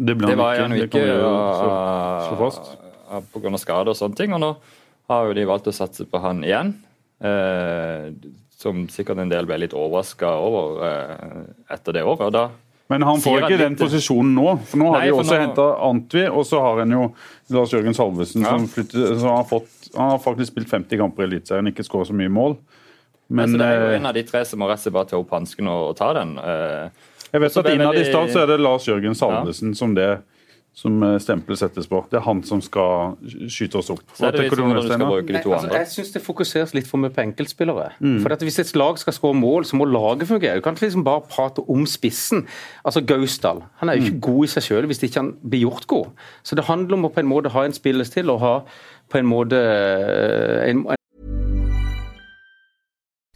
Det, 0.00 0.16
det 0.16 0.36
var 0.38 0.56
han 0.56 0.72
jo 0.72 0.84
ikke 0.88 1.02
pga. 3.36 3.58
skade 3.60 3.92
og 3.92 3.96
sånne 3.98 4.16
ting. 4.16 4.32
Og 4.32 4.40
nå 4.40 4.54
har 5.10 5.26
jo 5.28 5.36
de 5.36 5.48
valgt 5.48 5.68
å 5.68 5.74
satse 5.74 6.06
på 6.08 6.20
han 6.22 6.40
igjen. 6.46 6.72
Uh, 7.20 8.16
som 8.60 8.84
sikkert 8.92 9.22
en 9.22 9.30
del 9.32 9.48
ble 9.48 9.62
litt 9.62 9.76
overraska 9.76 10.34
over 10.36 10.82
uh, 10.84 11.46
etter 11.72 11.96
det 11.96 12.04
året. 12.04 12.32
da 12.34 12.50
men 12.90 13.04
han 13.06 13.20
får 13.22 13.44
ikke 13.46 13.58
den 13.60 13.76
posisjonen 13.78 14.32
nå. 14.34 14.46
for 14.66 14.80
Nå 14.80 14.88
har 14.90 14.96
Nei, 14.98 15.10
de 15.12 15.14
også 15.14 15.36
nå... 15.36 15.42
henta 15.44 15.66
Antvi, 15.86 16.24
og 16.26 16.42
så 16.48 16.58
har 16.64 16.80
en 16.82 16.94
jo 16.96 17.04
Lars 17.54 17.70
Jørgen 17.70 17.94
Salvesen 17.94 18.42
ja. 18.42 18.56
som 18.56 18.64
flytter, 18.66 19.12
som 19.20 19.30
har 19.30 19.44
fått, 19.46 19.70
han 19.94 20.10
har 20.16 20.18
faktisk 20.18 20.50
spilt 20.50 20.72
50 20.72 20.98
kamper 20.98 21.22
i 21.22 21.28
Eliteserien, 21.28 21.70
ikke 21.70 21.86
skåret 21.86 22.10
så 22.10 22.16
mye 22.18 22.32
mål. 22.34 22.56
Men, 23.30 23.44
altså, 23.44 23.60
det 23.60 23.68
er 23.68 23.78
jo 23.78 23.86
eh, 23.92 23.94
en 24.00 24.10
av 24.10 24.16
de 24.18 24.24
tre 24.26 24.42
som 24.48 24.58
må 24.58 24.66
rett 24.66 24.82
og 24.82 24.82
slett 24.82 24.96
bare 24.96 25.10
ta 25.12 25.20
opp 25.20 25.36
hansken 25.36 25.70
og, 25.70 25.84
og, 25.92 25.94
ta 26.00 26.10
den. 26.18 26.34
Eh. 26.42 27.06
Jeg 27.30 27.44
vet 27.44 27.60
at 27.62 27.70
Innad 27.76 28.00
i 28.00 28.04
Start 28.08 28.34
så 28.34 28.42
er 28.42 28.50
det 28.50 28.58
Lars 28.58 28.90
Jørgen 28.90 29.14
Salvesen 29.14 29.70
ja. 29.70 29.78
som 29.78 29.94
det 29.94 30.08
som 30.76 31.02
eh, 31.02 31.16
stempelet 31.22 31.60
settes 31.60 31.88
på. 31.90 32.00
Det 32.10 32.20
er 32.20 32.24
han 32.24 32.42
som 32.46 32.60
skal 32.64 33.16
skyte 33.50 33.80
oss 33.80 33.90
opp. 33.92 34.04
Hva 34.16 34.28
er 34.28 34.36
det 34.36 34.46
liksom 34.46 34.74
du 34.76 34.82
skal 34.86 35.02
bruke 35.04 35.34
de 35.34 35.42
to 35.42 35.54
altså, 35.56 35.72
jeg 35.74 35.90
syns 35.92 36.12
det 36.14 36.22
fokuseres 36.24 36.74
litt 36.76 36.88
for 36.88 37.02
mye 37.02 37.12
på 37.14 37.24
enkeltspillere. 37.24 37.90
Mm. 37.98 38.20
For 38.22 38.46
Hvis 38.46 38.60
et 38.62 38.72
lag 38.78 39.00
skal 39.02 39.16
skåre 39.16 39.38
mål, 39.38 39.66
så 39.68 39.80
må 39.80 39.88
laget 39.90 40.30
fungere. 40.30 40.60
Du 40.60 40.64
kan 40.64 40.78
ikke 40.78 40.88
liksom 40.88 41.06
bare 41.06 41.26
prate 41.30 41.64
om 41.68 41.84
spissen. 41.90 42.46
Altså 42.84 43.02
Gausdal 43.04 43.64
han 43.80 43.88
er 43.88 43.98
jo 43.98 44.06
ikke 44.06 44.16
mm. 44.16 44.24
god 44.28 44.46
i 44.46 44.52
seg 44.54 44.68
sjøl 44.68 44.88
hvis 44.90 45.02
ikke 45.02 45.20
han 45.20 45.34
blir 45.42 45.66
gjort 45.66 45.86
god. 45.90 46.14
Så 46.46 46.56
det 46.58 46.68
handler 46.70 46.98
om 46.98 47.10
å 47.10 47.12
på 47.14 47.24
en 47.24 47.30
måte 47.30 47.52
ha 47.54 47.66
en 47.66 47.76
spillestil 47.76 48.30
og 48.32 48.42
ha 48.44 48.54
på 49.10 49.18
en 49.18 49.26
måte 49.26 49.58
eh, 49.58 50.70
en, 50.70 50.84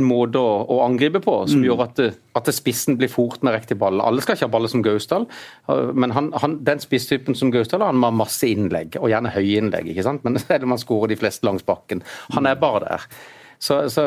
Måte 0.00 0.40
å, 0.40 0.52
å, 0.72 0.78
angripe 0.86 1.20
på 1.20 1.34
som 1.50 1.60
mm. 1.60 1.66
gjør 1.66 1.82
at, 1.84 2.00
at 2.38 2.48
spissen 2.56 2.96
blir 3.00 3.10
fort 3.12 3.42
med 3.44 3.52
riktig 3.58 3.76
ball. 3.80 4.00
Alle 4.00 4.24
skal 4.24 4.38
ikke 4.38 4.48
ha 4.48 4.54
baller 4.54 4.72
som 4.72 4.84
Gausdal, 4.84 5.26
men 5.92 6.16
han, 6.16 6.30
han, 6.40 6.56
den 6.64 6.80
spisstypen 6.80 7.36
som 7.36 7.52
Gausdal 7.52 7.84
han 7.84 8.00
har 8.00 8.16
masse 8.16 8.48
innlegg, 8.48 8.96
og 9.02 9.12
gjerne 9.12 9.34
høye 9.34 9.60
innlegg. 9.60 9.92
ikke 9.92 10.06
sant? 10.06 10.24
Men 10.24 10.40
selv 10.40 10.64
om 10.64 10.72
han 10.76 10.80
skårer 10.80 11.12
de 11.12 11.20
fleste 11.20 11.48
langs 11.48 11.66
bakken. 11.68 12.00
Han 12.32 12.48
er 12.48 12.56
bare 12.60 12.86
der. 12.86 13.06
Så, 13.62 13.76
så... 13.94 14.02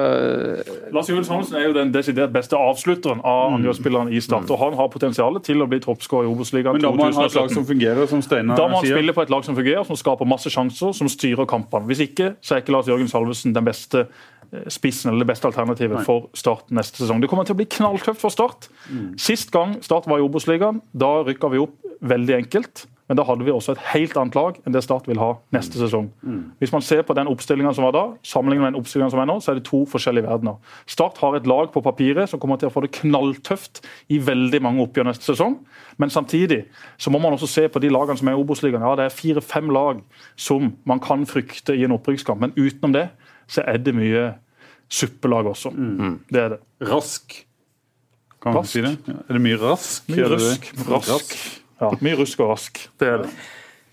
Lars 0.92 1.08
Jules 1.08 1.30
Hansen 1.32 1.56
er 1.56 1.70
jo 1.70 1.76
den 1.78 1.94
desidert 1.94 2.34
beste 2.36 2.58
avslutteren 2.60 3.22
av 3.24 3.54
mm. 3.54 3.56
angrepsspillerne 3.56 4.12
i 4.12 4.20
Start. 4.20 4.50
og 4.52 4.60
Han 4.60 4.76
har 4.76 4.90
potensial 4.92 5.38
til 5.46 5.64
å 5.64 5.70
bli 5.72 5.80
toppskårer 5.86 6.28
i 6.28 6.32
Obos-ligaen. 6.34 6.76
Men 6.76 6.84
da 6.84 6.92
må 6.92 7.06
han 7.08 7.16
ha 7.16 7.30
et 7.30 7.38
lag 7.38 7.54
som 7.54 7.64
fungerer, 7.64 8.04
som 8.12 8.26
Steinar 8.26 8.58
sier? 8.58 8.66
Da 8.66 8.68
må 8.74 8.82
han 8.82 8.90
spille 8.90 9.16
på 9.16 9.24
et 9.24 9.32
lag 9.32 9.48
som 9.48 9.56
fungerer, 9.56 9.88
som 9.88 10.02
skaper 10.02 10.28
masse 10.28 10.52
sjanser, 10.52 10.92
som 10.98 11.08
styrer 11.08 11.48
kampene. 11.48 11.88
Hvis 11.88 12.04
ikke, 12.10 12.34
så 12.44 12.58
er 12.58 12.66
ikke 12.66 12.76
Lars 12.76 12.92
Jørgen 12.92 13.08
Salvesen 13.08 13.56
den 13.56 13.70
beste 13.70 14.10
Eh, 14.10 14.35
spissen 14.72 15.12
eller 15.12 15.26
det 15.26 15.32
beste 15.34 15.50
alternativet 15.50 16.00
Nei. 16.00 16.06
for 16.08 16.30
Start 16.38 16.74
neste 16.76 17.04
sesong. 17.04 17.22
Det 17.22 17.30
kommer 17.32 17.48
til 17.48 17.56
å 17.58 17.62
bli 17.62 17.70
knalltøft 17.78 18.22
for 18.22 18.34
Start. 18.34 18.70
Mm. 18.90 19.14
Sist 19.22 19.54
gang 19.56 19.78
Start 19.86 20.10
var 20.10 20.22
i 20.22 20.26
Obos-ligaen, 20.26 20.82
da 20.94 21.18
rykka 21.26 21.52
vi 21.54 21.64
opp 21.64 21.96
veldig 22.06 22.38
enkelt. 22.42 22.86
Men 23.06 23.20
da 23.20 23.26
hadde 23.28 23.46
vi 23.46 23.54
også 23.54 23.76
et 23.76 23.82
helt 23.92 24.16
annet 24.18 24.36
lag 24.38 24.56
enn 24.66 24.74
det 24.74 24.82
Start 24.82 25.06
vil 25.10 25.20
ha 25.22 25.36
neste 25.54 25.78
mm. 25.78 25.82
sesong. 25.84 26.08
Mm. 26.26 26.40
Hvis 26.62 26.74
man 26.74 26.84
ser 26.86 27.04
på 27.06 27.14
den 27.18 27.30
oppstillinga 27.30 27.74
som 27.78 27.86
var 27.86 27.94
da, 27.94 28.04
sammenlignet 28.26 28.64
med 28.64 28.74
den 28.74 28.80
oppstillinga 28.80 29.12
som 29.14 29.22
er 29.22 29.30
nå, 29.30 29.36
så 29.44 29.52
er 29.52 29.60
det 29.60 29.68
to 29.68 29.84
forskjellige 29.90 30.26
verdener. 30.26 30.58
Start 30.90 31.22
har 31.22 31.38
et 31.38 31.50
lag 31.50 31.70
på 31.74 31.84
papiret 31.86 32.32
som 32.32 32.42
kommer 32.42 32.58
til 32.62 32.72
å 32.72 32.74
få 32.74 32.82
det 32.86 32.96
knalltøft 32.98 33.84
i 34.10 34.18
veldig 34.26 34.62
mange 34.66 34.82
oppgjør 34.88 35.10
neste 35.12 35.30
sesong. 35.30 35.60
Men 36.02 36.14
samtidig 36.14 36.64
så 36.98 37.14
må 37.14 37.22
man 37.22 37.38
også 37.38 37.52
se 37.52 37.68
på 37.70 37.82
de 37.84 37.94
lagene 37.94 38.18
som 38.18 38.32
er 38.32 38.38
i 38.38 38.42
Obos-ligaen. 38.42 38.86
Ja, 38.88 38.96
det 38.98 39.06
er 39.06 39.14
fire-fem 39.14 39.70
lag 39.76 40.02
som 40.34 40.74
man 40.90 41.04
kan 41.04 41.30
frykte 41.30 41.78
i 41.78 41.86
en 41.86 41.94
opprykkskamp, 41.96 42.42
men 42.42 42.58
utenom 42.58 42.98
det 42.98 43.10
så 43.48 43.66
er 43.66 43.82
det 43.82 43.94
mye 43.96 44.30
suppelag 44.92 45.50
også. 45.52 45.72
Mm. 45.74 46.16
Det 46.30 46.42
er 46.42 46.56
det. 46.56 46.62
Rask. 46.90 47.38
Kan 48.42 48.60
man 48.60 48.68
si 48.70 48.82
det? 48.86 48.96
Er 49.10 49.38
det 49.38 49.42
mye 49.42 49.60
rask? 49.62 50.08
Mye 50.12 50.32
rusk. 50.36 50.72
Rask. 50.86 51.12
rask. 51.12 51.38
Ja, 51.82 51.92
mye 52.06 52.18
rusk 52.20 52.42
og 52.46 52.54
rask. 52.54 52.82
Det 53.00 53.10
er 53.10 53.24
det. 53.24 53.30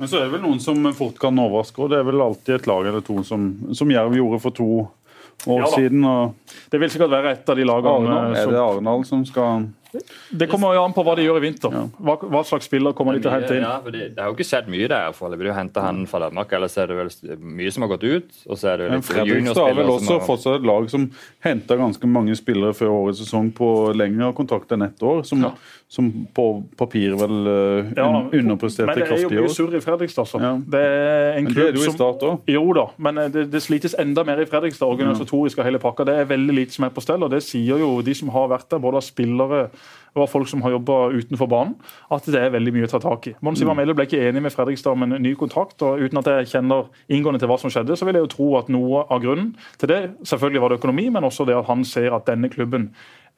Men 0.01 0.11
så 0.11 0.19
er 0.19 0.27
det 0.27 0.35
vel 0.35 0.43
noen 0.43 0.59
som 0.63 0.83
fort 0.99 1.19
kan 1.23 1.37
overraske, 1.39 1.79
og 1.85 1.93
det 1.93 2.01
er 2.01 2.09
vel 2.09 2.25
alltid 2.25 2.57
et 2.57 2.67
lag 2.67 2.89
eller 2.91 3.05
to 3.07 3.21
som, 3.27 3.47
som 3.77 3.91
Jerv 3.93 4.17
gjorde 4.19 4.41
for 4.43 4.57
to 4.57 4.69
år 5.47 5.63
ja, 5.63 5.71
siden. 5.77 6.05
Og... 6.05 6.57
Det 6.73 6.81
vil 6.83 6.91
sikkert 6.91 7.13
være 7.13 7.37
et 7.37 7.53
av 7.53 7.59
de 7.59 7.67
lagene 7.69 7.93
Arnald, 7.93 8.37
Er 8.41 8.51
det 8.51 8.61
Arendal 8.61 9.07
som 9.07 9.23
skal 9.29 9.69
det 9.93 10.49
kommer 10.49 10.73
jo 10.77 10.83
an 10.87 10.95
på 10.97 11.03
hva 11.05 11.15
de 11.19 11.25
gjør 11.27 11.39
i 11.39 11.45
vinter. 11.45 11.75
Hva, 12.01 12.15
hva 12.17 12.41
slags 12.49 12.69
spiller 12.69 12.95
kommer 12.97 13.17
de 13.17 13.23
til 13.25 13.29
å 13.29 13.35
hente 13.35 13.57
inn? 13.59 13.65
Ja, 13.67 13.75
det, 13.85 14.07
det, 14.15 14.23
har 14.23 14.31
jo 14.31 14.37
ikke 14.39 14.47
skjedd 14.49 14.71
mye 14.73 14.89
der. 14.89 15.13
for 15.17 15.33
Det 15.33 15.39
blir 15.41 15.51
jo 15.51 15.57
hente 15.57 15.85
han 15.85 16.07
fra 16.09 16.23
Danmark, 16.25 16.53
ellers 16.57 16.77
er 16.81 16.89
det 16.89 16.97
vel 16.97 17.11
mye 17.61 17.73
som 17.75 17.85
har 17.85 17.93
gått 17.93 18.07
ut. 18.07 18.39
og 18.49 18.61
så 18.61 18.73
er 18.73 18.81
det 18.81 18.89
litt 18.95 19.09
Fredrikstad 19.09 19.61
har 19.61 19.77
vel 19.77 19.93
også 19.93 20.17
har... 20.17 20.25
fortsatt 20.27 20.61
et 20.61 20.69
lag 20.71 20.89
som 20.93 21.07
henta 21.45 21.77
ganske 21.81 22.09
mange 22.09 22.37
spillere 22.39 22.77
før 22.77 22.95
årets 22.97 23.23
sesong 23.25 23.53
på 23.57 23.69
lengre 23.99 24.33
kontrakt 24.39 24.73
enn 24.73 24.87
ett 24.87 25.05
år, 25.05 25.23
som, 25.29 25.45
ja. 25.45 25.53
som 25.93 26.09
på 26.35 26.47
papir 26.79 27.17
vel 27.21 27.37
uh, 27.51 27.93
ja, 27.97 28.09
underpresterte 28.33 28.97
kraftig 29.03 29.19
i 29.21 29.27
år. 29.27 29.29
Men 29.29 29.29
det 29.29 29.37
er 29.37 29.43
jo 29.43 29.47
mye 29.49 29.57
surr 29.59 29.77
i 29.77 29.83
Fredrikstad. 29.85 30.31
Så. 30.33 30.41
Ja. 30.41 30.55
Det 30.57 30.83
er 30.89 31.41
en 31.41 31.51
klubb 31.51 31.73
det 31.77 31.85
er 31.85 31.97
start 31.99 32.25
som 32.25 32.41
Jo 32.49 32.65
da, 32.77 32.87
men 33.03 33.21
eh, 33.21 33.31
det, 33.33 33.47
det, 33.53 33.63
slites 33.65 33.97
enda 34.01 34.25
mer 34.25 34.41
i 34.41 34.49
Fredrikstad 34.49 34.89
organisatorisk 34.89 35.61
av 35.61 35.69
hele 35.69 35.83
pakka. 35.83 36.07
Det 36.09 36.17
er 36.23 36.31
veldig 36.33 36.57
lite 36.57 36.77
som 36.77 36.89
er 36.89 36.95
på 36.95 37.05
stell, 37.05 37.25
og 37.27 37.33
det 37.35 37.43
sier 37.45 37.83
jo 37.83 37.95
de 38.05 38.15
som 38.17 38.31
har 38.33 38.49
vært 38.53 38.71
der, 38.73 38.81
både 38.83 39.03
av 39.03 39.07
spillere 39.07 39.67
og 40.13 40.29
folk 40.29 40.49
som 40.51 40.61
har 40.65 40.75
jobba 40.75 40.97
utenfor 41.15 41.49
banen, 41.49 41.77
at 42.13 42.27
det 42.29 42.41
er 42.41 42.53
veldig 42.53 42.75
mye 42.75 42.89
å 42.89 42.91
ta 42.93 43.01
tak 43.01 43.31
i. 43.31 43.35
Mons 43.41 43.63
Ivar 43.65 43.79
mm. 43.79 43.95
Ble 43.97 44.07
ikke 44.09 44.21
enig 44.29 44.43
med 44.45 44.53
Fredrikstad 44.53 44.93
om 44.93 45.07
en 45.07 45.17
ny 45.25 45.33
kontrakt. 45.41 45.81
og 45.83 46.03
Uten 46.05 46.21
at 46.21 46.29
jeg 46.29 46.51
kjenner 46.53 46.91
inngående 47.09 47.41
til 47.41 47.49
hva 47.49 47.57
som 47.61 47.73
skjedde, 47.73 47.97
så 47.97 48.09
vil 48.09 48.19
jeg 48.19 48.27
jo 48.27 48.33
tro 48.35 48.49
at 48.61 48.69
noe 48.73 49.07
av 49.09 49.23
grunnen 49.25 49.55
til 49.81 49.93
det 49.93 50.01
selvfølgelig 50.29 50.65
var 50.65 50.73
det 50.73 50.81
økonomi, 50.83 51.09
men 51.15 51.29
også 51.29 51.49
det 51.49 51.57
at 51.57 51.69
han 51.71 51.85
ser 51.89 52.13
at 52.13 52.29
denne 52.29 52.53
klubben 52.53 52.91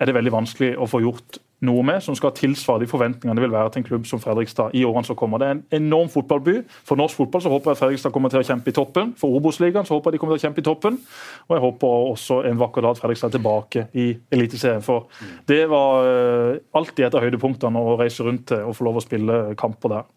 er 0.02 0.10
det 0.10 0.16
veldig 0.16 0.34
vanskelig 0.34 0.72
å 0.74 0.88
få 0.90 1.04
gjort 1.04 1.38
noe 1.66 1.84
med 1.86 2.02
som 2.04 2.16
skal 2.18 2.34
tilsvare 2.36 2.82
de 2.82 2.88
forventningene 2.90 3.36
det 3.38 3.44
vil 3.44 3.54
være 3.54 3.72
til 3.74 3.82
en 3.82 3.86
klubb 3.88 4.08
som 4.08 4.20
Fredrikstad 4.22 4.74
i 4.76 4.84
årene 4.86 5.08
som 5.08 5.18
kommer. 5.18 5.40
Det 5.40 5.48
er 5.48 5.56
en 5.56 5.64
enorm 5.80 6.10
fotballby. 6.12 6.58
For 6.86 7.00
norsk 7.00 7.18
fotball 7.18 7.44
så 7.44 7.52
håper 7.52 7.72
jeg 7.72 7.80
Fredrikstad 7.80 8.14
kommer 8.14 8.32
til 8.32 8.42
å 8.42 8.48
kjempe 8.48 8.72
i 8.72 8.76
toppen. 8.76 9.14
For 9.20 9.38
Obos-ligaen 9.38 9.88
så 9.88 9.96
håper 9.96 10.12
jeg 10.12 10.18
de 10.18 10.22
kommer 10.22 10.36
til 10.36 10.42
å 10.42 10.46
kjempe 10.48 10.62
i 10.64 10.66
toppen. 10.68 11.00
Og 11.48 11.56
jeg 11.56 11.64
håper 11.64 12.10
også 12.10 12.42
en 12.50 12.60
vakker 12.60 12.86
dag 12.86 12.96
at 12.96 13.02
Fredrikstad 13.02 13.32
er 13.32 13.38
tilbake 13.38 13.86
i 14.00 14.10
Eliteserien. 14.34 14.84
For 14.84 15.08
det 15.48 15.62
var 15.72 16.10
uh, 16.10 16.60
alltid 16.76 17.08
et 17.08 17.18
av 17.18 17.24
høydepunktene 17.24 17.82
å 17.82 17.96
reise 18.00 18.26
rundt 18.26 18.48
til 18.52 18.68
og 18.68 18.76
få 18.76 18.88
lov 18.88 19.00
å 19.00 19.04
spille 19.04 19.40
kamper 19.60 19.98
der. 19.98 20.14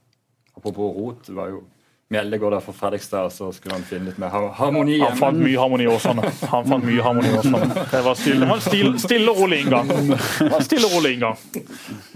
Apropos 0.58 0.96
rot, 0.98 1.26
det 1.28 1.38
var 1.38 1.52
jo 1.54 1.66
Mjelde 2.10 2.38
går 2.39 2.54
der 2.56 2.62
for 2.63 2.72
Fredrikstad, 2.72 3.26
og 3.28 3.32
så 3.36 3.50
skulle 3.52 3.76
han 3.76 3.82
finne 3.84 4.08
litt 4.08 4.20
mer 4.22 4.32
harmoni. 4.32 4.96
Han 5.02 5.17
fant 5.20 5.41
mye 5.43 5.60
harmoni 5.60 5.84
i 5.84 5.89
Åsane. 5.91 6.24
Han 6.54 6.63
fant 6.72 6.86
mye 6.88 7.04
harmoni 7.04 7.34
i 7.34 7.36
Åsane. 7.36 7.67
Det 7.91 8.00
var 8.06 8.15
stille, 8.15 8.48
var 8.48 8.62
stille, 8.63 8.93
stille 9.04 9.34
og 9.34 9.41
rolig 9.41 9.60
inngang. 9.65 9.91
Stille 10.63 10.88
og 10.88 10.96
rolig 10.96 11.17
inngang. 11.17 11.36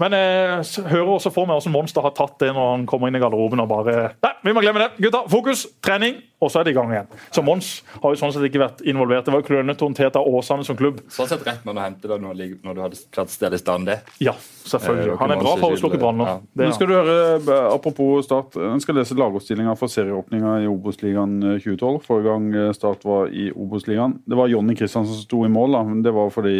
Men 0.00 0.16
jeg 0.16 0.32
eh, 0.56 0.88
hører 0.94 1.12
også 1.18 1.34
for 1.34 1.44
meg 1.44 1.60
hvordan 1.60 1.76
Monster 1.76 2.08
har 2.08 2.16
tatt 2.16 2.38
det 2.40 2.54
når 2.56 2.70
han 2.70 2.88
kommer 2.88 3.12
inn 3.12 3.20
i 3.20 3.22
garderoben 3.22 3.60
og 3.60 3.68
bare 3.68 3.96
Nei, 4.24 4.32
vi 4.48 4.56
må 4.56 4.64
glemme 4.64 4.80
det! 4.80 4.90
Gutta, 5.04 5.26
fokus! 5.28 5.66
Trening! 5.84 6.22
Og 6.42 6.50
så 6.50 6.60
er 6.60 6.66
det 6.66 6.72
i 6.72 6.76
gang 6.76 6.90
igjen. 6.90 7.10
Så 7.30 7.44
Mons 7.46 7.68
har 8.02 8.14
jo 8.14 8.18
sånn 8.18 8.32
sett 8.34 8.44
ikke 8.48 8.60
vært 8.64 8.80
involvert. 8.90 9.24
Det 9.26 9.34
var 9.34 9.44
jo 9.44 9.46
klønete 9.46 9.86
håndtert 9.86 10.16
av 10.18 10.26
Åsane 10.26 10.66
som 10.66 10.78
klubb. 10.78 10.98
Sånn 11.12 11.28
sett 11.30 11.44
rett 11.46 11.62
med 11.66 11.78
å 11.78 11.84
hente 11.84 12.10
det 12.10 12.18
når, 12.18 12.40
når 12.64 12.74
du 12.74 12.80
hadde 12.82 12.98
klart 13.14 13.30
å 13.30 13.34
stelle 13.34 13.58
i 13.58 13.62
stand 13.62 13.86
det. 13.86 14.00
Ja, 14.22 14.34
selvfølgelig. 14.66 15.14
Han 15.22 15.36
er 15.36 15.42
bra 15.44 15.54
for 15.60 15.76
å 15.76 15.78
slukke 15.78 16.00
branner. 16.02 16.32
Ja. 16.32 16.64
Nå 16.64 16.72
skal 16.74 16.90
du 16.90 16.96
høre, 16.96 17.16
eh, 17.38 17.68
Apropos 17.70 18.26
Start, 18.26 18.58
en 18.58 18.82
skal 18.82 18.98
lese 18.98 19.16
lagoppstillinga 19.18 19.76
for 19.78 19.92
serieåpninga 19.92 20.58
i 20.64 20.70
Obos-ligaen 20.70 21.38
2012. 21.62 21.94
Eh, 21.94 22.06
Forrige 22.08 22.32
gang 22.32 22.50
eh, 22.58 22.72
Start 22.74 23.06
var 23.06 23.30
i 23.30 23.50
Obos-ligaen. 23.54 24.18
Det 24.26 24.38
var 24.38 24.50
Jonny 24.50 24.74
Kristiansen 24.78 25.14
som 25.14 25.22
sto 25.22 25.44
i 25.46 25.52
mål, 25.52 25.78
da, 25.78 25.86
men 25.86 26.02
det 26.02 26.14
var 26.16 26.34
fordi 26.34 26.58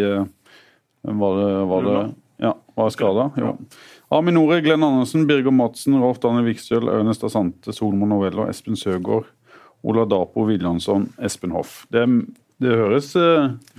Var 1.03 1.33
det, 1.35 1.47
var 1.67 1.83
det 1.83 1.95
ja, 2.43 2.57
var 2.75 2.91
skada? 2.91 3.31
Ja. 3.37 3.57
Aminore, 4.09 4.61
Glenn 4.61 4.83
Andersen, 4.83 5.27
Birger 5.27 5.51
Madsen, 5.51 5.95
Rolf 6.03 6.19
Daniel 6.23 6.45
Vikstøl, 6.51 6.89
Ernest 6.91 7.25
Asante, 7.25 7.73
Solmo 7.75 8.07
Novello, 8.07 8.49
Espen 8.51 8.77
Søgaard, 8.77 9.29
Ola 9.83 10.07
Dapo, 10.07 10.47
Viljansson, 10.47 11.09
Espen 11.23 11.55
Hoff. 11.57 11.83
Det, 11.93 12.05
det 12.63 12.79
høres 12.79 13.11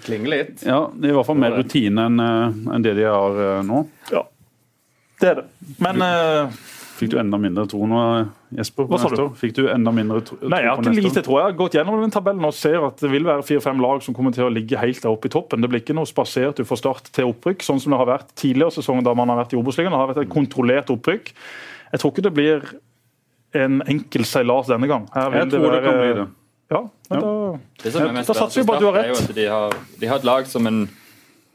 Klinger 0.03 0.33
litt. 0.33 0.65
Ja, 0.67 0.85
det 0.91 1.09
er 1.09 1.13
i 1.13 1.17
hvert 1.17 1.29
fall 1.29 1.39
mer 1.39 1.55
rutine 1.55 2.09
enn 2.09 2.19
en 2.23 2.83
det 2.85 2.97
de 2.99 3.07
har 3.07 3.63
nå. 3.63 3.85
Ja, 4.11 4.25
det 5.21 5.31
er 5.31 5.41
det. 5.41 5.47
Men 5.83 6.03
Fikk 6.93 7.09
du 7.09 7.17
enda 7.17 7.39
mindre 7.41 7.65
tro 7.67 7.87
nå, 7.89 7.99
Jesper? 8.53 8.85
Hva 8.87 8.99
sa 9.01 9.09
du? 9.11 9.23
Fikk 9.37 9.55
du 9.57 9.63
enda 9.71 9.91
mindre 9.95 10.21
tro, 10.23 10.37
Nei, 10.45 10.61
jeg 10.61 10.69
har 10.69 10.81
ikke 10.83 11.03
lite 11.03 11.23
tro. 11.25 11.39
Jeg 11.39 11.49
har 11.49 11.55
gått 11.57 11.75
gjennom 11.75 11.97
den 12.03 12.13
tabellen 12.13 12.45
og 12.45 12.53
ser 12.55 12.85
at 12.85 13.01
det 13.01 13.09
vil 13.11 13.25
være 13.27 13.45
fire-fem 13.47 13.81
lag 13.81 14.03
som 14.05 14.15
kommer 14.15 14.35
til 14.35 14.45
å 14.45 14.51
ligge 14.53 14.79
helt 14.79 15.01
der 15.01 15.11
oppe 15.11 15.27
i 15.27 15.33
toppen. 15.33 15.63
Det 15.63 15.71
blir 15.71 15.81
ikke 15.81 15.95
noe 15.97 16.09
spasert 16.09 16.61
du 16.61 16.67
får 16.69 16.79
start 16.83 17.09
til 17.15 17.31
opprykk, 17.31 17.65
sånn 17.65 17.81
som 17.81 17.95
det 17.95 17.99
har 17.99 18.11
vært 18.11 18.31
tidligere 18.39 18.75
sesonger 18.77 19.07
da 19.07 19.15
man 19.17 19.33
har 19.33 19.41
vært 19.41 19.55
i 19.55 19.59
Obos-ligaen. 19.59 19.95
Det 19.95 20.01
har 20.03 20.11
vært 20.13 20.21
et 20.23 20.33
kontrollert 20.35 20.93
opprykk. 20.93 21.33
Jeg 21.91 22.03
tror 22.03 22.13
ikke 22.13 22.25
det 22.27 22.33
blir 22.37 22.69
en 23.53 23.83
enkel 23.89 24.25
seilas 24.27 24.71
denne 24.71 24.89
gang. 24.89 25.05
jeg 25.13 25.49
tror 25.49 25.49
det, 25.49 25.61
være, 25.61 25.75
det 25.75 25.85
kan 25.85 25.99
bli 26.01 26.11
det. 26.19 26.27
Ja, 26.73 26.81
ja. 27.11 27.19
Da, 27.19 27.31
det 27.83 27.93
som 27.93 28.07
er 28.07 28.13
mest 28.15 28.31
da 28.31 28.35
satser 28.37 28.61
vi 28.61 28.67
på 28.67 28.75
at 28.75 28.81
du 28.81 28.89
har 28.89 28.97
rett. 28.97 29.33
De 29.35 29.47
har, 29.51 29.75
de 29.99 30.09
har 30.09 30.21
et 30.21 30.27
lag 30.27 30.47
som 30.49 30.69
en 30.69 30.85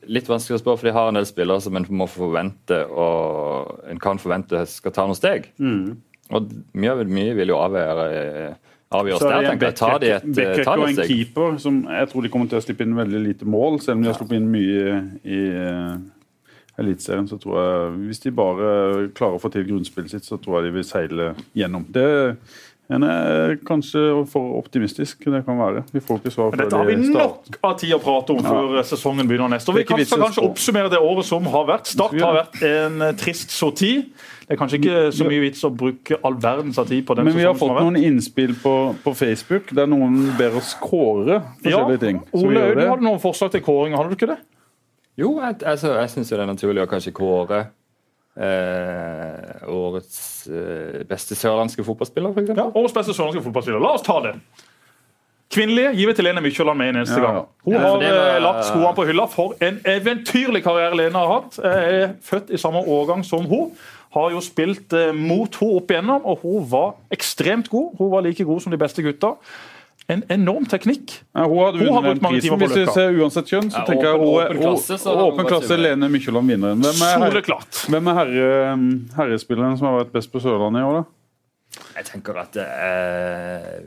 litt 0.08 0.28
vanskelig 0.30 0.61
å 0.61 0.62
spørre, 0.62 0.80
for 0.80 0.88
de 0.88 0.94
har 0.94 1.11
en 1.11 1.18
del 1.18 1.26
spillere 1.28 1.64
som 1.64 1.76
en 1.76 1.87
må 1.90 2.06
forvente 2.08 2.78
og 2.88 3.88
en 3.90 4.00
kan 4.00 4.20
forvente 4.22 4.62
skal 4.70 4.94
ta 4.94 5.08
noen 5.08 5.18
steg. 5.18 5.50
Mm. 5.58 5.98
Og 6.37 6.52
mye, 6.76 6.94
mye 7.08 7.34
vil 7.37 7.52
jo 7.52 7.58
avgjøre 7.61 8.08
avgjøres 8.94 9.24
der, 9.24 9.48
tenker 9.50 9.68
jeg. 9.68 9.76
Ta 9.78 9.90
de 10.00 10.12
et, 10.14 10.28
Beckett 10.38 10.68
tar 10.68 10.80
og 10.80 10.88
en 10.88 11.00
keeper 11.11 11.58
som 11.62 11.80
jeg 11.92 12.11
tror 12.12 12.24
de 12.24 12.30
kommer 12.32 12.50
til 12.50 12.61
å 12.61 12.64
slippe 12.64 12.87
inn 12.87 12.96
veldig 12.96 13.24
lite 13.24 13.48
mål, 13.48 13.80
selv 13.84 13.98
om 13.98 14.04
de 14.04 14.11
har 14.11 14.16
sluppet 14.16 14.38
inn 14.38 14.48
mye 14.52 15.02
i 15.28 15.40
uh, 15.52 15.98
Eliteserien. 16.78 17.28
Så 17.30 17.40
tror 17.42 17.58
jeg, 17.60 17.92
hvis 18.06 18.22
de 18.24 18.34
bare 18.34 18.70
klarer 19.16 19.38
å 19.38 19.42
få 19.42 19.50
til 19.54 19.66
grunnspillet 19.68 20.14
sitt, 20.14 20.28
så 20.28 20.38
tror 20.40 20.58
jeg 20.58 20.68
de 20.68 20.76
vil 20.78 20.86
seile 20.86 21.32
gjennom. 21.58 21.86
Det 21.94 22.08
en 22.88 23.04
er 23.04 23.58
kanskje 23.68 24.00
for 24.32 24.54
optimistisk. 24.56 25.26
Det 25.28 25.42
kan 25.44 25.58
være. 25.60 25.82
Vi 25.92 26.00
får 26.00 26.22
ikke 26.22 26.30
svar 26.32 26.54
før 26.54 26.62
Dette 26.62 26.78
har 26.80 26.88
vi 26.88 26.94
nok 26.96 27.58
av 27.60 27.74
tid 27.82 27.92
å 27.92 27.98
prate 28.00 28.32
om 28.32 28.40
før 28.46 28.78
sesongen 28.88 29.28
begynner 29.28 29.52
neste. 29.52 29.74
Og 29.74 29.76
Vi 29.76 29.84
kan 29.88 30.00
kanskje 30.00 30.44
oppsummere 30.46 30.88
det 30.94 31.00
året 31.04 31.28
som 31.28 31.44
har 31.52 31.66
vært. 31.68 31.90
Start 31.92 32.16
har 32.16 32.38
vært 32.38 32.62
en 32.64 33.04
eh, 33.04 33.12
trist 33.20 33.52
sorti. 33.52 33.92
Det 34.48 34.56
er 34.56 34.60
kanskje 34.62 34.80
ikke 34.80 35.02
så 35.12 35.28
mye 35.28 35.42
vits 35.42 35.66
å 35.68 35.72
bruke 35.82 36.16
all 36.24 36.38
verdens 36.40 36.80
tid 36.88 37.04
på 37.04 37.18
den 37.18 37.28
Men 37.28 37.36
vi 37.36 37.44
har 37.44 37.58
fått 37.60 37.76
noen 37.76 38.00
innspill 38.00 38.56
på, 38.56 38.74
på, 39.04 39.12
Facebook 39.18 39.74
der 39.76 39.90
noen 39.90 40.30
ber 40.38 40.56
oss 40.56 40.72
kåre 40.80 41.42
forskjellige 41.60 41.98
ja, 41.98 42.04
ting. 42.06 42.22
Ole, 42.32 42.70
du 42.72 42.86
hadde 42.86 43.04
noen 43.04 43.20
forslag 43.20 43.52
til 43.52 43.66
kåring, 43.68 43.98
hadde 43.98 44.14
du 44.14 44.16
ikke 44.16 44.30
det? 44.32 44.40
Jo, 45.18 45.35
jeg, 45.42 45.59
altså, 45.66 45.96
jeg 45.98 46.11
syns 46.14 46.31
det 46.31 46.38
er 46.38 46.46
naturlig 46.46 46.85
å 46.85 46.90
kanskje 46.90 47.12
kåre 47.16 47.64
eh, 48.38 49.66
årets 49.66 50.20
eh, 50.46 51.02
beste 51.09 51.35
sørlandske 51.38 51.85
fotballspiller, 51.87 52.35
f.eks. 52.37 52.54
Ja, 52.54 52.68
årets 52.70 52.94
beste 52.94 53.16
sørlandske 53.16 53.42
fotballspiller. 53.48 53.83
La 53.83 53.96
oss 53.98 54.07
ta 54.07 54.20
det. 54.24 54.37
Kvinnelige 55.48 55.94
gi 55.96 56.07
til 56.12 56.26
Lene 56.28 56.42
Mykjåland 56.44 56.78
med 56.78 56.90
en 56.92 57.00
eneste 57.00 57.18
ja, 57.18 57.24
gang. 57.24 57.46
Hun 57.64 57.74
ja, 57.74 57.81
har 57.83 57.94
var... 57.96 58.35
Eh, 58.37 58.40
lagt 58.44 58.66
skoene 58.68 58.94
på 58.94 59.07
hylla 59.09 59.24
for 59.33 59.57
en 59.64 59.81
eventyrlig 59.88 60.62
karriere 60.62 60.98
Lene 61.00 61.22
har 61.22 61.33
hatt. 61.33 61.59
Jeg 61.64 62.02
er 62.02 62.12
født 62.22 62.52
i 62.52 62.61
samme 62.61 62.85
årgang 62.85 63.24
som 63.26 63.48
hun. 63.48 63.72
Har 64.14 64.31
jo 64.33 64.42
spilt 64.44 64.94
eh, 64.96 65.11
mot 65.16 65.59
henne 65.59 65.81
opp 65.81 65.90
igjennom, 65.90 66.28
og 66.28 66.44
hun 66.44 66.68
var 66.70 66.94
ekstremt 67.12 67.72
god. 67.72 67.96
Hun 67.98 68.12
var 68.12 68.22
like 68.28 68.46
god 68.46 68.62
som 68.62 68.72
de 68.72 68.81
beste 68.81 69.02
gutta 69.02 69.35
en 70.08 70.22
enorm 70.32 70.64
teknikk. 70.68 71.18
Ja, 71.37 71.44
hun, 71.44 71.58
hadde 71.92 72.14
mange 72.24 72.40
timer 72.40 72.62
på. 72.62 72.68
Hvis 72.70 72.78
vi 72.80 72.94
ser 72.94 73.16
uansett 73.20 73.50
kjønn, 73.50 73.68
så 73.72 73.82
ja, 73.82 73.87
tenker 73.90 74.08
jeg 74.08 74.20
hun, 74.22 74.28
åpen 74.32 74.61
klasse, 74.62 74.98
hun, 75.04 75.22
åpen 75.26 75.48
klasse 75.50 75.76
Lene 75.76 76.08
Mykjåland 76.12 76.54
vinneren. 76.54 76.84
Hvem 76.87 77.02
er, 77.04 77.24
herre, 77.26 77.58
hvem 77.92 78.11
er 78.12 78.20
herre, 78.22 78.50
herrespilleren 79.18 79.76
som 79.80 79.90
har 79.90 79.98
vært 80.02 80.14
best 80.16 80.32
på 80.32 80.40
Sørlandet 80.44 80.80
i 80.80 80.88
år, 80.88 81.00
da? 81.00 81.82
Jeg 81.98 82.08
tenker 82.08 82.38
at 82.40 82.54
det 82.56 82.64
er 82.64 83.82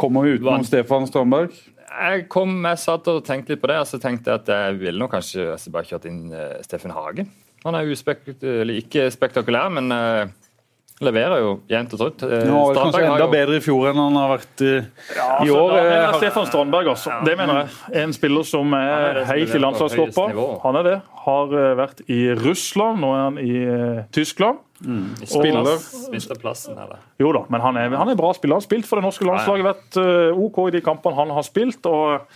Kommer 0.00 0.24
vi 0.24 0.38
utenom 0.38 0.64
Stefan 0.66 1.06
Strandberg? 1.06 1.54
Jeg 1.90 2.26
kom, 2.32 2.54
jeg 2.64 2.80
satt 2.80 3.08
og 3.12 3.22
tenkte 3.26 3.52
litt 3.52 3.62
på 3.62 3.68
det, 3.70 3.78
og 3.82 3.88
så 3.90 3.98
tenkte 4.00 4.32
jeg 4.32 4.42
at 4.42 4.50
jeg 4.50 4.78
ville 4.80 4.98
nok 4.98 5.12
kanskje 5.12 5.52
bare 5.74 5.88
kjørt 5.88 6.06
inn 6.08 6.22
uh, 6.32 6.56
Steffen 6.64 6.94
Hagen. 6.94 7.28
Han 7.66 7.76
er 7.76 7.90
uspekt, 7.92 8.40
ikke 8.40 9.10
spektakulær, 9.12 9.68
men 9.76 9.92
uh, 9.92 10.30
leverer 11.04 11.40
jo 11.40 11.52
jevnt 11.70 11.94
og 11.96 12.00
trutt. 12.02 12.24
Eh, 12.26 12.44
Nå, 12.48 12.60
kanskje 12.76 13.02
enda 13.06 13.24
jo... 13.24 13.28
bedre 13.32 13.58
i 13.58 13.62
fjor 13.64 13.90
enn 13.90 14.00
han 14.00 14.18
har 14.20 14.32
vært 14.34 14.64
i, 14.64 14.72
ja, 15.16 15.26
altså, 15.26 15.46
i 15.46 15.52
år. 15.54 15.72
Da, 15.72 15.84
har... 15.90 16.18
Stefan 16.20 16.48
Strandberg 16.50 16.90
også. 16.92 17.20
Det 17.26 17.36
mener 17.40 17.62
jeg. 17.62 17.70
En 18.02 18.14
spiller 18.16 18.48
som 18.48 18.76
er, 18.76 19.20
er 19.22 19.30
helt 19.30 19.54
i 19.56 19.62
landslagstroppa. 19.62 20.26
Han 20.66 20.80
er 20.80 20.88
det. 20.90 20.96
Har 21.24 21.54
eh, 21.56 21.70
vært 21.80 22.04
i 22.08 22.20
Russland, 22.40 23.00
nå 23.04 23.14
er 23.16 23.24
han 23.26 23.40
i 23.40 23.56
uh, 23.64 24.02
Tyskland. 24.14 24.60
Mm. 24.80 25.10
Spiller. 25.28 25.74
Mister 26.12 26.38
plassen, 26.40 26.78
eller? 26.80 27.02
Jo 27.20 27.34
da, 27.36 27.44
men 27.52 27.64
han 27.64 27.76
er, 27.80 27.92
han 28.00 28.12
er 28.12 28.16
bra 28.20 28.32
spiller. 28.36 28.56
Han 28.56 28.64
har 28.64 28.68
spilt 28.68 28.88
for 28.88 29.00
det 29.00 29.08
norske 29.08 29.28
landslaget, 29.28 29.68
vært 29.72 30.00
uh, 30.00 30.40
OK 30.46 30.64
i 30.68 30.78
de 30.78 30.84
kampene 30.84 31.20
han 31.20 31.32
har 31.36 31.46
spilt. 31.46 31.84
og 31.88 32.28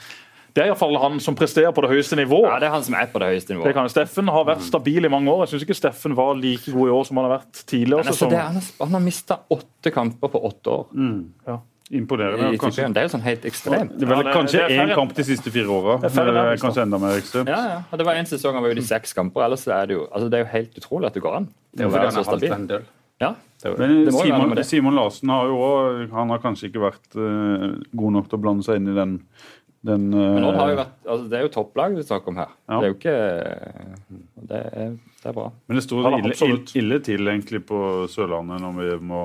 det 0.54 0.62
er 0.62 0.70
iallfall 0.70 0.94
han 1.02 1.18
som 1.22 1.34
presterer 1.34 1.72
på 1.74 1.82
det 1.82 1.90
høyeste 1.90 2.14
nivået. 2.18 2.46
Ja, 2.46 2.58
det 2.62 2.68
er 2.68 2.74
han 2.76 2.84
som 2.86 2.94
er 2.94 3.08
på 3.10 3.18
det 3.18 3.32
høyeste 3.32 3.54
nivået. 3.56 3.66
Det 3.66 3.74
kan. 3.74 3.90
Steffen 3.90 4.30
har 4.30 4.46
vært 4.46 4.62
stabil 4.62 5.08
i 5.08 5.10
mange 5.10 5.32
år. 5.32 5.44
Jeg 5.44 5.54
syns 5.54 5.66
ikke 5.66 5.76
Steffen 5.80 6.14
var 6.14 6.36
like 6.38 6.70
god 6.70 6.90
i 6.90 6.94
år 6.94 7.06
som 7.08 7.18
han 7.18 7.26
har 7.26 7.32
vært 7.40 7.62
tidligere. 7.66 8.06
Altså, 8.06 8.28
det, 8.30 8.38
han, 8.38 8.60
har, 8.60 8.68
han 8.84 8.98
har 8.98 9.02
mista 9.02 9.40
åtte 9.50 9.90
kamper 9.94 10.30
på 10.30 10.42
åtte 10.46 10.76
år. 10.76 10.84
Mm. 10.94 11.20
Ja. 11.50 11.58
Imponerende. 11.90 12.54
I, 12.54 12.58
kanskje, 12.62 12.86
det 12.94 13.02
er 13.02 13.08
jo 13.08 13.12
sånn 13.16 13.26
helt 13.26 13.44
ekstremt. 13.50 13.98
Det 13.98 14.06
er 14.06 14.12
vel 14.12 14.22
ja, 14.22 14.26
det, 14.28 14.34
kanskje 14.38 14.62
én 14.72 14.94
kamp 14.94 15.10
de 15.18 15.26
siste 15.26 15.50
fire 15.52 15.74
åra. 15.74 15.96
Kanskje 16.06 16.86
enda 16.86 17.00
mer 17.02 17.18
ekstremt. 17.18 17.50
Ja, 17.50 17.60
ja. 17.74 17.80
Det 17.98 18.06
var 18.06 18.22
en 18.22 18.30
sesong 18.30 18.54
han 18.56 18.64
var 18.64 18.78
ute 18.78 18.84
i 18.84 18.88
seks 18.94 19.12
kamper. 19.16 19.48
ellers 19.48 19.66
er 19.66 19.90
det 19.90 19.98
jo 19.98 20.06
altså, 20.06 20.30
det 20.30 20.38
er 20.38 20.46
jo 20.46 20.52
helt 20.54 20.78
utrolig 20.80 21.10
at 21.10 21.18
det 21.18 21.24
går 21.26 21.40
an. 21.42 21.50
Det 21.74 21.82
er 21.82 21.90
jo 21.90 21.96
fordi 21.96 22.12
han 22.12 22.22
er 22.22 22.78
halvt 22.78 22.92
ja, 23.22 23.30
men 23.78 24.12
Simon, 24.12 24.64
Simon, 24.66 24.96
Larsen 24.98 25.30
har 25.30 25.46
jo 25.48 25.58
også, 25.62 26.06
han 26.12 26.32
har 26.34 26.40
kanskje 26.42 26.68
ikke 26.68 26.82
vært 26.82 27.14
uh, 27.16 27.68
god 27.96 28.16
nok 28.16 28.26
til 28.28 28.36
å 28.36 28.42
blande 28.42 28.66
seg 28.66 28.80
inn 28.80 28.90
i 28.90 28.96
den 28.96 29.14
den, 29.85 30.05
Men 30.11 30.44
Odd 30.49 30.57
har 30.57 30.70
jo 30.70 30.77
vært, 30.79 30.92
altså 31.05 31.25
Det 31.29 31.37
er 31.37 31.42
jo 31.44 31.49
topplaget 31.53 31.99
vi 31.99 32.05
snakker 32.09 32.33
om 32.33 32.38
her. 32.40 32.53
Ja. 32.68 32.77
Det 32.79 32.87
er 32.87 32.92
jo 32.92 32.94
ikke 32.94 33.16
det 34.49 34.61
er, 34.61 34.94
det 35.23 35.29
er 35.29 35.37
bra. 35.37 35.51
Men 35.66 35.77
det 35.81 35.85
står 35.85 36.09
ja, 36.09 36.20
ille, 36.20 36.57
ille, 36.81 37.01
til 37.05 37.29
egentlig 37.29 37.61
på 37.68 37.81
Sørlandet 38.12 38.64
når 38.64 38.79
vi 38.79 38.88
må 39.12 39.20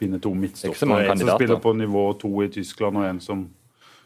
finne 0.00 0.20
to 0.22 0.32
midtstoppere. 0.36 1.04
En 1.12 1.20
som 1.20 1.32
spiller 1.34 1.60
på 1.60 1.74
nivå 1.76 2.06
to 2.20 2.32
i 2.44 2.48
Tyskland, 2.52 2.96
og 2.96 3.08
en 3.08 3.20
som 3.20 3.46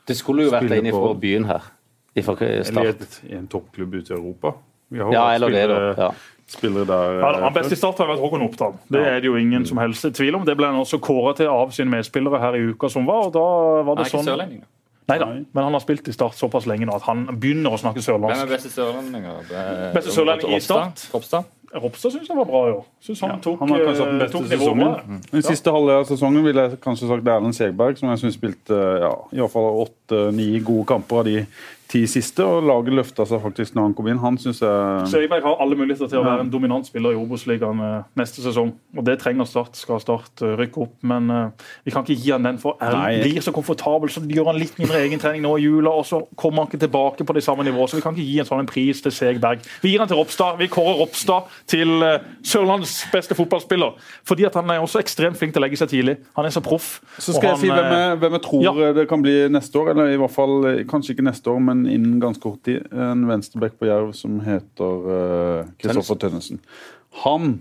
Det 0.08 0.16
skulle 0.18 0.48
jo 0.48 0.52
vært 0.54 0.74
en 0.74 0.90
fra 0.92 1.14
byen 1.22 1.48
her. 1.48 1.72
Eller 2.14 2.92
et, 2.92 3.18
i 3.26 3.34
en 3.38 3.48
toppklubb 3.50 3.94
ute 3.94 4.14
i 4.14 4.16
Europa. 4.16 4.56
ja, 4.90 5.34
eller 5.34 5.50
det, 5.50 5.66
da. 5.70 5.80
Ja. 5.98 6.12
Spillere 6.46 6.84
der. 6.84 7.18
Ja, 7.22 7.32
han 7.40 7.54
best 7.54 7.72
i 7.72 7.76
start 7.78 7.98
har 8.02 8.10
vært 8.10 8.20
Håkon 8.20 8.42
Oppdal. 8.44 8.74
Det 8.92 9.00
er 9.00 9.22
det 9.22 9.30
jo 9.30 9.38
ingen 9.40 9.64
som 9.66 9.80
helst 9.80 10.04
tvil 10.14 10.36
om. 10.36 10.44
Det 10.44 10.54
ble 10.58 10.68
han 10.68 10.76
også 10.76 11.00
kåra 11.02 11.32
til 11.38 11.48
av 11.48 11.72
sine 11.72 11.88
medspillere 11.94 12.38
her 12.42 12.58
i 12.58 12.66
uka 12.74 12.90
som 12.92 13.06
var. 13.08 13.30
og 13.30 13.32
da 13.34 13.46
var 13.88 14.02
det 14.02 14.10
sånn... 14.12 14.60
Nei 15.10 15.18
da, 15.20 15.26
men 15.28 15.66
han 15.66 15.74
har 15.76 15.82
spilt 15.84 16.06
i 16.08 16.14
Start 16.16 16.38
såpass 16.38 16.64
lenge 16.70 16.86
nå 16.88 16.94
at 16.96 17.04
han 17.04 17.26
begynner 17.36 17.76
å 17.76 17.80
snakke 17.80 18.00
sørlandsk. 18.04 18.38
Hvem 18.40 18.46
er 18.46 18.54
beste 18.54 18.70
sørlendinger? 18.72 19.50
Beste 19.92 20.14
sørlending 20.14 20.54
i 20.56 20.62
Start? 20.64 21.04
Ropstad? 21.12 21.50
Ropstad 21.74 22.14
syns 22.14 22.28
jeg 22.30 22.38
var 22.38 22.46
bra 22.46 22.60
i 22.68 22.72
år. 22.76 22.84
Synes 23.02 23.20
han, 23.24 23.34
ja, 23.34 23.38
tok, 23.42 23.58
han 23.60 23.72
har 23.74 23.82
kanskje 23.82 24.04
hatt 24.04 24.12
den 24.12 24.22
beste 24.22 24.42
sesongen. 24.52 25.20
Den 25.32 25.44
siste 25.44 25.74
halvdelen 25.74 26.04
av 26.04 26.08
sesongen 26.08 26.46
ville 26.46 26.64
jeg 26.68 26.78
kanskje 26.84 27.08
sagt 27.10 27.30
Erlend 27.34 27.56
Segberg, 27.56 27.98
som 27.98 28.12
jeg 28.12 28.22
syns 28.22 28.38
spilte 28.38 28.78
ja, 29.02 29.10
i 29.34 29.42
hvert 29.42 29.52
fall 29.52 29.68
åtte-ni 30.04 30.60
gode 30.60 30.86
kamper 30.86 31.16
av 31.16 31.24
de 31.24 31.46
ti 31.94 32.00
siste, 32.10 32.42
og 32.42 32.64
laget 32.66 32.96
løfta 32.96 33.26
seg 33.28 33.42
faktisk 33.44 33.74
når 33.76 33.88
han 33.88 33.94
kom 33.94 34.08
inn. 34.10 34.20
Han 34.22 34.38
synes 34.40 34.62
jeg 34.64 35.08
Søyberg 35.12 35.44
har 35.44 35.60
alle 35.62 35.76
muligheter 35.78 36.08
til 36.10 36.22
å 36.22 36.24
være 36.24 36.46
en 36.46 36.50
dominant 36.50 36.86
spiller 36.88 37.14
i 37.14 37.18
Obos-ligaen 37.20 37.82
eh, 37.84 38.06
neste 38.18 38.42
sesong. 38.42 38.72
og 38.96 39.04
Det 39.06 39.18
trenger 39.20 39.46
Start. 39.46 39.76
Skal 39.78 40.00
Start 40.02 40.42
eh, 40.42 40.56
rykke 40.58 40.80
opp, 40.86 40.94
men 41.06 41.30
vi 41.84 41.92
kan 41.94 42.02
ikke 42.06 42.16
gi 42.18 42.32
han 42.32 42.48
den. 42.48 42.58
For 42.62 42.80
Erlend 42.82 43.22
blir 43.28 43.44
så 43.44 43.52
komfortabel, 43.54 44.10
så 44.10 44.24
gjør 44.24 44.50
han 44.50 44.58
litt 44.58 44.78
mindre 44.80 45.02
egentrening 45.04 45.44
nå 45.44 45.52
i 45.60 45.66
jula, 45.66 45.92
og 45.92 46.08
så 46.08 46.22
kommer 46.40 46.64
han 46.64 46.72
ikke 46.72 46.82
tilbake 46.86 47.28
på 47.28 47.36
det 47.36 47.44
samme 47.46 47.66
nivået. 47.68 47.92
Så 47.92 48.00
vi 48.00 48.06
kan 48.06 48.16
ikke 48.16 48.26
gi 48.26 48.40
en 48.42 48.48
sånn 48.48 48.64
en 48.64 48.70
pris 48.70 49.04
til 49.04 49.14
Segberg. 49.14 49.62
Vi 49.84 49.92
gir 49.92 50.02
han 50.02 50.10
til 50.10 50.18
Ropstad. 50.18 50.58
Vi 50.58 50.70
kårer 50.72 50.98
Ropstad 51.04 51.52
til 51.70 51.94
Sørlandets 52.42 52.96
beste 53.12 53.36
fotballspiller. 53.38 53.94
Fordi 54.26 54.48
at 54.48 54.58
han 54.58 54.72
er 54.72 54.82
også 54.82 55.04
ekstremt 55.04 55.38
flink 55.38 55.54
til 55.54 55.62
å 55.62 55.66
legge 55.68 55.78
seg 55.78 55.92
tidlig. 55.92 56.16
Han 56.40 56.48
er 56.48 56.56
så 56.56 56.64
proff. 56.64 56.96
Så 57.20 57.36
skal 57.36 57.52
jeg 57.52 57.66
si 57.66 57.72
hvem 57.72 57.92
jeg, 57.92 58.18
hvem 58.24 58.38
jeg 58.40 58.46
tror 58.48 58.66
ja. 58.66 58.92
det 58.96 59.06
kan 59.10 59.22
bli 59.22 59.36
neste 59.52 59.78
år, 59.78 59.93
eller 59.94 60.12
i 60.12 60.18
hvert 60.20 60.34
fall 60.34 60.66
kanskje 60.90 61.14
ikke 61.14 61.28
neste 61.28 61.52
år, 61.52 61.62
men 61.64 61.84
innen 61.86 62.18
ganske 62.22 62.42
kort 62.42 62.64
tid. 62.66 62.84
En 62.92 63.24
venstreback 63.28 63.78
på 63.78 63.88
Jerv 63.88 64.10
som 64.18 64.40
heter 64.44 65.70
Kristoffer 65.80 66.18
uh, 66.18 66.20
Tønnesen. 66.26 66.60
Han 67.22 67.54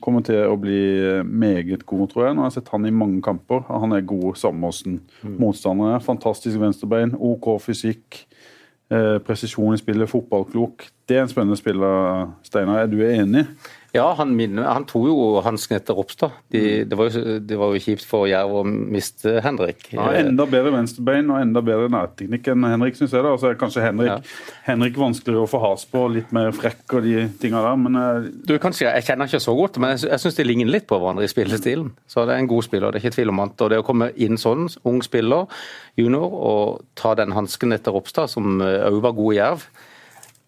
kommer 0.00 0.24
til 0.24 0.40
å 0.48 0.56
bli 0.60 0.80
meget 1.26 1.84
god, 1.88 2.06
tror 2.10 2.26
jeg. 2.26 2.36
Nå 2.36 2.44
har 2.44 2.50
jeg 2.50 2.60
sett 2.60 2.72
han 2.72 2.88
i 2.88 2.94
mange 2.94 3.20
kamper. 3.24 3.66
Han 3.68 3.92
er 3.96 4.06
god 4.08 4.38
sammen 4.40 4.62
med 4.62 4.72
Åsen. 4.72 5.00
mm. 5.20 5.36
motstandere. 5.42 6.00
Fantastisk 6.04 6.60
venstrebein, 6.62 7.12
OK 7.18 7.52
fysikk. 7.62 8.22
Eh, 8.90 9.18
presisjon 9.22 9.76
i 9.76 9.78
spillet, 9.78 10.10
fotballklok. 10.10 10.88
Det 11.06 11.18
er 11.18 11.22
en 11.22 11.30
spennende 11.30 11.58
spiller, 11.58 12.32
Steinar. 12.42 12.82
Er 12.82 12.88
du 12.90 12.98
enig? 13.06 13.44
Ja, 13.92 14.04
han, 14.14 14.36
minner, 14.38 14.68
han 14.70 14.84
tok 14.86 15.08
jo 15.08 15.22
hansken 15.42 15.80
etter 15.80 15.96
Ropstad. 15.98 16.36
De, 16.52 16.60
mm. 16.60 16.90
det, 16.90 16.98
var 16.98 17.08
jo, 17.10 17.38
det, 17.42 17.56
var 17.58 17.72
jo, 17.74 17.80
kjipt 17.82 18.04
for 18.06 18.28
Jerv 18.30 18.60
å 18.60 18.62
miste 18.64 19.40
Henrik. 19.42 19.88
Ja, 19.96 20.06
enda 20.20 20.46
bedre 20.50 20.70
venstrebein 20.76 21.32
og 21.32 21.40
enda 21.42 21.62
bedre 21.64 21.88
nærteknikk 21.90 22.52
enn 22.52 22.68
Henrik, 22.70 22.98
syns 22.98 23.16
jeg. 23.16 23.24
da. 23.26 23.34
Altså, 23.34 23.50
kanskje 23.58 23.82
Henrik, 23.82 24.12
ja. 24.12 24.54
Henrik 24.68 25.00
vanskeligere 25.00 25.48
å 25.48 25.50
få 25.50 25.62
has 25.64 25.86
på, 25.90 26.04
litt 26.14 26.30
mer 26.36 26.54
frekk 26.54 26.96
og 27.00 27.08
de 27.08 27.26
tinga 27.42 27.64
der, 27.66 27.82
men 27.82 27.98
uh... 27.98 28.30
du, 28.46 28.54
kanskje, 28.62 28.86
Jeg 28.86 29.08
kjenner 29.08 29.30
ikke 29.30 29.42
så 29.42 29.56
godt, 29.58 29.82
men 29.82 29.96
jeg, 29.96 30.06
jeg 30.12 30.24
syns 30.24 30.38
de 30.38 30.46
ligner 30.46 30.70
litt 30.70 30.86
på 30.90 31.00
hverandre 31.00 31.26
i 31.26 31.34
spillestilen. 31.34 31.90
Så 32.10 32.28
det 32.28 32.36
er 32.36 32.44
en 32.44 32.50
god 32.50 32.66
spiller, 32.68 32.94
det 32.94 33.00
er 33.00 33.08
ikke 33.08 33.18
tvil 33.18 33.34
om 33.34 33.42
annet. 33.42 33.66
Og 33.66 33.74
det 33.74 33.82
å 33.82 33.86
komme 33.90 34.12
inn 34.14 34.38
sånn, 34.38 34.68
ung 34.86 35.02
spiller, 35.02 35.50
junior, 35.98 36.30
og 36.30 36.82
ta 36.98 37.16
den 37.18 37.34
hansken 37.34 37.74
etter 37.74 37.96
Ropstad, 37.96 38.30
som 38.30 38.62
òg 38.62 39.02
var 39.02 39.18
god 39.18 39.34
i 39.34 39.40
Jerv 39.42 39.70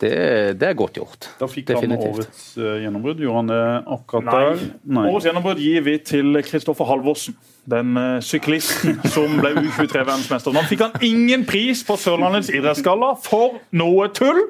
det, 0.02 0.58
det, 0.58 0.68
er 0.68 0.74
godt 0.74 0.98
gjort. 0.98 1.28
Da 1.38 1.46
fikk 1.46 1.68
Definitivt. 1.68 2.02
han 2.02 2.18
årets 2.18 2.44
uh, 2.58 2.74
gjennombrudd. 2.82 3.22
Gjorde 3.22 3.38
han 3.38 3.50
det 3.52 3.62
akkurat 3.96 4.26
Nei. 4.26 4.40
der? 4.42 4.64
Nei. 4.98 5.04
Årets 5.12 5.28
gjennombrudd 5.28 5.62
gir 5.62 5.84
vi 5.86 5.96
til 6.02 6.40
Kristoffer 6.46 6.88
Halvorsen. 6.90 7.36
Den 7.70 7.94
uh, 7.94 8.18
syklisten 8.24 8.98
som 9.14 9.38
ble 9.38 9.54
U23-verdensmester. 9.60 10.54
Nå 10.54 10.64
fikk 10.70 10.82
han 10.88 11.06
ingen 11.06 11.46
pris 11.46 11.84
på 11.86 11.94
Sørlandets 12.02 12.50
idrettsgalla 12.50 13.14
for 13.22 13.60
noe 13.78 14.10
tull. 14.16 14.42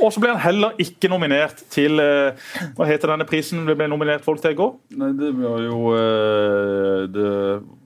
Og 0.00 0.12
så 0.14 0.22
ble 0.22 0.32
han 0.34 0.42
heller 0.42 0.78
ikke 0.82 1.10
nominert 1.12 1.64
til 1.72 2.00
uh, 2.00 2.32
Hva 2.76 2.88
heter 2.88 3.14
denne 3.14 3.28
prisen 3.28 3.66
det 3.68 3.76
ble 3.78 3.88
nominert 3.90 4.24
folk 4.24 4.42
til 4.42 4.54
i 4.54 4.58
går? 4.58 4.72
Nei, 5.00 5.12
det 5.18 5.34
var 5.38 5.60
jo 5.64 5.78
det 7.10 7.28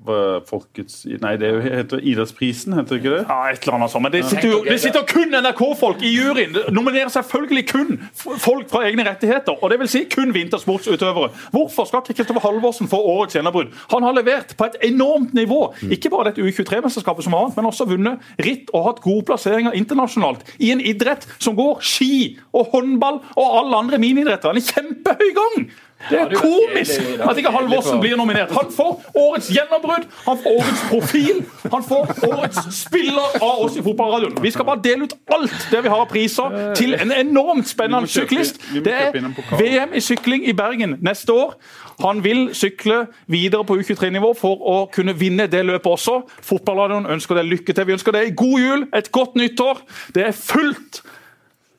var 0.05 0.43
Folkets 0.49 1.05
Nei, 1.23 1.35
det 1.41 1.51
heter 1.65 2.03
Idrettsprisen, 2.05 2.75
heter 2.77 2.97
det 2.97 3.01
ikke 3.01 3.13
det? 3.15 3.23
Ja, 3.29 3.39
et 3.51 3.65
eller 3.65 3.79
annet 3.79 3.93
sånt. 3.93 4.05
Men 4.05 4.13
det 4.13 4.25
sitter 4.29 4.51
jo 4.51 4.59
det 4.67 4.77
sitter 4.83 5.05
kun 5.09 5.33
NRK-folk 5.33 6.03
i 6.05 6.13
juryen. 6.13 6.53
Det 6.57 6.65
nominerer 6.75 7.13
selvfølgelig 7.13 7.65
kun 7.71 7.95
folk 8.21 8.69
fra 8.73 8.85
egne 8.89 9.07
rettigheter. 9.09 9.57
Og 9.57 9.73
det 9.73 9.79
vil 9.81 9.91
si 9.91 10.05
kun 10.13 10.35
vintersportsutøvere. 10.35 11.31
Hvorfor 11.55 11.89
skal 11.89 12.05
ikke 12.05 12.19
Kristoffer 12.21 12.45
Halvorsen 12.45 12.91
få 12.91 13.01
årets 13.15 13.37
gjennombrudd? 13.39 13.73
Han 13.95 14.05
har 14.07 14.17
levert 14.19 14.55
på 14.59 14.69
et 14.69 14.77
enormt 14.91 15.35
nivå. 15.35 15.63
Ikke 15.91 16.13
bare 16.13 16.31
dette 16.31 16.45
U23-mesterskapet 16.45 17.25
som 17.25 17.37
annet, 17.39 17.57
men 17.57 17.71
også 17.71 17.89
vunnet 17.89 18.45
ritt 18.45 18.73
og 18.75 18.89
hatt 18.91 19.03
gode 19.05 19.25
plasseringer 19.31 19.77
internasjonalt 19.79 20.45
i 20.59 20.73
en 20.75 20.85
idrett 20.85 21.27
som 21.39 21.57
går 21.57 21.81
ski 22.05 22.39
og 22.53 22.71
håndball 22.73 23.21
og 23.37 23.59
alle 23.61 23.83
andre 23.85 23.99
miniidretter. 23.99 24.55
Er 24.55 24.61
kjempehøy 24.61 25.35
gang! 25.41 25.67
Det 26.11 26.19
er 26.21 26.35
komisk 26.37 27.01
at 27.25 27.39
ikke 27.41 27.51
Halvorsen 27.51 28.01
blir 28.01 28.17
nominert. 28.17 28.51
Han 28.53 28.73
får 28.77 29.05
årets 29.17 29.49
gjennombrudd, 29.49 30.05
han 30.27 30.41
får 30.43 30.51
årets 30.51 30.83
profil, 30.91 31.39
han 31.73 31.85
får 31.85 32.11
årets 32.29 32.59
spiller 32.77 33.39
av 33.39 33.63
oss 33.65 33.79
i 33.81 33.85
Fotballradioen. 33.87 34.37
Vi 34.43 34.51
skal 34.53 34.69
bare 34.69 34.83
dele 34.85 35.09
ut 35.09 35.15
alt 35.33 35.55
det 35.71 35.81
vi 35.87 35.93
har 35.93 36.03
av 36.05 36.11
priser 36.11 36.59
til 36.77 36.93
en 36.99 37.15
enormt 37.15 37.69
spennende 37.71 38.11
syklist. 38.11 38.61
Det 38.85 38.93
er 38.93 39.17
VM 39.57 39.97
i 39.97 40.05
sykling 40.05 40.45
i 40.49 40.53
Bergen 40.53 40.99
neste 41.01 41.33
år. 41.33 41.57
Han 42.03 42.21
vil 42.25 42.51
sykle 42.53 43.07
videre 43.31 43.65
på 43.65 43.79
U23-nivå 43.81 44.35
for 44.37 44.61
å 44.61 44.79
kunne 44.93 45.17
vinne 45.17 45.49
det 45.49 45.65
løpet 45.65 45.89
også. 45.97 46.21
Fotballradioen 46.43 47.09
ønsker 47.17 47.41
deg 47.41 47.49
lykke 47.49 47.73
til. 47.73 47.89
Vi 47.89 47.97
ønsker 47.97 48.13
deg 48.13 48.37
god 48.37 48.61
jul, 48.61 48.89
et 48.93 49.13
godt 49.15 49.39
nyttår. 49.41 49.85
Det 50.15 50.29
er 50.29 50.37
fullt 50.37 51.05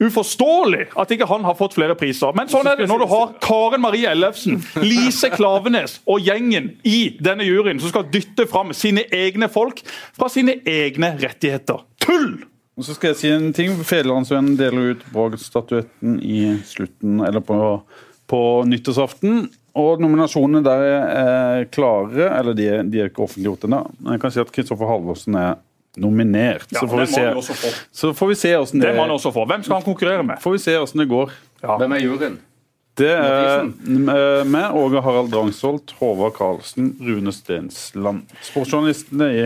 uforståelig 0.04 0.90
at 1.00 1.12
ikke 1.14 1.28
han 1.30 1.46
har 1.48 1.56
fått 1.60 1.76
flere 1.78 1.96
priser. 2.00 2.34
Men 2.36 2.50
sånn 2.52 2.68
er 2.68 2.80
det 2.80 2.88
når 2.92 3.04
du 3.04 3.08
har 3.12 3.36
Karen 3.44 3.84
Marie 3.84 4.10
Ellefsen, 4.12 4.60
Lise 4.84 5.32
Klavenes 5.34 6.00
og 6.04 6.26
gjengen 6.26 6.74
i 6.84 7.16
denne 7.24 7.48
juryen 7.48 7.80
som 7.80 7.94
skal 7.94 8.10
dytte 8.12 8.48
fram 8.52 8.74
sine 8.76 9.06
egne 9.16 9.50
folk 9.52 9.82
fra 10.18 10.30
sine 10.32 10.60
egne 10.68 11.16
rettigheter. 11.22 11.86
Tull! 12.04 12.44
Og 12.76 12.84
så 12.84 12.96
skal 12.98 13.14
jeg 13.14 13.20
si 13.22 13.30
en 13.32 13.54
ting. 13.56 13.78
Federlandsvennen 13.88 14.58
deler 14.60 14.92
ut 14.92 15.06
Bragd-statuetten 15.14 16.18
i 16.20 16.58
slutten, 16.68 17.22
eller 17.24 17.40
på, 17.40 17.60
på 18.28 18.42
nyttårsaften. 18.68 19.46
Og 19.80 20.04
nominasjonene 20.04 20.64
der 20.64 20.84
er 20.88 21.70
klare, 21.72 22.28
eller 22.36 22.56
de 22.56 22.68
de 22.92 23.00
er 23.00 23.12
ikke 23.12 23.24
offentliggjort 23.24 23.64
ennå. 23.68 23.80
Jeg 24.12 24.22
kan 24.24 24.36
si 24.36 24.44
at 24.44 24.52
Kristoffer 24.56 24.92
Halvorsen 24.92 25.40
er 25.40 25.56
nominert. 26.02 26.68
Ja, 26.72 26.80
så, 26.80 26.90
får 26.90 27.06
se, 27.12 27.76
så, 27.92 28.14
får 28.14 28.34
vi 28.34 28.36
se 28.40 28.56
hvordan 28.56 28.82
det, 28.82 28.88
det 28.88 28.96
må 28.98 29.06
han 29.08 29.16
også 29.16 29.32
få. 29.36 29.46
Hvem 29.50 29.64
skal 29.64 29.80
han 29.80 29.88
konkurrere 29.88 30.26
med? 30.28 30.42
Får 30.44 30.58
vi 30.58 30.66
se 30.66 30.76
hvordan 30.78 31.04
det 31.04 31.10
går. 31.14 31.34
Ja. 31.62 31.78
Hvem 31.82 31.98
er 31.98 32.06
juryen? 32.06 32.38
Det 32.96 33.12
er 33.12 33.66
med 34.48 34.72
Åge 34.72 35.02
Harald 35.04 35.32
Drangsholt, 35.34 35.92
Håvard 36.00 36.32
Karlsen, 36.38 36.94
Rune 37.04 37.34
Stensland. 37.36 38.22
Sportsjournalistene 38.48 39.28
i, 39.34 39.42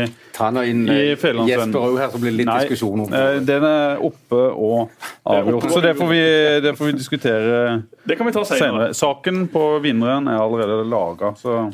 inn, 0.70 0.84
i 0.86 0.98
eh, 1.16 1.24
Jesper 1.50 1.80
òg 1.82 1.98
her, 1.98 2.12
så 2.14 2.22
blir 2.22 2.30
det 2.30 2.44
litt 2.44 2.50
Nei, 2.50 2.60
diskusjon 2.68 3.08
om 3.08 3.10
det. 3.10 3.24
Den 3.50 3.66
er 3.66 4.04
oppe 4.06 4.44
og 4.54 4.94
avgjort. 5.26 5.66
Så 5.74 5.82
det 5.82 5.96
får 5.98 6.12
vi, 6.14 6.22
det 6.62 6.76
får 6.78 6.92
vi 6.92 6.98
diskutere 7.00 7.64
det 8.06 8.20
kan 8.20 8.30
vi 8.30 8.36
ta 8.38 8.46
senere. 8.46 8.92
Saken 8.94 9.48
på 9.50 9.66
vinneren 9.82 10.30
er 10.30 10.44
allerede 10.44 10.86
laga, 10.86 11.34
så 11.38 11.72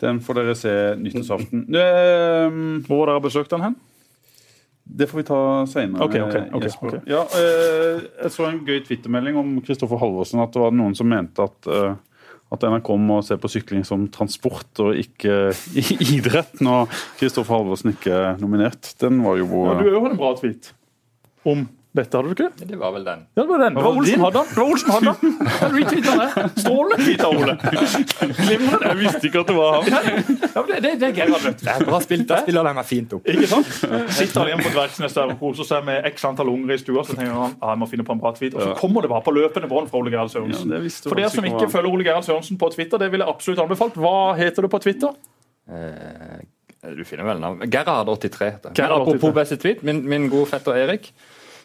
den 0.00 0.22
får 0.24 0.40
dere 0.40 0.56
se 0.56 0.74
nyttårsaften. 1.00 1.68
Hvor 2.88 3.04
har 3.04 3.12
dere 3.12 3.26
besøkt 3.28 3.52
den 3.52 3.68
hen? 3.68 3.76
Det 4.88 5.08
får 5.10 5.18
vi 5.18 5.24
ta 5.26 5.38
seinere. 5.66 6.06
Okay, 6.06 6.22
okay, 6.22 6.44
okay, 6.54 6.70
okay. 6.80 7.00
Ja, 7.10 7.24
eh, 7.34 8.04
jeg 8.22 8.32
så 8.32 8.46
en 8.46 8.60
gøy 8.66 8.78
twittermelding 8.86 9.38
om 9.40 9.56
Kristoffer 9.66 9.98
Halvorsen. 10.00 10.40
At 10.44 10.54
det 10.54 10.62
var 10.62 10.74
noen 10.74 10.94
som 10.96 11.10
mente 11.10 11.42
at, 11.42 11.66
eh, 11.66 11.96
at 12.54 12.66
NRK 12.70 12.92
må 13.02 13.18
se 13.26 13.34
på 13.40 13.50
sykling 13.50 13.82
som 13.88 14.06
transport 14.14 14.82
og 14.84 14.94
ikke 15.02 15.50
idrett, 16.14 16.62
når 16.62 16.86
Kristoffer 17.18 17.58
Halvorsen 17.58 17.96
ikke 17.96 18.14
er 18.14 18.38
nominert. 18.42 18.94
Den 19.02 19.24
var 19.26 19.40
jo 19.42 19.48
ja, 19.66 19.74
Du 19.82 19.90
hadde 19.90 20.14
en 20.14 20.22
bra 20.22 20.32
tweet 20.38 20.70
om 21.46 21.66
dette 21.96 22.18
hadde 22.18 22.30
du 22.30 22.34
ikke? 22.36 22.66
Det 22.70 22.78
var 22.80 22.92
vel 22.94 23.04
den. 23.06 23.22
Ja, 23.36 23.42
det 23.42 23.48
var 23.50 23.62
den. 23.64 23.76
Det 23.76 23.84
var 23.84 23.98
Olsen 24.00 24.22
hadde 24.24 24.42
den. 24.42 24.48
Det 24.50 24.60
var 24.60 24.70
Olsen 24.72 24.92
hadde 24.94 25.14
den. 25.20 25.36
Retweeta 25.76 26.14
det. 26.20 26.44
Strålende 26.60 27.04
tweeta, 27.04 27.28
Ole. 27.28 27.54
Ole. 27.56 28.80
Jeg 28.86 28.98
visste 29.00 29.22
ikke 29.30 29.42
at 29.42 29.50
det 29.50 29.56
var 29.56 29.76
ham. 29.76 29.90
Ja, 29.92 30.64
det, 30.70 30.80
det, 30.84 30.92
det 31.00 31.08
er 31.08 31.14
Gerhard, 31.20 31.44
vet 31.46 31.62
Det 31.62 31.74
er 31.74 31.86
bra 31.88 32.00
spilt. 32.04 32.26
Der 32.30 32.42
spiller 32.46 32.68
de 32.68 32.74
meg 32.78 32.88
fint 32.88 33.14
opp. 33.18 33.30
Ikke 33.32 33.50
sant? 33.50 33.70
Sitter 34.16 34.42
han 34.42 34.52
hjemme 34.52 34.66
på 34.66 34.74
Dvergsnes 34.74 35.16
der 35.16 35.34
og 35.34 35.38
koser 35.42 35.68
seg 35.68 35.86
med 35.88 36.10
x 36.12 36.26
antall 36.28 36.50
unger 36.52 36.74
i 36.76 36.80
stua, 36.82 37.04
så 37.06 37.16
tenker 37.16 37.32
han 37.34 37.54
ah, 37.60 37.72
jeg 37.74 37.82
må 37.82 37.90
finne 37.90 38.06
på 38.08 38.16
en 38.16 38.22
bra 38.22 38.34
tweet. 38.36 38.56
Og 38.56 38.66
så 38.66 38.74
kommer 38.80 39.06
det 39.06 39.12
bare 39.12 39.24
på 39.26 39.34
løpende 39.36 39.70
bånd 39.70 39.92
fra 39.92 40.00
Ole 40.00 40.12
Gerhard 40.14 40.32
Sørensen. 40.34 40.76
Ja, 40.76 40.82
For 41.06 41.18
dere 41.18 41.32
som 41.32 41.48
ikke 41.48 41.70
følger 41.72 41.92
Ole 41.92 42.06
Gerhard 42.06 42.26
Sørensen 42.26 42.60
på 42.60 42.70
Twitter, 42.74 43.02
det 43.02 43.12
vil 43.14 43.24
jeg 43.24 43.32
absolutt 43.32 43.64
anbefalt. 43.64 43.98
Hva 44.00 44.18
heter 44.38 44.66
du 44.66 44.72
på 44.72 44.82
Twitter? 44.84 45.16
Eh, 45.66 46.44
du 46.96 47.02
finner 47.04 47.26
vel 47.26 47.40
navn. 47.42 47.64
Gerhard83 47.66 48.50
heter 48.52 48.86
Apropos 48.86 49.34
beste 49.34 49.58
tweet, 49.60 49.82
min, 49.86 50.04
min 50.08 50.28
gode 50.32 50.50
fetter 50.50 50.78
Erik. 50.84 51.10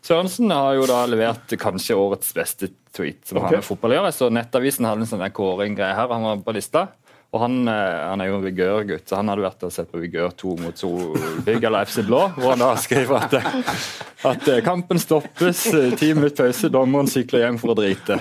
Sørensen 0.01 0.49
har 0.53 0.75
jo 0.79 0.87
da 0.89 1.03
levert 1.05 1.53
kanskje 1.61 1.97
årets 1.97 2.31
beste 2.33 2.71
tweet 2.95 3.21
som 3.27 3.37
okay. 3.37 3.47
har 3.47 3.59
med 3.59 3.67
fotball 3.67 3.93
å 3.93 3.99
gjøre. 3.99 4.15
Så 4.15 4.31
Nettavisen 4.33 4.87
hadde 4.89 5.05
en 5.05 5.11
sånn 5.11 5.27
kåring-greie 5.35 5.93
her. 5.97 6.09
Han 6.09 6.25
var 6.25 6.41
på 6.45 6.55
lista. 6.57 6.87
Og 7.31 7.39
han, 7.39 7.61
eh, 7.67 7.99
han 8.09 8.19
er 8.19 8.27
jo 8.27 8.41
vigørgutt, 8.43 9.05
så 9.07 9.21
han 9.21 9.31
hadde 9.31 9.45
vært 9.45 9.61
og 9.63 9.71
sett 9.71 9.87
på 9.87 10.01
Vigør 10.01 10.33
2 10.35 10.55
mot 10.59 10.75
Solbygg 10.75 11.63
eller 11.63 11.87
FC 11.87 12.03
Blå, 12.03 12.25
hvor 12.35 12.51
han 12.51 12.59
da 12.59 12.73
skrev 12.75 13.13
at, 13.15 13.37
at 14.33 14.49
eh, 14.51 14.59
kampen 14.65 14.99
stoppes, 14.99 15.61
eh, 15.71 15.93
ti 15.95 16.09
minutter 16.17 16.49
pause, 16.49 16.67
dommeren 16.73 17.07
sykler 17.07 17.45
hjem 17.45 17.61
for 17.61 17.71
å 17.71 17.77
drite. 17.79 18.17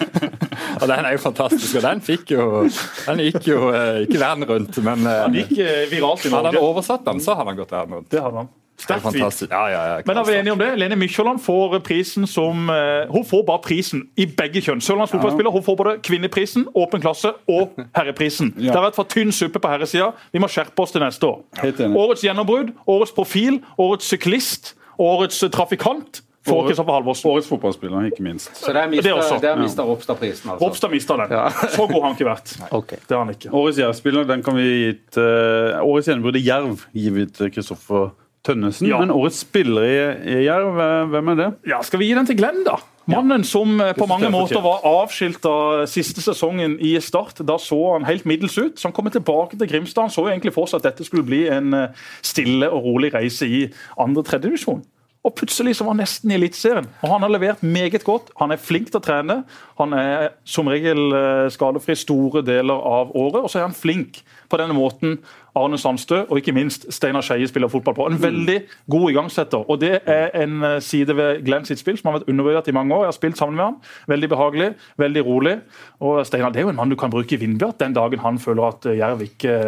og 0.78 0.86
Den 0.86 1.02
er 1.08 1.16
jo 1.16 1.24
fantastisk, 1.24 1.80
og 1.80 1.88
den 1.88 2.04
fikk 2.04 2.36
jo 2.36 2.46
Den 2.68 3.24
gikk 3.26 3.50
jo 3.50 3.58
ikke 4.04 4.22
verden 4.22 4.46
rundt, 4.52 4.78
men 4.86 5.02
Han 5.08 5.34
gikk 5.34 5.56
viralt 5.90 6.22
i 6.22 6.30
Norge. 6.30 6.38
Hadde 6.38 6.54
han 6.54 6.62
oversatt 6.62 7.10
den, 7.10 7.24
så 7.24 7.34
hadde 7.34 7.56
han 7.56 7.58
gått 7.58 7.74
verden 7.74 7.98
rundt. 7.98 8.10
Det 8.14 8.22
hadde 8.22 8.44
han. 8.44 8.54
Sterkt 8.78 9.08
fint. 9.10 9.50
Ja, 9.50 9.64
ja, 9.68 9.80
ja, 9.90 10.02
Men 10.06 10.16
er 10.16 10.24
vi 10.24 10.34
enige 10.38 10.52
om 10.52 10.60
det? 10.60 10.68
Lene 10.78 10.96
Mykjåland 10.96 11.40
får 11.42 11.80
prisen 11.86 12.26
som 12.30 12.68
uh, 12.70 13.10
Hun 13.10 13.24
får 13.26 13.42
bare 13.48 13.62
prisen 13.64 14.04
i 14.16 14.26
begge 14.38 14.62
kjønn. 14.62 14.82
Sørlands 14.84 15.10
fotballspiller. 15.10 15.50
Hun 15.50 15.64
får 15.66 15.78
både 15.80 15.96
kvinneprisen, 16.06 16.68
åpen 16.78 17.02
klasse 17.02 17.32
og 17.50 17.74
herreprisen. 17.98 18.52
Det 18.54 18.70
har 18.70 18.86
vært 18.86 18.98
for 19.00 19.10
tynn 19.10 19.34
suppe 19.34 19.58
på 19.58 19.72
herresida. 19.72 20.12
Vi 20.30 20.42
må 20.42 20.50
skjerpe 20.52 20.84
oss 20.84 20.94
til 20.94 21.02
neste 21.02 21.26
år. 21.26 21.42
Årets 21.88 22.22
gjennombrudd, 22.22 22.70
årets 22.86 23.14
profil, 23.16 23.58
årets 23.82 24.14
syklist, 24.14 24.76
årets 24.98 25.42
trafikant. 25.54 26.22
For 26.48 26.68
Kristoffer 26.68 26.94
Halvorsen. 26.94 27.28
Årets 27.28 27.48
fotballspiller, 27.50 28.06
ikke 28.08 28.22
minst. 28.24 28.54
Så 28.56 28.72
der 28.72 28.86
mister, 28.88 29.56
mister 29.58 29.82
Ropstad 29.84 30.16
prisen, 30.16 30.50
altså? 30.50 30.64
Ropstad 30.64 30.90
mister 30.94 31.16
den. 31.20 31.34
Så 31.74 31.86
god 31.86 31.98
har 31.98 32.06
han 32.06 32.16
ikke 32.16 32.28
vært. 32.30 32.54
Okay. 32.70 33.02
Det 33.02 33.16
har 33.16 33.24
han 33.24 33.34
ikke. 33.34 33.50
Årets 33.52 33.82
Jerv-spiller 33.82 34.24
den 34.30 34.46
kan 34.46 34.56
vi 34.56 34.64
gi 34.64 34.94
til 35.18 35.28
uh, 35.28 35.82
Årets 35.84 36.08
gjennombrudd 36.08 36.40
i 36.40 36.44
Jerv 36.46 36.86
gir 36.96 37.18
vi 37.18 37.26
til 37.28 37.52
Kristoffer 37.52 38.08
Tønnesen. 38.48 38.88
Ja. 38.88 38.98
Men 39.02 39.12
årets 39.14 39.42
spiller 39.44 39.84
i 40.24 40.38
Jerv, 40.46 40.78
hvem 41.12 41.34
er 41.34 41.42
det? 41.42 41.48
Ja, 41.70 41.82
Skal 41.86 42.00
vi 42.02 42.08
gi 42.10 42.16
den 42.18 42.28
til 42.28 42.38
Glenn, 42.40 42.64
da? 42.66 42.80
Mannen 43.08 43.44
som 43.48 43.78
på 43.96 44.06
mange 44.08 44.28
måter 44.28 44.60
var 44.60 44.82
avskilt 44.84 45.46
av 45.48 45.86
siste 45.88 46.20
sesongen 46.20 46.74
i 46.84 46.90
Start. 47.00 47.40
Da 47.48 47.56
så 47.60 47.78
han 47.94 48.04
helt 48.04 48.26
middels 48.28 48.58
ut. 48.58 48.76
Så 48.76 48.90
han 48.90 48.96
kommer 48.96 49.14
tilbake 49.14 49.56
til 49.56 49.70
Grimstad. 49.70 50.10
Han 50.10 50.12
så 50.12 50.26
egentlig 50.28 50.52
for 50.52 50.68
seg 50.68 50.82
at 50.82 50.90
dette 50.90 51.06
skulle 51.08 51.24
bli 51.24 51.46
en 51.48 51.72
stille 52.20 52.68
og 52.68 52.84
rolig 52.84 53.14
reise 53.16 53.48
i 53.48 53.62
andre-tredje 53.96 54.50
divisjon. 54.50 54.84
Og 55.26 55.34
plutselig 55.34 55.74
så 55.76 55.84
var 55.84 55.96
han 55.96 56.02
nesten 56.02 56.30
i 56.30 56.36
Eliteserien. 56.36 56.86
Og 57.02 57.10
han 57.10 57.24
har 57.24 57.32
levert 57.32 57.62
meget 57.64 58.04
godt. 58.06 58.30
Han 58.38 58.52
er 58.54 58.60
flink 58.60 58.92
til 58.92 59.00
å 59.00 59.04
trene. 59.04 59.40
Han 59.80 59.96
er 59.96 60.30
som 60.46 60.68
regel 60.70 61.16
skadefri 61.52 61.96
store 61.98 62.44
deler 62.46 62.76
av 62.76 63.10
året. 63.18 63.40
Og 63.42 63.50
så 63.50 63.60
er 63.60 63.66
han 63.66 63.76
flink 63.76 64.22
på 64.48 64.60
denne 64.60 64.76
måten 64.78 65.18
Arne 65.58 65.78
Sandstø 65.80 66.22
og 66.24 66.38
ikke 66.40 66.54
minst 66.56 66.86
Steinar 66.94 67.24
Skeie 67.26 67.48
spiller 67.50 67.70
fotball 67.72 67.96
på. 67.96 68.06
En 68.08 68.22
veldig 68.22 68.58
god 68.90 69.10
igangsetter. 69.10 69.64
Og 69.70 69.80
det 69.82 70.00
er 70.06 70.30
en 70.42 70.62
side 70.84 71.16
ved 71.16 71.44
Glenn 71.46 71.66
sitt 71.68 71.82
spill 71.82 71.98
som 71.98 72.10
har 72.10 72.18
vært 72.18 72.30
undervurdert 72.32 72.70
i 72.70 72.76
mange 72.76 72.94
år. 72.94 73.06
Jeg 73.06 73.12
har 73.12 73.18
spilt 73.18 73.40
sammen 73.40 73.58
med 73.58 73.64
han. 73.64 73.76
Veldig 74.10 74.32
behagelig, 74.32 74.70
veldig 75.00 75.26
rolig. 75.26 75.58
Og 76.00 76.22
Steinar 76.26 76.54
det 76.54 76.62
er 76.62 76.68
jo 76.68 76.72
en 76.74 76.80
mann 76.80 76.92
du 76.92 76.98
kan 76.98 77.12
bruke 77.12 77.36
i 77.36 77.40
Vindbjart 77.40 77.80
den 77.82 77.96
dagen 77.96 78.24
han 78.24 78.40
føler 78.42 78.70
at 78.72 78.90
Jerv 78.98 79.22
ikke 79.26 79.58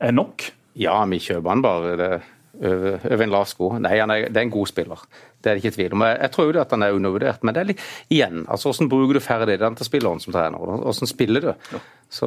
er 0.00 0.12
nok. 0.16 0.50
Ja, 0.80 1.00
vi 1.10 1.18
kjøper 1.22 1.50
han 1.50 1.62
bare. 1.64 1.96
det 1.96 2.12
over, 2.60 3.22
en 3.22 3.32
lav 3.32 3.46
sko. 3.48 3.70
Nei, 3.80 3.94
er, 4.02 4.26
det 4.28 4.36
er 4.36 4.46
en 4.46 4.52
god 4.52 4.68
spiller. 4.68 5.04
Det 5.40 5.50
er 5.50 5.56
det 5.56 5.64
ikke 5.64 5.76
tvil 5.78 5.94
om. 5.96 6.04
Jeg 6.10 6.32
tror 6.34 6.50
jo 6.50 6.60
at 6.60 6.74
han 6.74 6.84
er 6.84 6.96
undervurdert, 6.96 7.44
men 7.44 7.56
det 7.56 7.62
er 7.62 7.70
litt 7.72 7.84
igjen. 8.12 8.44
altså 8.48 8.70
Hvordan 8.70 8.90
bruker 8.92 9.16
du 9.16 9.24
ferdighetene 9.24 9.80
til 9.80 9.88
spilleren 9.88 10.20
som 10.20 10.34
trener? 10.34 10.58
Hvordan 10.60 11.10
spiller 11.10 11.46
du? 11.46 11.52
Ja. 11.72 11.82
Så 12.10 12.26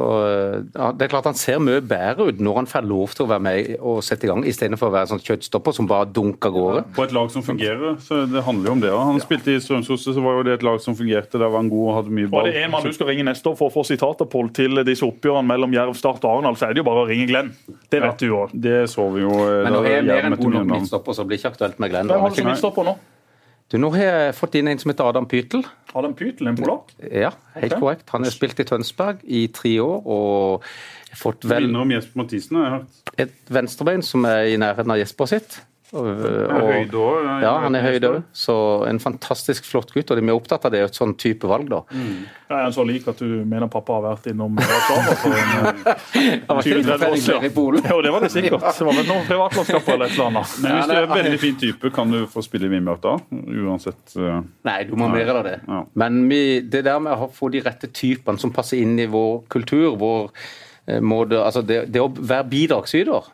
ja, 0.72 0.92
Det 0.96 1.06
er 1.06 1.12
klart 1.12 1.28
han 1.28 1.36
ser 1.36 1.60
mye 1.60 1.82
bedre 1.84 2.30
ut 2.32 2.40
når 2.40 2.62
han 2.62 2.70
får 2.72 2.86
lov 2.88 3.16
til 3.18 3.26
å 3.26 3.30
være 3.34 3.44
med 3.44 3.72
og 3.82 4.00
sette 4.06 4.28
i 4.28 4.30
gang, 4.32 4.46
istedenfor 4.48 4.88
å 4.88 4.94
være 4.96 5.10
sånn 5.12 5.24
kjøttstopper 5.24 5.76
som 5.76 5.90
bare 5.90 6.08
dunker 6.16 6.54
av 6.54 6.56
gårde. 6.56 6.84
Ja, 6.86 6.96
på 6.96 7.04
et 7.04 7.16
lag 7.18 7.32
som 7.34 7.44
fungerer, 7.44 7.98
så 8.04 8.22
det 8.32 8.46
handler 8.48 8.72
jo 8.72 8.76
om 8.78 8.84
det. 8.86 8.94
Han 8.96 9.20
ja. 9.20 9.26
spilte 9.26 9.52
i 9.52 9.60
Strømsgodset, 9.64 10.16
så 10.16 10.24
var 10.24 10.40
jo 10.40 10.46
det 10.48 10.56
et 10.60 10.64
lag 10.64 10.80
som 10.84 10.96
fungerte. 10.96 11.36
Der 11.36 11.50
var 11.50 11.60
han 11.60 11.72
god 11.74 11.90
og 11.90 11.98
hadde 12.00 12.16
mye 12.16 12.32
ball. 12.32 12.48
Og 12.48 12.56
det 12.56 12.64
en 12.64 12.72
mann 12.72 12.88
du 12.88 12.96
skal 12.96 13.12
ringe 13.12 13.28
neste 13.28 13.52
år 13.52 13.58
for 13.60 13.72
å 13.72 13.76
få 13.76 13.84
sitater 13.92 14.30
på 14.30 14.46
til 14.56 14.84
disse 14.88 15.04
oppgjørene 15.08 15.52
mellom 15.52 15.76
Jerv, 15.76 15.98
Start 16.00 16.24
og 16.24 16.32
Arendal, 16.32 16.60
så 16.60 16.70
er 16.70 16.78
det 16.78 16.84
jo 16.84 16.88
bare 16.88 17.04
å 17.04 17.10
ringe 17.10 17.28
Glenn. 17.28 17.52
Det 17.92 18.00
vet 18.04 18.24
du 18.24 18.30
jo. 18.30 18.46
Det 18.54 18.86
så 18.92 19.10
vi 19.12 19.26
jo. 19.26 19.34
Eh, 19.36 19.66
Men 19.68 19.76
når 19.76 19.90
jeg 19.90 20.00
er 20.00 20.08
mer 20.08 20.30
enn 20.30 20.38
god 20.40 20.56
nok 20.60 20.72
midtstopper, 20.78 21.20
så 21.20 21.28
blir 21.28 21.38
det 21.38 21.44
ikke 21.44 21.58
aktuelt 21.58 21.84
med 21.84 21.92
Glenn. 21.92 22.14
Hvem 22.14 22.24
har 22.24 22.32
du 22.32 22.40
som 22.40 22.50
midtstopper 22.54 22.88
nå? 22.88 22.96
Du, 23.72 23.78
Nå 23.82 23.90
har 23.96 24.04
jeg 24.04 24.34
fått 24.38 24.58
inn 24.60 24.70
en 24.70 24.82
som 24.82 24.92
heter 24.92 25.08
Adam 25.08 25.28
Pytel. 25.30 25.64
Adam 25.94 26.14
Pytel, 26.18 26.50
En 26.52 26.58
polakk? 26.60 26.92
Ja, 27.00 27.32
helt 27.56 27.72
okay. 27.72 27.80
korrekt. 27.80 28.10
Han 28.14 28.26
har 28.26 28.34
spilt 28.34 28.60
i 28.60 28.66
Tønsberg 28.68 29.24
i 29.24 29.46
tre 29.54 29.78
år. 29.82 30.02
og 30.04 30.68
fått 31.18 31.46
vel... 31.46 31.68
Vinner 31.68 31.86
om 31.86 31.94
Jesper 31.94 32.24
Mathisen, 32.24 32.58
har 32.58 32.66
jeg 32.66 32.76
hørt. 32.78 33.14
Et 33.26 33.54
venstrebein 33.54 34.04
som 34.06 34.26
er 34.30 34.50
i 34.54 34.58
nærheten 34.62 34.94
av 34.94 35.00
Jesper 35.02 35.30
sitt. 35.30 35.60
Og, 35.94 36.08
og, 36.10 36.64
høyde 36.72 36.98
òg? 36.98 37.28
Ja, 37.44 37.52
han 37.62 37.76
er 37.78 37.84
høyde 37.86 38.10
òg. 38.10 38.22
Så 38.34 38.56
en 38.90 38.98
fantastisk 39.02 39.68
flott 39.70 39.92
gutt. 39.94 40.10
Og 40.10 40.18
vi 40.18 40.26
er 40.26 40.34
opptatt 40.34 40.66
av 40.66 40.74
det, 40.74 40.82
et 40.88 40.98
sånn 40.98 41.14
type 41.22 41.50
valg, 41.50 41.68
da. 41.70 41.84
Mm. 41.94 42.24
Jeg 42.54 42.68
er 42.68 42.74
så 42.74 42.86
lik 42.86 43.06
at 43.10 43.22
du 43.22 43.28
mener 43.50 43.70
pappa 43.72 43.96
har 43.98 44.04
vært 44.06 44.30
innom 44.32 44.58
Warszawa 44.58 45.14
for 45.22 45.38
en 45.38 46.62
20-30 46.66 47.06
år 47.10 47.16
siden. 47.22 47.52
Jo, 47.94 48.00
det 48.02 48.12
var 48.14 48.24
det 48.24 48.32
sikkert. 48.34 48.64
Det 48.64 48.88
var 48.88 48.98
vel 48.98 49.08
noen 49.08 49.28
privatlånskap 49.28 49.90
eller 49.94 50.10
et 50.10 50.16
eller 50.16 50.30
annet. 50.32 50.56
Men 50.64 50.76
hvis 50.78 50.90
du 50.90 50.96
er 50.96 51.06
en 51.06 51.14
veldig 51.14 51.40
fin 51.42 51.60
type, 51.62 51.94
kan 51.94 52.14
du 52.14 52.20
få 52.32 52.44
spille 52.46 52.70
i 52.70 52.74
Vindbjart 52.74 53.06
da? 53.06 53.14
Uansett 53.68 54.18
uh... 54.18 54.42
Nei, 54.66 54.80
du 54.90 54.96
må 54.98 55.10
mer 55.14 55.30
av 55.36 55.44
det. 55.46 55.56
Ja. 55.68 55.84
Men 56.00 56.24
vi, 56.30 56.42
det 56.66 56.84
der 56.88 57.02
med 57.04 57.28
å 57.28 57.30
få 57.34 57.52
de 57.54 57.62
rette 57.66 57.90
typene 57.94 58.42
som 58.42 58.54
passer 58.56 58.82
inn 58.82 58.98
i 59.02 59.08
vår 59.12 59.44
kultur, 59.54 59.94
vår 60.02 60.30
eh, 60.88 61.02
måte 61.04 61.42
Altså 61.44 61.64
det, 61.66 61.84
det 61.94 62.02
å 62.02 62.10
være 62.14 62.50
bidragsyter 62.50 63.32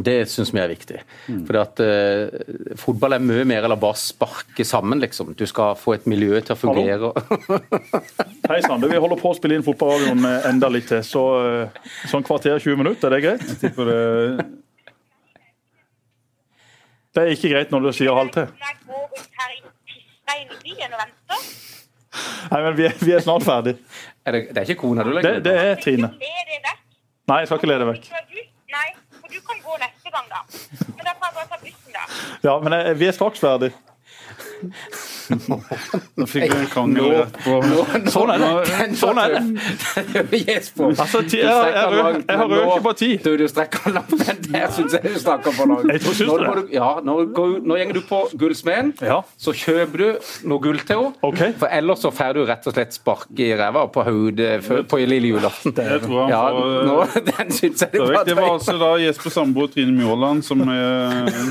det 0.00 0.14
syns 0.32 0.52
vi 0.54 0.60
er 0.62 0.70
viktig. 0.70 1.00
Mm. 1.28 1.42
Fordi 1.48 1.58
at 1.60 1.82
uh, 1.84 2.76
Fotball 2.80 3.16
er 3.16 3.24
mye 3.24 3.44
mer 3.48 3.66
eller 3.66 3.80
bare 3.80 3.98
sparke 4.00 4.64
sammen, 4.64 5.02
liksom. 5.02 5.34
Du 5.36 5.44
skal 5.48 5.76
få 5.76 5.96
et 5.98 6.06
miljø 6.08 6.40
til 6.40 6.54
å 6.54 6.58
fungere. 6.58 7.12
Hei 8.50 8.62
sann, 8.64 8.80
vi 8.80 8.96
holder 8.96 9.20
på 9.20 9.32
å 9.32 9.36
spille 9.36 9.58
inn 9.58 9.66
fotballradioen 9.66 10.24
enda 10.48 10.70
litt 10.72 10.88
til. 10.88 11.04
Så 11.06 11.22
uh, 11.36 11.92
sånn 12.10 12.24
kvarter 12.26 12.56
20 12.56 12.80
minutter, 12.80 13.10
er 13.10 13.18
det 13.18 13.24
greit? 13.26 13.44
Jeg 13.52 13.60
tipper 13.66 13.90
det 13.92 14.00
Det 17.12 17.22
er 17.26 17.34
ikke 17.34 17.52
greit 17.52 17.74
når 17.74 17.90
du 17.90 17.92
sier 17.92 18.16
halv 18.16 18.32
tre. 18.32 18.46
Nei, 22.52 22.60
men 22.60 22.74
vi 22.76 22.88
er, 22.88 22.96
vi 23.00 23.12
er 23.16 23.22
snart 23.24 23.44
ferdig. 23.44 23.76
Er 24.24 24.36
det, 24.36 24.42
det, 24.52 24.62
er 24.62 24.70
ikke 24.70 24.80
kona 24.84 25.04
du 25.06 25.12
legger 25.12 25.38
det, 25.38 25.44
det 25.48 25.54
er 25.60 25.78
Trine. 25.82 26.12
Nei, 27.28 27.42
jeg 27.42 27.50
skal 27.50 27.60
ikke 27.60 27.70
le 27.70 27.78
det 27.82 27.88
vekk. 27.92 28.10
Du 29.32 29.40
kan 29.40 29.56
gå 29.64 29.76
neste 29.80 30.10
gang, 30.14 30.26
da. 30.28 30.40
Men 30.96 31.04
da 31.06 31.12
kan 31.16 31.26
jeg 31.28 31.34
bare 31.38 31.48
ta 31.48 31.58
bussen, 31.62 31.92
da. 31.96 32.04
Ja, 32.44 32.58
men 32.60 32.76
jeg, 32.76 32.98
vi 33.00 33.08
er 33.08 33.16
straks 33.16 33.40
ferdig. 33.40 33.72
Nå 36.18 36.26
fikk 36.28 36.46
vi 36.48 36.58
en 36.58 36.68
krangel 36.70 37.08
rett 37.16 37.38
på 37.44 37.58
Sånn 38.12 38.32
er 38.34 38.42
det. 38.42 38.88
Sånn 38.98 39.20
er 39.22 39.36
det. 39.36 39.42
Altså, 40.92 41.22
jeg, 41.32 41.48
har 41.48 42.52
ikke 42.52 42.82
på 42.84 42.94
ti. 42.98 43.10
Du, 43.22 43.30
du 43.38 43.46
strekker 43.50 43.94
langt, 43.94 44.12
men 44.18 44.42
der 44.48 44.68
syns 44.74 44.96
jeg 44.96 45.14
du 45.14 45.18
snakker 45.22 45.54
for 45.56 45.70
langt. 45.70 45.88
Jeg 45.92 46.02
det. 46.02 46.66
Ja, 46.74 46.90
nå, 47.04 47.18
nå 47.32 47.78
går 47.78 47.96
du 47.96 48.02
på 48.08 48.22
Gullsmeden, 48.38 48.92
så 49.40 49.54
kjøper 49.56 50.02
du 50.04 50.08
noe 50.50 50.62
gull 50.62 50.80
til 50.86 51.08
henne. 51.22 51.52
For 51.60 51.68
ellers 51.72 52.02
så 52.04 52.12
får 52.14 52.38
du 52.38 52.44
rett 52.48 52.66
og 52.68 52.76
slett 52.76 52.96
spark 52.96 53.30
i 53.40 53.52
ræva 53.58 53.86
på 53.92 54.04
hodet 54.06 54.52
på 54.90 55.00
lille 55.02 55.32
julaften. 55.32 55.74
Det 55.76 55.88
ja, 56.30 56.42
nå, 56.86 56.96
den 57.28 57.52
syns 57.54 57.84
jeg 57.84 57.92
du 57.92 58.00
bare 58.02 58.24
Det 58.26 58.36
var 58.36 58.50
altså 58.54 58.74
da 58.80 58.90
Jesper 59.00 59.32
Samboer 59.34 59.68
og 59.68 59.74
Trine 59.74 59.94
Mjåland 59.96 60.44
som, 60.46 60.62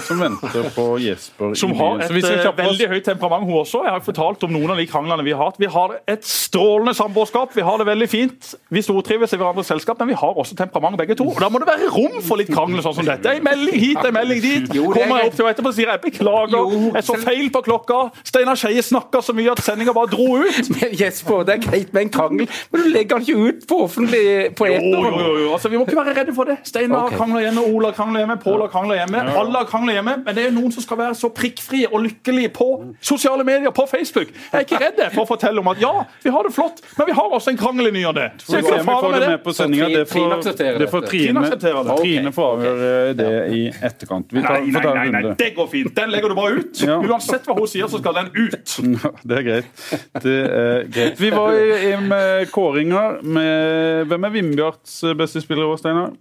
som 0.06 0.22
venter 0.22 0.70
på 0.76 0.86
Jesper. 1.02 1.56
Som 1.60 1.74
har 1.80 2.04
et 2.06 2.12
eh, 2.12 2.48
veldig 2.58 2.88
høyt 2.92 3.06
temperament, 3.06 3.46
hun 3.48 3.62
også. 3.62 3.71
Jeg 3.86 3.94
har 3.94 4.04
fortalt 4.04 4.44
om 4.44 4.52
noen 4.52 4.74
av 4.74 4.80
de 4.82 4.86
kranglene 4.90 5.24
vi 5.24 5.34
har 5.36 5.48
hatt. 5.48 5.60
Vi 5.62 5.70
har 5.72 5.96
et 6.12 6.26
strålende 6.28 6.94
samboerskap. 6.98 7.56
Vi 7.56 7.64
har 7.66 7.80
det 7.80 7.88
veldig 7.88 8.10
fint. 8.12 8.52
Vi 8.70 8.84
stortrives 8.84 9.34
i 9.34 9.40
hverandres 9.40 9.72
selskap, 9.72 10.00
men 10.00 10.12
vi 10.12 10.18
har 10.20 10.38
også 10.44 10.58
temperament 10.60 11.00
begge 11.00 11.16
to. 11.20 11.30
Og 11.32 11.40
Da 11.42 11.50
må 11.50 11.62
det 11.62 11.70
være 11.70 11.90
rom 11.94 12.20
for 12.26 12.42
litt 12.42 12.52
krangel 12.52 12.84
sånn 12.84 12.98
som 13.00 13.08
dette. 13.08 13.32
En 13.38 13.46
melding 13.46 13.80
hit, 13.80 14.02
en 14.04 14.16
melding 14.16 14.42
dit. 14.44 14.68
Kommer 14.72 15.22
jeg 15.22 15.32
opp 15.32 15.40
til 15.40 15.50
etterpå 15.52 15.72
og 15.72 15.78
sier 15.78 15.94
jeg 15.94 16.04
beklager, 16.04 16.76
jeg 16.98 17.08
så 17.08 17.18
feil 17.22 17.50
på 17.54 17.64
klokka. 17.66 18.02
Steinar 18.28 18.60
Skeie 18.60 18.84
snakka 18.86 19.24
så 19.24 19.36
mye 19.38 19.56
at 19.56 19.64
sendinga 19.64 19.96
bare 19.96 20.12
dro 20.12 20.28
ut. 20.42 20.72
Men 20.76 20.96
Jesper, 20.98 21.46
det 21.48 21.58
er 21.58 21.64
greit 21.66 21.94
med 21.94 22.08
en 22.08 22.14
krangel, 22.14 22.50
men 22.72 22.82
du 22.82 22.88
legger 22.90 23.20
den 23.20 23.26
ikke 23.28 23.48
ut 23.48 23.66
på 23.68 23.78
offentlig 23.86 24.24
på 24.58 24.68
eter. 24.68 24.88
Jo, 24.88 25.12
jo, 25.20 25.34
jo. 25.44 25.50
Altså, 25.54 25.70
vi 25.70 25.78
må 25.78 25.86
ikke 25.86 26.00
være 26.00 26.16
redde 26.20 26.36
for 26.36 26.50
det. 26.50 26.58
Steinar 26.68 27.08
okay. 27.08 27.18
krangler 27.20 27.46
hjemme, 27.46 27.64
Ola 27.72 27.92
krangler 27.96 28.24
hjemme, 28.24 28.38
Pål 28.42 28.66
krangler 28.72 29.02
hjemme. 29.02 29.24
Alle 29.42 29.64
krangler 29.70 29.98
hjemme, 29.98 30.16
men 30.26 30.38
det 30.38 30.46
er 30.48 30.56
noen 30.56 30.74
som 30.74 30.86
skal 30.86 31.00
være 31.02 31.18
så 31.20 31.30
prikkfrie 31.36 31.90
og 31.92 32.04
lykkelige 32.06 32.54
på 32.56 32.70
sosiale 33.02 33.44
medier, 33.44 33.51
på 33.76 33.86
Facebook. 33.90 34.32
Jeg 34.34 34.58
er 34.60 34.66
ikke 34.66 34.80
redd 34.82 35.02
for 35.16 35.24
å 35.24 35.28
fortelle 35.30 35.62
om 35.62 35.70
at 35.72 35.82
ja, 35.82 35.92
vi 36.24 36.34
har 36.34 36.48
det 36.48 36.54
flott, 36.56 36.82
men 36.98 37.10
vi 37.10 37.16
har 37.18 37.36
også 37.38 37.54
en 37.54 37.60
krangel 37.60 37.90
i 37.90 37.94
ny 37.96 38.06
og 38.10 38.16
ne. 38.18 38.28
Så 38.42 38.58
jeg 38.58 38.68
ikke 38.68 38.82
fare 38.88 39.12
med 39.12 39.24
det. 39.24 39.30
Med 39.34 39.44
på 39.46 39.56
sendingen, 39.58 39.96
Det 39.98 40.90
får 40.92 41.08
Trine, 41.10 41.46
Trine 41.92 42.34
får 42.36 42.56
avgjøre 42.56 43.04
det 43.20 43.30
i 43.58 43.62
etterkant. 43.70 44.32
Vi 44.32 44.46
tar, 44.46 44.60
nei, 44.62 44.74
nei, 44.76 44.96
nei, 45.12 45.22
nei, 45.28 45.36
det 45.40 45.52
går 45.58 45.70
fint. 45.72 45.94
Den 45.98 46.14
legger 46.14 46.32
du 46.34 46.38
bare 46.38 46.62
ut. 46.62 46.84
Ja. 46.86 46.98
Uansett 47.02 47.48
hva 47.50 47.58
hun 47.58 47.70
sier, 47.70 47.92
så 47.92 48.02
skal 48.02 48.18
den 48.22 48.32
ut. 48.38 48.76
det 49.28 49.40
er 49.40 49.48
greit. 49.48 49.86
Det 50.22 50.38
er 50.48 50.90
greit. 50.92 51.22
Vi 51.22 51.32
var 51.34 51.56
i, 51.58 51.70
i 51.92 51.94
med 52.02 52.52
kåringer. 52.54 53.22
Med, 53.22 54.10
hvem 54.12 54.28
er 54.28 54.36
Vindbjarts 54.36 55.02
beste 55.18 55.44
spiller 55.44 55.68
i 55.68 55.74
år, 55.74 55.82
Steinar? 55.82 56.14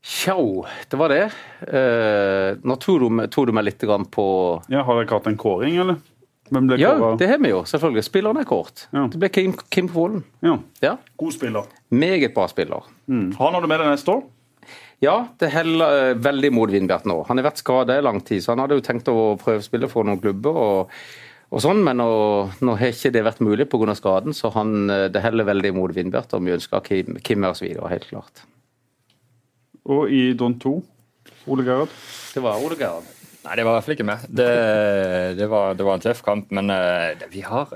Tjau, 0.00 0.64
det 0.88 0.96
var 0.96 1.12
det. 1.12 1.26
Uh, 1.68 2.56
nå 2.64 2.76
tok 2.80 3.02
du, 3.04 3.52
meg 3.52 3.66
litt 3.66 3.84
på 3.84 4.26
Ja, 4.72 4.84
Har 4.86 4.96
dere 4.96 5.12
hatt 5.12 5.28
en 5.28 5.36
kåring, 5.40 5.76
eller? 5.82 6.00
Ja, 6.50 7.16
det 7.18 7.28
har 7.30 7.38
vi 7.38 7.52
jo. 7.52 7.62
selvfølgelig. 7.64 8.04
Spilleren 8.04 8.40
er 8.40 8.48
kort. 8.48 8.88
Ja. 8.90 9.06
Det 9.10 9.20
ble 9.22 9.30
Kim, 9.30 9.54
Kim 9.70 9.88
Kvålen. 9.88 10.24
Ja. 10.42 10.56
ja. 10.82 10.96
God 11.20 11.32
spiller. 11.36 11.70
Meget 11.88 12.34
bra 12.34 12.48
spiller. 12.50 12.86
Mm. 13.06 13.32
Han 13.38 13.54
har 13.54 13.62
du 13.62 13.68
med 13.70 13.82
deg 13.82 13.92
neste 13.92 14.16
år? 14.16 14.24
Ja, 15.00 15.14
det 15.40 15.52
heller 15.54 16.12
uh, 16.12 16.18
veldig 16.20 16.50
mot 16.52 16.70
Vindbjart 16.72 17.06
nå. 17.08 17.22
Han 17.28 17.40
har 17.40 17.48
vært 17.48 17.62
skada 17.62 17.96
i 17.96 18.04
lang 18.04 18.20
tid, 18.26 18.42
så 18.44 18.52
han 18.52 18.64
hadde 18.64 18.76
jo 18.80 18.84
tenkt 18.84 19.08
å 19.08 19.34
prøvespille 19.40 19.88
for 19.88 20.04
noen 20.04 20.20
klubber. 20.20 20.58
og, 20.60 20.98
og 21.50 21.64
sånn, 21.64 21.80
Men 21.86 22.02
nå, 22.02 22.10
nå, 22.60 22.76
har 22.80 22.92
ikke 22.92 23.14
det 23.14 23.24
vært 23.24 23.44
mulig 23.44 23.68
pga. 23.70 23.94
skaden, 23.96 24.36
så 24.36 24.52
han, 24.58 24.90
uh, 24.90 25.06
det 25.08 25.22
heller 25.24 25.48
veldig 25.48 25.72
mot 25.78 25.94
Vindbjart. 25.94 26.34
Og 26.34 26.44
vi 26.44 26.56
ønsker 26.58 26.84
Kim, 26.84 27.16
Kim 27.24 27.46
oss 27.48 27.62
videre, 27.62 27.88
helt 27.94 28.10
klart. 28.10 28.44
Og 29.86 30.10
i 30.12 30.32
Don 30.34 30.58
2? 30.60 30.74
Ole 31.48 31.64
Gerhard? 31.64 31.96
Det 32.34 32.42
var 32.44 32.60
Ole 32.60 32.76
Gerhard. 32.76 33.19
Nei, 33.44 33.54
det 33.56 33.64
var 33.64 33.72
i 33.72 33.76
hvert 33.78 33.86
fall 33.86 33.94
ikke 33.96 34.08
meg. 34.08 34.24
Det, 34.28 34.48
det, 35.38 35.46
var, 35.48 35.74
det 35.78 35.86
var 35.86 35.96
en 35.96 36.04
tøff 36.04 36.20
kamp, 36.26 36.50
men 36.52 36.68
uh, 36.72 37.28
vi 37.32 37.40
har 37.46 37.70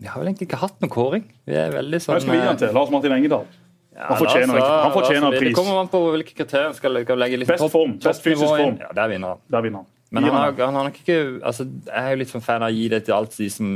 Vi 0.00 0.08
har 0.08 0.18
vel 0.22 0.30
egentlig 0.30 0.48
ikke 0.48 0.60
hatt 0.62 0.78
noen 0.82 0.92
kåring. 0.92 1.26
Vi 1.46 1.58
er 1.58 1.74
veldig 1.74 2.00
sånn 2.02 2.16
Hva 2.16 2.22
skal 2.24 2.34
vi 2.34 2.40
gi 2.40 2.46
den 2.48 2.62
til? 2.64 2.72
Lars 2.78 2.92
Martin 2.94 3.16
Engedal. 3.18 3.44
Ja, 3.92 4.06
Han 4.08 4.16
fortjener, 4.22 4.56
han 4.64 4.92
fortjener 4.94 5.34
pris. 5.36 5.50
Det 5.52 5.56
kommer 5.58 5.82
an 5.82 5.90
på 5.92 5.98
hvilke 6.14 6.32
kriterier 6.38 6.72
skal, 6.72 6.96
skal 7.04 7.18
legge 7.20 7.42
litt 7.42 7.50
Best 7.50 7.60
topp- 7.60 7.74
form, 7.74 7.98
best 8.00 8.24
fysisk 8.24 8.48
form. 8.48 8.78
Ja, 8.80 8.88
der 8.96 9.10
vinner 9.12 9.34
han. 9.34 9.42
Der 9.52 9.66
vinner 9.66 9.82
han. 9.84 9.90
Men 10.12 10.26
han 10.26 10.32
han 10.34 10.42
har, 10.42 10.64
han 10.66 10.74
har 10.76 10.86
nok 10.90 10.96
ikke 11.00 11.18
altså, 11.40 11.64
Jeg 11.86 12.02
er 12.04 12.10
jo 12.12 12.18
litt 12.20 12.28
sånn 12.32 12.42
fan 12.44 12.64
av 12.64 12.68
å 12.72 12.76
gi 12.76 12.88
det 12.92 12.98
til 13.06 13.14
alt 13.16 13.36
de 13.36 13.46
som, 13.52 13.68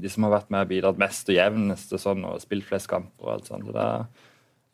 de 0.00 0.08
som 0.12 0.24
har 0.24 0.32
vært 0.38 0.52
med 0.52 0.64
og 0.64 0.70
bidratt 0.70 1.00
mest 1.00 1.28
og 1.32 1.36
jevnest 1.36 1.92
og 1.96 2.00
sånn, 2.00 2.22
og 2.28 2.38
spilt 2.44 2.64
flest 2.68 2.88
kamper 2.92 3.24
og 3.26 3.32
alt 3.38 3.50
sånt. 3.50 3.66
Så 3.68 3.72
det 3.76 3.84
er- 3.88 4.06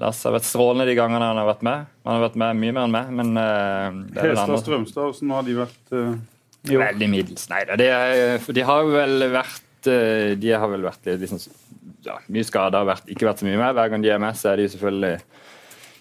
Lars 0.00 0.20
har 0.24 0.32
vært 0.32 0.48
strålende 0.48 0.86
de 0.88 0.96
gangene 0.96 1.26
han 1.28 1.38
har 1.38 1.48
vært 1.50 1.64
med. 1.66 1.88
Han 2.08 2.16
har 2.16 2.22
vært 2.24 2.38
med 2.40 2.60
mye 2.60 2.76
mer 2.76 2.86
enn 2.86 2.94
meg, 2.94 3.10
men 3.18 3.32
uh, 3.36 3.98
det 4.08 4.22
er 4.22 4.30
Hestad 4.30 4.44
andre 4.46 4.60
Strømstad, 4.62 5.10
hvordan 5.10 5.34
har 5.36 5.48
de 5.48 5.56
vært 5.62 5.96
Uh? 5.96 6.12
Veldig 6.68 7.06
middels. 7.08 7.46
Nei 7.48 7.62
da, 7.64 7.76
det 7.80 7.86
er, 7.88 8.42
de 8.52 8.64
har 8.68 8.82
vel 8.84 9.22
vært 9.32 9.88
uh, 9.88 10.32
De 10.36 10.50
har 10.52 10.68
vel 10.68 10.82
vært 10.84 11.08
liksom, 11.22 11.40
ja, 12.04 12.18
mye 12.28 12.44
skada 12.44 12.82
og 12.84 12.90
vært, 12.90 13.06
ikke 13.12 13.28
vært 13.28 13.40
så 13.40 13.48
mye 13.48 13.60
med. 13.60 13.72
Hver 13.78 13.92
gang 13.92 14.04
de 14.04 14.12
er 14.12 14.20
med, 14.20 14.36
så 14.36 14.52
er 14.52 14.60
de 14.60 14.66
selvfølgelig 14.74 15.14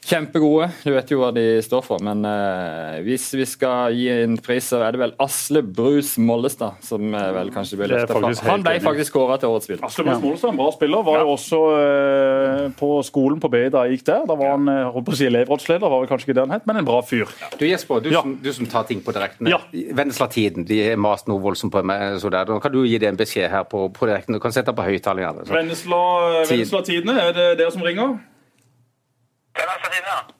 kjempegode. 0.05 0.69
Du 0.85 0.91
vet 0.93 1.11
jo 1.11 1.19
hva 1.21 1.29
de 1.35 1.43
står 1.65 1.83
for. 1.85 2.01
Men 2.05 2.23
eh, 2.27 2.99
hvis 3.05 3.27
vi 3.37 3.45
skal 3.49 3.93
gi 3.97 4.07
en 4.13 4.37
pris, 4.43 4.65
så 4.71 4.79
er 4.85 4.95
det 4.95 5.01
vel 5.01 5.13
Asle 5.21 5.61
Brus 5.65 6.15
Mollestad 6.21 6.79
som 6.85 7.13
eh, 7.13 7.27
vel 7.35 7.51
kanskje 7.53 7.77
er 7.83 7.91
løftet 7.93 8.13
fram. 8.15 8.37
Han 8.49 8.65
ble 8.65 8.75
faktisk 8.83 9.15
kåra 9.17 9.37
til 9.41 9.51
årets 9.53 9.69
spiller. 9.69 9.85
Asle 9.87 10.05
Brus 10.07 10.23
Mollestad, 10.23 10.53
en 10.53 10.59
bra 10.61 10.69
spiller, 10.75 11.05
var 11.07 11.21
jo 11.23 11.33
også 11.35 11.61
eh, 11.77 12.63
på 12.79 12.91
skolen 13.07 13.41
på 13.43 13.51
BI 13.53 13.65
da 13.73 13.85
jeg 13.87 13.99
gikk 13.99 14.07
der. 14.11 14.25
Da 14.29 14.37
var 14.39 14.55
han 14.55 14.71
eh, 14.71 14.81
holdt 14.95 15.09
på 15.09 15.15
å 15.15 15.19
si 15.19 15.27
elevrådsleder, 15.29 15.85
var 15.93 16.03
vel 16.05 16.11
kanskje 16.11 16.29
ikke 16.29 16.37
det 16.39 16.45
han 16.47 16.55
het, 16.57 16.65
men 16.69 16.81
en 16.81 16.89
bra 16.89 17.01
fyr. 17.05 17.29
Du 17.59 17.67
Jesper, 17.67 18.01
du, 18.05 18.09
Ja. 18.13 18.23
som, 18.25 18.37
du 18.41 18.51
som 18.55 18.69
tar 18.71 18.87
ting 18.89 19.03
på 19.05 19.13
direkten. 19.15 19.49
Ja. 19.51 19.61
Vennesla-tiden, 19.73 20.65
de 20.69 20.81
har 20.89 20.99
mast 21.01 21.29
noe 21.29 21.41
voldsomt 21.43 21.73
på 21.75 21.83
meg. 21.85 22.17
Så 22.23 22.31
der. 22.33 22.49
Nå 22.49 22.59
kan 22.63 22.73
du 22.73 22.81
gi 22.87 22.97
det 23.01 23.11
en 23.11 23.19
beskjed 23.19 23.49
her 23.51 23.63
på, 23.69 23.85
på 23.93 24.09
direkten. 24.09 24.35
Du 24.37 24.41
kan 24.43 24.53
sette 24.55 24.73
på 24.75 24.85
høyttalerne. 24.87 25.45
Vennesla 25.49 26.01
Tid. 26.43 26.51
Vennesla 26.55 26.81
Tidene, 26.87 27.15
er 27.29 27.35
det 27.35 27.47
dere 27.61 27.71
som 27.75 27.83
ringer? 27.85 28.17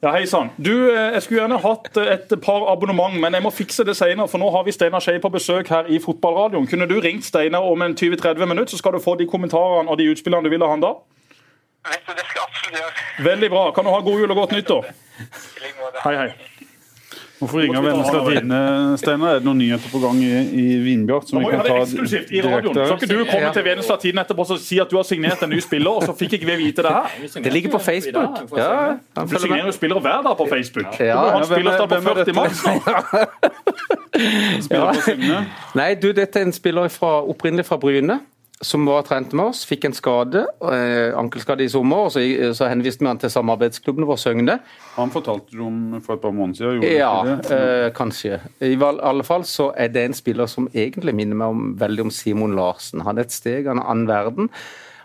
Ja, 0.02 0.12
hei 0.14 0.24
sann. 0.26 0.50
Du, 0.56 0.72
eh, 0.88 1.12
jeg 1.14 1.22
skulle 1.22 1.42
gjerne 1.42 1.58
hatt 1.60 1.96
eh, 2.00 2.12
et 2.14 2.32
par 2.42 2.66
abonnement, 2.72 3.18
men 3.20 3.36
jeg 3.36 3.44
må 3.44 3.52
fikse 3.52 3.84
det 3.84 3.96
senere, 3.98 4.28
for 4.32 4.40
nå 4.40 4.48
har 4.54 4.64
vi 4.64 4.72
Steinar 4.72 5.04
Skei 5.04 5.20
på 5.20 5.30
besøk 5.32 5.68
her 5.68 5.90
i 5.92 6.00
Fotballradioen. 6.00 6.68
Kunne 6.70 6.88
du 6.88 6.96
ringt 7.00 7.26
Steinar 7.28 7.66
om 7.68 7.82
en 7.84 7.96
20-30 7.96 8.46
minutter, 8.46 8.72
så 8.72 8.80
skal 8.80 8.96
du 8.96 9.02
få 9.04 9.18
de 9.20 9.28
kommentarene 9.30 9.90
og 9.90 10.00
de 10.00 10.08
utspillene 10.12 10.44
du 10.44 10.52
vil 10.54 10.64
ha 10.64 10.70
han 10.72 10.84
da? 10.84 10.94
Vet 11.88 12.06
du, 12.06 12.12
det 12.12 12.24
skal 12.28 12.40
jeg 12.40 12.46
absolutt 12.46 12.80
gjøre. 12.80 13.08
Veldig 13.30 13.50
bra. 13.52 13.66
Kan 13.76 13.88
du 13.88 13.92
ha 13.94 14.00
god 14.04 14.24
jul 14.24 14.32
og 14.32 14.40
godt 14.44 14.56
nyttår? 14.56 14.88
I 15.20 15.66
like 15.66 15.76
måte. 15.80 16.02
Hei, 16.04 16.16
hei. 16.16 16.49
Hvorfor 17.40 17.58
ringer 17.62 17.80
Vennesla 17.80 18.20
Tidende, 18.28 18.58
Steinar? 19.00 19.30
Er 19.34 19.38
det 19.40 19.46
noen 19.48 19.58
nyheter 19.62 19.88
på 19.88 19.98
gang 20.02 20.18
i, 20.20 20.30
i 20.60 20.64
Vinbjart? 20.84 21.28
Som 21.30 21.38
vi 21.38 21.44
må 21.46 21.50
vi 21.50 21.56
kan 21.56 21.62
ha 21.62 21.64
det 21.64 21.72
ta 21.72 21.84
eksklusivt 21.86 22.32
i 22.36 22.42
radioen. 22.44 22.74
direkte 22.76 22.88
Så 22.90 22.96
kan 23.00 23.08
ikke 23.08 23.18
du 23.24 23.30
komme 23.30 23.52
til 23.56 23.64
Vennesla 23.64 23.96
Tiden 24.02 24.20
etterpå 24.20 24.44
og 24.44 24.60
si 24.60 24.80
at 24.84 24.90
du 24.92 24.96
har 24.98 25.06
signert 25.08 25.44
en 25.46 25.50
ny 25.54 25.60
spiller, 25.64 25.90
og 25.96 26.04
så 26.04 26.12
fikk 26.20 26.36
ikke 26.36 26.50
vi 26.50 26.56
vite 26.66 26.84
det 26.84 26.92
her. 26.92 27.16
Det 27.46 27.52
ligger 27.54 27.72
på 27.72 27.80
Facebook. 27.86 28.42
Ja, 28.60 28.98
Du 29.24 29.36
signerer 29.38 29.66
jo 29.70 29.72
spillere 29.72 30.00
hver 30.04 30.20
dag 30.28 30.36
på 30.36 30.46
Facebook. 30.52 31.00
Ja. 31.00 31.16
Du 31.16 31.20
må 31.20 31.30
ha 31.30 31.40
en 31.40 31.48
Ja, 31.48 31.54
hvem 31.56 31.66
er- 31.66 31.86
på 31.88 31.94
er 31.94 32.24
40 32.24 32.34
maks 32.36 32.64
nå. 32.66 32.74
Spiller 34.66 34.92
på 34.94 35.00
Signe. 35.00 35.40
Nei, 35.74 35.94
du, 35.94 36.10
dette 36.12 36.38
er 36.40 36.48
en 36.48 36.52
spiller 36.52 36.88
fra, 36.92 37.20
opprinnelig 37.24 37.64
fra 37.68 37.76
Bryne. 37.80 38.20
Som 38.62 38.84
var 38.84 39.02
trent 39.08 39.32
med 39.32 39.46
oss, 39.54 39.62
fikk 39.64 39.86
en 39.88 39.94
skade, 39.96 40.42
eh, 40.68 41.14
ankelskade 41.16 41.64
i 41.64 41.68
sommer. 41.72 41.96
og 41.96 42.12
Så, 42.12 42.20
så 42.52 42.68
henviste 42.68 43.00
vi 43.00 43.06
han 43.08 43.16
til 43.18 43.30
samarbeidsklubben 43.32 44.04
vår 44.04 44.18
Søgne. 44.20 44.58
Han 44.98 45.08
fortalte 45.10 45.56
du 45.56 45.62
om 45.64 46.00
for 46.04 46.18
et 46.18 46.20
par 46.20 46.34
måneder 46.36 46.58
siden. 46.58 46.82
Gjorde 46.82 46.98
Ja, 46.98 47.22
det? 47.24 47.50
eh, 47.56 47.90
kanskje. 47.96 48.40
I 48.60 48.76
alle 48.82 49.24
fall 49.24 49.42
så 49.48 49.70
er 49.74 49.88
det 49.88 50.04
en 50.04 50.12
spiller 50.12 50.46
som 50.46 50.68
egentlig 50.74 51.14
minner 51.14 51.34
meg 51.40 51.48
om, 51.48 51.74
veldig 51.80 52.00
om 52.04 52.10
Simon 52.10 52.54
Larsen. 52.54 53.00
Han 53.00 53.16
er 53.16 53.22
et 53.22 53.32
steg 53.32 53.66
av 53.66 53.78
en 53.78 53.82
annen 53.82 54.06
verden. 54.06 54.50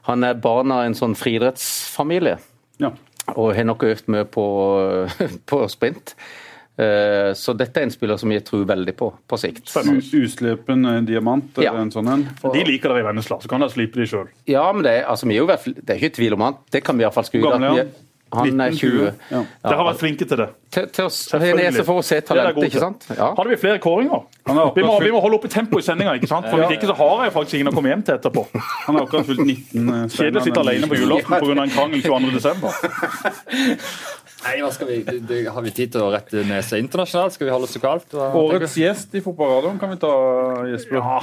Han 0.03 0.23
er 0.23 0.33
barn 0.33 0.71
av 0.71 0.83
en 0.83 0.93
sånn 0.93 1.15
friidrettsfamilie 1.15 2.37
Ja. 2.79 2.91
og 3.37 3.55
har 3.55 3.63
nok 3.63 3.83
øvd 3.83 4.07
mye 4.11 4.25
på, 4.25 4.43
på 5.47 5.69
sprint. 5.71 6.13
Eh, 6.77 7.31
Så 7.33 7.53
dette 7.55 7.77
er 7.79 7.83
en 7.87 7.91
spiller 7.93 8.17
som 8.19 8.31
jeg 8.31 8.43
tror 8.43 8.65
veldig 8.67 8.95
på 8.99 9.13
på 9.27 9.37
sikt. 9.39 9.71
Uslepen 10.13 10.85
eh, 10.85 11.01
diamant, 11.07 11.57
er 11.57 11.63
Ja. 11.69 11.73
en 11.79 11.91
sånn 11.91 12.07
en? 12.11 12.25
De 12.51 12.63
liker 12.67 12.89
dere 12.89 12.99
i 12.99 13.07
Vennesla, 13.07 13.37
så 13.39 13.47
kan 13.47 13.61
dere 13.61 13.69
slippe 13.71 13.95
de 13.95 14.05
sjøl. 14.05 14.27
Ja, 14.45 14.71
men 14.73 14.83
det 14.83 14.91
er, 14.91 15.05
altså, 15.07 15.25
vi 15.27 15.35
er 15.35 15.39
jo 15.39 15.47
i 15.47 15.51
hvert 15.53 15.63
fall, 15.63 15.73
det 15.73 15.89
er 15.89 16.01
ikke 16.03 16.15
tvil 16.17 16.33
om 16.33 16.41
han. 16.41 16.57
Det 16.71 16.83
kan 16.83 16.97
vi 16.97 17.03
iallfall 17.05 17.23
er 17.23 17.55
at 17.55 17.61
vi 17.85 17.91
han? 18.35 18.47
er- 18.47 18.51
Han 18.51 18.61
er 18.61 18.77
20. 18.79 19.11
Ja. 19.31 19.41
Dere 19.65 19.77
har 19.81 19.87
vært 19.89 20.01
flinke 20.01 20.27
til 20.29 20.37
det. 20.41 20.47
Til, 20.75 20.87
til 20.91 21.05
å 21.07 21.39
nese 21.55 21.83
for 21.87 22.01
å 22.01 22.03
se 22.03 22.17
er 22.19 22.25
talentet, 22.27 22.67
ikke 22.69 22.81
sant? 22.83 23.05
Ja. 23.15 23.29
Hadde 23.37 23.49
vi 23.53 23.57
flere 23.61 23.79
kåringer? 23.83 24.25
Vi 24.45 24.83
må, 24.83 24.95
vi 25.01 25.11
må 25.13 25.21
holde 25.23 25.39
oppe 25.39 25.49
tempoet 25.51 25.83
i 25.85 25.87
sendinga, 25.87 26.15
ikke 26.19 26.27
sant? 26.31 26.49
For 26.51 26.59
hvis 26.61 26.75
ikke 26.77 26.89
så 26.91 26.97
har 26.99 27.23
jeg 27.25 27.33
faktisk 27.37 27.59
ingen 27.59 27.71
å 27.71 27.75
komme 27.77 27.93
hjem 27.93 28.03
til 28.05 28.15
etterpå. 28.19 28.43
han 28.55 28.95
har 28.99 29.05
akkurat 29.07 29.25
fylt 29.29 29.45
19. 29.45 29.89
eh, 29.89 30.05
Kjedelig 30.17 30.41
å 30.41 30.45
sitte 30.49 30.59
alene 30.65 30.91
på 30.91 30.99
julaften 30.99 31.39
pga. 31.39 31.63
en 31.63 31.73
krangel 31.77 32.01
22.12. 32.09 33.75
Nei, 34.45 34.59
hva 34.61 34.69
skal 34.75 34.87
vi, 34.91 34.99
det, 35.07 35.15
det, 35.25 35.39
Har 35.49 35.63
vi 35.65 35.71
tid 35.73 35.95
til 35.95 36.03
å 36.05 36.11
rette 36.13 36.43
nesa 36.45 36.77
internasjonalt? 36.77 37.33
Skal 37.33 37.47
vi 37.47 37.53
holde 37.55 37.65
oss 37.69 37.73
lokalt? 37.79 38.13
Årets 38.13 38.75
gjest 38.77 39.15
i 39.17 39.23
Fotballradioen 39.25 39.79
kan 39.81 39.89
vi 39.95 39.97
ta, 40.03 40.11
Jesper. 40.69 40.99
Ja. 40.99 41.19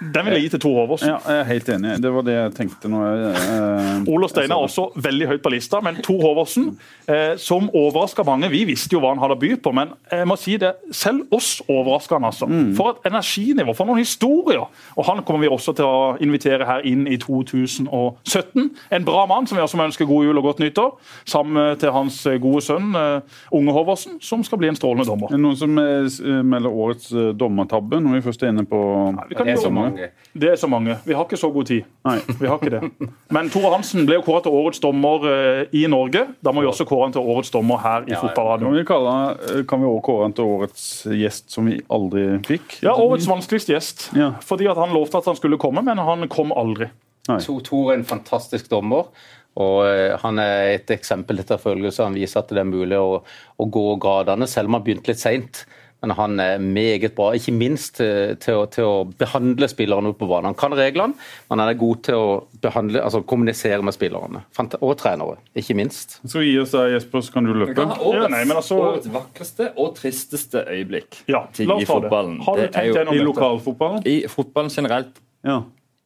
Den 0.00 0.24
vil 0.26 0.36
jeg 0.36 0.44
gi 0.46 0.50
til 0.54 0.60
Tor 0.62 0.76
Håvås. 0.82 1.02
Ja, 1.06 1.16
jeg 1.26 1.40
er 1.42 1.48
helt 1.48 1.68
enig. 1.74 1.94
Det 2.02 2.12
var 2.14 2.26
det 2.26 2.34
jeg 2.36 2.54
tenkte 2.54 2.90
nå. 2.90 3.00
eh, 3.02 4.12
Ole 4.14 4.28
Steinar 4.30 4.60
er 4.60 4.68
også 4.68 4.88
veldig 4.94 5.28
høyt 5.32 5.42
på 5.42 5.52
lista, 5.52 5.80
men 5.84 5.98
Tor 6.04 6.20
Håvåsen, 6.22 6.68
eh, 7.08 7.34
som 7.36 7.70
overraska 7.74 8.24
mange 8.26 8.50
Vi 8.52 8.64
visste 8.68 8.94
jo 8.94 9.00
hva 9.02 9.10
han 9.14 9.18
hadde 9.22 9.36
å 9.36 9.40
by 9.40 9.50
på, 9.62 9.72
men 9.74 9.90
jeg 10.10 10.28
må 10.28 10.36
si 10.38 10.56
det, 10.60 10.74
selv 10.94 11.26
oss 11.34 11.58
overraska 11.68 12.16
han. 12.18 12.28
altså. 12.30 12.46
For 12.78 12.94
et 12.96 13.10
energinivå, 13.10 13.74
for 13.76 13.88
noen 13.90 13.98
historier! 14.02 14.68
Og 14.96 15.04
han 15.06 15.22
kommer 15.26 15.46
vi 15.46 15.52
også 15.52 15.74
til 15.76 15.84
å 15.88 16.16
invitere 16.22 16.66
her 16.68 16.86
inn 16.86 17.06
i 17.10 17.18
2017. 17.20 18.70
En 18.94 19.04
bra 19.04 19.26
mann 19.26 19.46
som 19.46 19.58
vi 19.58 19.62
også 19.64 19.78
må 19.80 19.88
ønske 19.88 20.06
god 20.08 20.24
jul 20.28 20.38
og 20.40 20.48
godt 20.50 20.62
nyttår. 20.62 20.94
Sammen 21.28 21.76
til 21.80 21.92
hans 21.94 22.20
gode 22.42 22.62
sønn 22.64 22.94
eh, 22.98 23.20
Unge 23.54 23.74
Håvåsen, 23.74 24.18
som 24.24 24.44
skal 24.46 24.60
bli 24.62 24.70
en 24.70 24.78
strålende 24.78 25.08
dommer. 25.08 25.30
Er 25.32 25.38
det 25.38 25.42
noen 25.44 25.58
som 25.58 25.78
eh, 25.82 26.42
melder 26.46 26.70
årets 26.72 27.10
eh, 27.12 27.30
dommertabbe 27.38 28.00
når 28.04 28.18
vi 28.18 28.24
først 28.28 28.44
er 28.44 28.52
inne 28.54 28.66
på 28.68 28.80
Vi 29.28 29.38
kan 29.38 29.48
Det 29.48 29.56
er 29.56 29.62
mange. 29.88 30.08
Det 30.44 30.50
er 30.52 30.60
så 30.60 30.68
mange. 30.70 30.96
Vi 31.04 31.16
har 31.16 31.26
ikke 31.26 31.40
så 31.40 31.50
god 31.54 31.68
tid. 31.70 31.86
Nei. 32.06 32.16
Vi 32.40 32.50
har 32.50 32.60
ikke 32.60 32.72
det. 32.74 33.08
Men 33.34 33.50
Tore 33.52 33.72
Hansen 33.74 34.06
ble 34.08 34.18
jo 34.18 34.24
kåret 34.26 34.46
til 34.46 34.58
årets 34.58 34.82
dommer 34.84 35.26
eh, 35.30 35.62
i 35.76 35.86
Norge. 35.90 36.26
Da 36.44 36.54
må 36.54 36.64
vi 36.64 36.70
også 36.70 36.86
kåre 36.88 37.08
han 37.08 37.16
til 37.16 37.32
årets 37.34 37.52
dommer 37.54 37.82
her 37.82 38.06
i 38.08 38.14
ja, 38.14 38.20
fotballradioen. 38.22 38.76
vi, 38.78 38.84
eh, 38.84 39.64
kan 39.68 39.82
vi 39.82 39.90
også 39.90 40.04
kåre 40.10 40.28
han 40.28 40.36
til 40.38 40.52
årets 40.58 40.86
gjest 41.18 41.50
som 41.56 41.68
vi 41.70 41.80
aldri 41.98 42.28
fikk? 42.46 42.78
Ja, 42.86 42.94
årets 42.94 43.28
vanskeligste 43.30 43.74
gjest. 43.74 44.08
Ja. 44.18 44.34
Fordi 44.44 44.70
at 44.70 44.80
han 44.80 44.94
lovte 44.96 45.20
at 45.22 45.28
han 45.30 45.38
skulle 45.38 45.60
komme, 45.60 45.84
men 45.86 46.00
han 46.02 46.28
kom 46.32 46.54
aldri. 46.56 46.90
Tore 47.28 47.64
Tor 47.64 47.90
er 47.92 47.98
en 47.98 48.08
fantastisk 48.08 48.70
dommer. 48.72 49.10
Og 49.58 49.82
eh, 49.88 50.14
Han 50.22 50.38
er 50.42 50.76
et 50.76 50.90
eksempel 50.94 51.38
til 51.38 51.46
etterfølgelse. 51.46 52.06
Han 52.06 52.18
viser 52.18 52.42
at 52.42 52.54
det 52.54 52.62
er 52.62 52.68
mulig 52.68 52.98
å, 52.98 53.20
å 53.58 53.68
gå 53.68 53.86
gradene, 54.02 54.48
selv 54.50 54.70
om 54.70 54.78
han 54.78 54.86
begynte 54.86 55.12
litt 55.12 55.22
seint. 55.22 55.64
Men 56.00 56.12
han 56.14 56.38
er 56.38 56.58
meget 56.62 57.14
bra, 57.16 57.32
ikke 57.34 57.50
minst 57.58 57.96
til, 57.98 58.36
til, 58.38 58.54
å, 58.54 58.66
til 58.70 58.84
å 58.86 58.98
behandle 59.18 59.66
spillerne 59.66 60.12
ute 60.12 60.18
på 60.20 60.28
banen. 60.30 60.52
Han 60.52 60.54
kan 60.54 60.76
reglene, 60.78 61.16
men 61.50 61.58
han 61.58 61.72
er 61.72 61.78
god 61.80 62.02
til 62.06 62.14
å 62.14 62.28
behandle, 62.62 63.00
altså 63.02 63.24
kommunisere 63.26 63.82
med 63.82 63.96
spillerne. 63.96 64.44
Og 64.78 64.92
trenere, 65.00 65.40
ikke 65.58 65.74
minst. 65.74 66.20
Skal 66.22 66.44
vi 66.44 66.52
gi 66.52 66.60
oss 66.62 66.70
der, 66.76 66.92
Jesper, 66.94 67.24
så 67.26 67.34
kan 67.34 67.48
du 67.48 67.50
løpe? 67.56 67.74
kan 67.74 67.96
årets, 67.98 68.20
Ja, 68.22 68.28
nei, 68.30 68.44
men 68.46 68.56
altså- 68.60 68.78
årets 68.78 69.10
vakreste 69.10 69.72
og 69.76 69.96
tristeste 69.98 70.62
øyeblikk 70.70 71.24
Ja, 71.26 71.42
til, 71.52 71.66
la 71.66 71.80
i 71.82 71.84
fotballen. 71.90 72.38
Har 72.46 72.56
du 72.62 72.68
tenkt 72.68 72.86
jo 72.86 72.94
det? 72.94 73.16
I 73.18 73.24
lokalfotballen? 73.26 74.06
i 74.06 74.16
fotballen 74.30 74.70
generelt 74.70 75.18
Ja. 75.44 75.62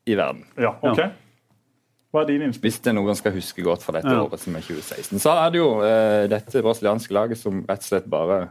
i 0.06 0.14
verden. 0.16 0.46
Ja, 0.56 0.72
ok. 0.82 1.04
Hva 2.12 2.22
er 2.22 2.26
din? 2.32 2.50
Hvis 2.52 2.80
det 2.80 2.90
er 2.92 2.96
noen 2.96 3.14
skal 3.16 3.32
huske 3.32 3.62
godt 3.64 3.82
fra 3.84 3.92
dette 4.00 4.08
Ja. 4.08 4.24
året, 4.24 4.40
som 4.40 4.56
er 4.56 4.60
2016, 4.60 5.18
så 5.20 5.30
er 5.36 5.50
det 5.50 5.58
jo 5.60 5.80
eh, 5.84 6.26
dette 6.28 6.60
brasilianske 6.64 7.12
laget 7.12 7.38
som 7.38 7.60
rett 7.68 7.78
og 7.80 7.88
slett 7.92 8.08
bare 8.08 8.50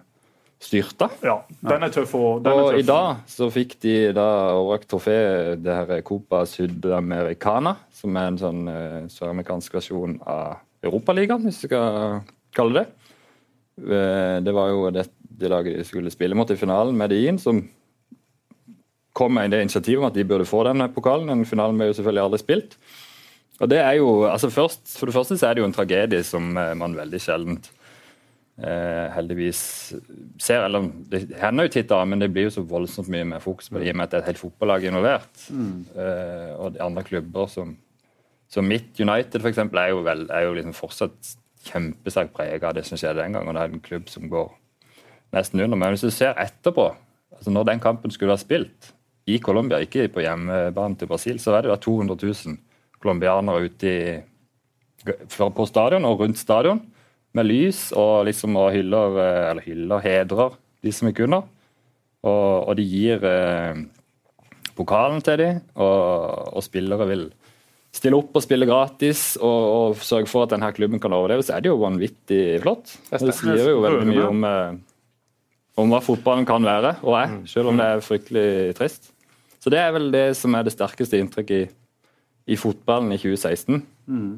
styrta. 0.61 1.09
Ja, 1.25 1.39
den 1.65 1.85
er 1.85 1.93
tøff. 1.93 2.13
Og, 2.17 2.43
den 2.45 2.59
Og 2.61 2.77
i 2.77 2.85
dag 2.85 3.23
så 3.29 3.49
fikk 3.53 3.75
de 3.81 3.95
da 4.15 4.27
overrakt 4.59 4.89
trofé, 4.91 5.17
det 5.57 5.77
her 5.77 6.03
Copa 6.05 6.43
Sudamericana, 6.49 7.75
som 7.97 8.17
er 8.19 8.29
en 8.29 8.39
sånn 8.41 8.61
eh, 8.69 8.99
søramerikansk 9.11 9.79
versjon 9.79 10.19
av 10.21 10.61
Europaligaen, 10.85 11.43
hvis 11.47 11.63
vi 11.63 11.71
skal 11.71 12.21
kalle 12.55 12.81
det. 12.81 12.85
Eh, 13.81 14.37
det 14.45 14.53
var 14.55 14.71
jo 14.73 14.89
det, 14.93 15.07
det 15.41 15.51
laget 15.51 15.81
de 15.81 15.87
skulle 15.87 16.13
spille 16.13 16.37
mot 16.37 16.49
i 16.53 16.59
finalen, 16.59 16.97
Medellin, 16.97 17.41
som 17.41 17.63
kom 19.17 19.33
med 19.35 19.51
det 19.51 19.65
initiativet 19.65 19.99
om 19.99 20.07
at 20.11 20.15
de 20.15 20.27
burde 20.27 20.47
få 20.47 20.63
den 20.69 20.85
pokalen. 20.93 21.33
Den 21.33 21.47
finalen 21.49 21.77
ble 21.79 21.89
jo 21.89 21.97
selvfølgelig 21.97 22.27
aldri 22.27 22.43
spilt. 22.45 22.77
Og 23.61 23.69
det 23.69 23.81
er 23.81 23.97
jo, 23.99 24.23
altså 24.25 24.49
først, 24.49 24.97
For 24.97 25.05
det 25.05 25.13
første 25.13 25.37
så 25.37 25.49
er 25.49 25.53
det 25.53 25.61
jo 25.61 25.67
en 25.69 25.75
tragedie 25.75 26.23
som 26.25 26.55
eh, 26.57 26.73
man 26.77 26.97
veldig 26.97 27.21
sjeldent 27.21 27.71
heldigvis 28.61 29.59
ser. 30.39 30.65
eller 30.65 30.89
Det 31.09 31.23
hender 31.41 31.65
jo 31.65 31.73
titt 31.73 31.91
og 31.95 32.07
men 32.07 32.21
det 32.21 32.31
blir 32.33 32.49
jo 32.49 32.55
så 32.57 32.63
voldsomt 32.67 33.09
mye 33.09 33.25
mer 33.25 33.41
fokus 33.43 33.69
på 33.69 33.79
det 33.79 33.87
i 33.87 33.93
og 33.93 33.97
med 33.97 34.05
at 34.05 34.11
det 34.11 34.19
er 34.19 34.23
et 34.25 34.31
helt 34.31 34.41
fotballag 34.43 34.85
involvert. 34.85 35.45
Eh, 35.95 36.51
og 36.57 36.75
de 36.75 36.83
andre 36.85 37.03
klubber 37.07 37.49
som, 37.49 37.75
som 38.51 38.67
Midt 38.67 38.99
United 38.99 39.45
eksempel, 39.45 39.81
er 39.81 39.93
jo, 39.95 40.03
vel, 40.05 40.27
er 40.29 40.45
jo 40.45 40.53
liksom 40.57 40.77
fortsatt 40.77 41.33
kjempesterkt 41.65 42.33
preget 42.33 42.63
av 42.65 42.75
det 42.77 42.85
som 42.85 42.97
skjedde 42.97 43.21
den 43.21 43.37
gang. 43.37 43.47
og 43.47 43.55
det 43.55 43.61
er 43.61 43.73
en 43.73 43.85
klubb 43.85 44.09
som 44.09 44.29
går 44.29 44.49
nesten 45.33 45.61
under. 45.61 45.77
Men 45.77 45.95
hvis 45.95 46.05
du 46.05 46.11
ser 46.13 46.37
etterpå, 46.37 46.91
altså 47.33 47.53
når 47.53 47.69
den 47.71 47.83
kampen 47.83 48.13
skulle 48.13 48.35
ha 48.35 48.41
spilt 48.41 48.93
i 49.25 49.37
Colombia, 49.39 49.79
ikke 49.81 50.09
på 50.09 50.21
hjemmebanen 50.21 50.97
til 50.97 51.09
Brasil, 51.09 51.39
så 51.39 51.55
er 51.55 51.65
det 51.65 51.73
da 51.73 51.81
200 51.81 52.17
000 52.21 52.57
colombianere 53.01 53.65
ute 53.69 53.89
i, 53.89 54.21
på 55.37 55.65
stadion 55.65 56.05
og 56.05 56.19
rundt 56.21 56.37
stadion 56.37 56.81
med 57.37 57.47
lys 57.47 57.89
og 57.97 58.25
liksom 58.27 58.57
og 58.59 58.71
hyller, 58.75 59.17
eh, 59.23 59.49
eller 59.51 59.65
hyller, 59.65 60.03
hedrer 60.03 60.55
de 60.81 60.93
som 60.95 61.09
gikk 61.09 61.23
under. 61.27 61.45
Og, 62.21 62.69
og 62.69 62.75
de 62.77 62.85
gir 62.85 63.23
eh, 63.25 63.81
pokalen 64.77 65.23
til 65.25 65.39
dem, 65.41 65.61
og, 65.75 66.51
og, 66.51 66.61
spillere 66.65 67.07
vil 67.09 67.25
stille 67.91 68.17
opp 68.17 68.37
og 68.37 68.43
spille 68.45 68.67
gratis 68.69 69.23
og, 69.41 69.61
og 69.71 70.03
sørge 70.05 70.29
for 70.31 70.45
at 70.45 70.53
denne 70.53 70.69
klubben 70.75 71.01
kan 71.01 71.13
overleve, 71.15 71.43
så 71.43 71.57
er 71.57 71.65
det 71.65 71.71
jo 71.71 71.81
vanvittig 71.81 72.43
flott. 72.63 72.93
Det 73.09 73.35
sier 73.35 73.73
jo 73.73 73.81
veldig 73.83 74.05
mye 74.11 74.27
om, 74.27 74.45
eh, 74.47 74.77
om 75.81 75.91
hva 75.91 76.03
fotballen 76.03 76.47
kan 76.47 76.67
være 76.67 76.97
og 77.01 77.17
er, 77.17 77.33
mm. 77.33 77.41
selv 77.51 77.73
om 77.73 77.81
det 77.81 77.89
er 77.89 78.05
fryktelig 78.05 78.47
trist. 78.79 79.11
Så 79.61 79.73
det 79.73 79.81
er 79.81 79.91
vel 79.93 80.09
det 80.13 80.27
som 80.39 80.55
er 80.57 80.65
det 80.65 80.73
sterkeste 80.73 81.19
inntrykket 81.21 81.65
i, 81.65 81.73
i 82.53 82.57
fotballen 82.57 83.11
i 83.13 83.19
2016. 83.21 83.83
Mm. 84.09 84.31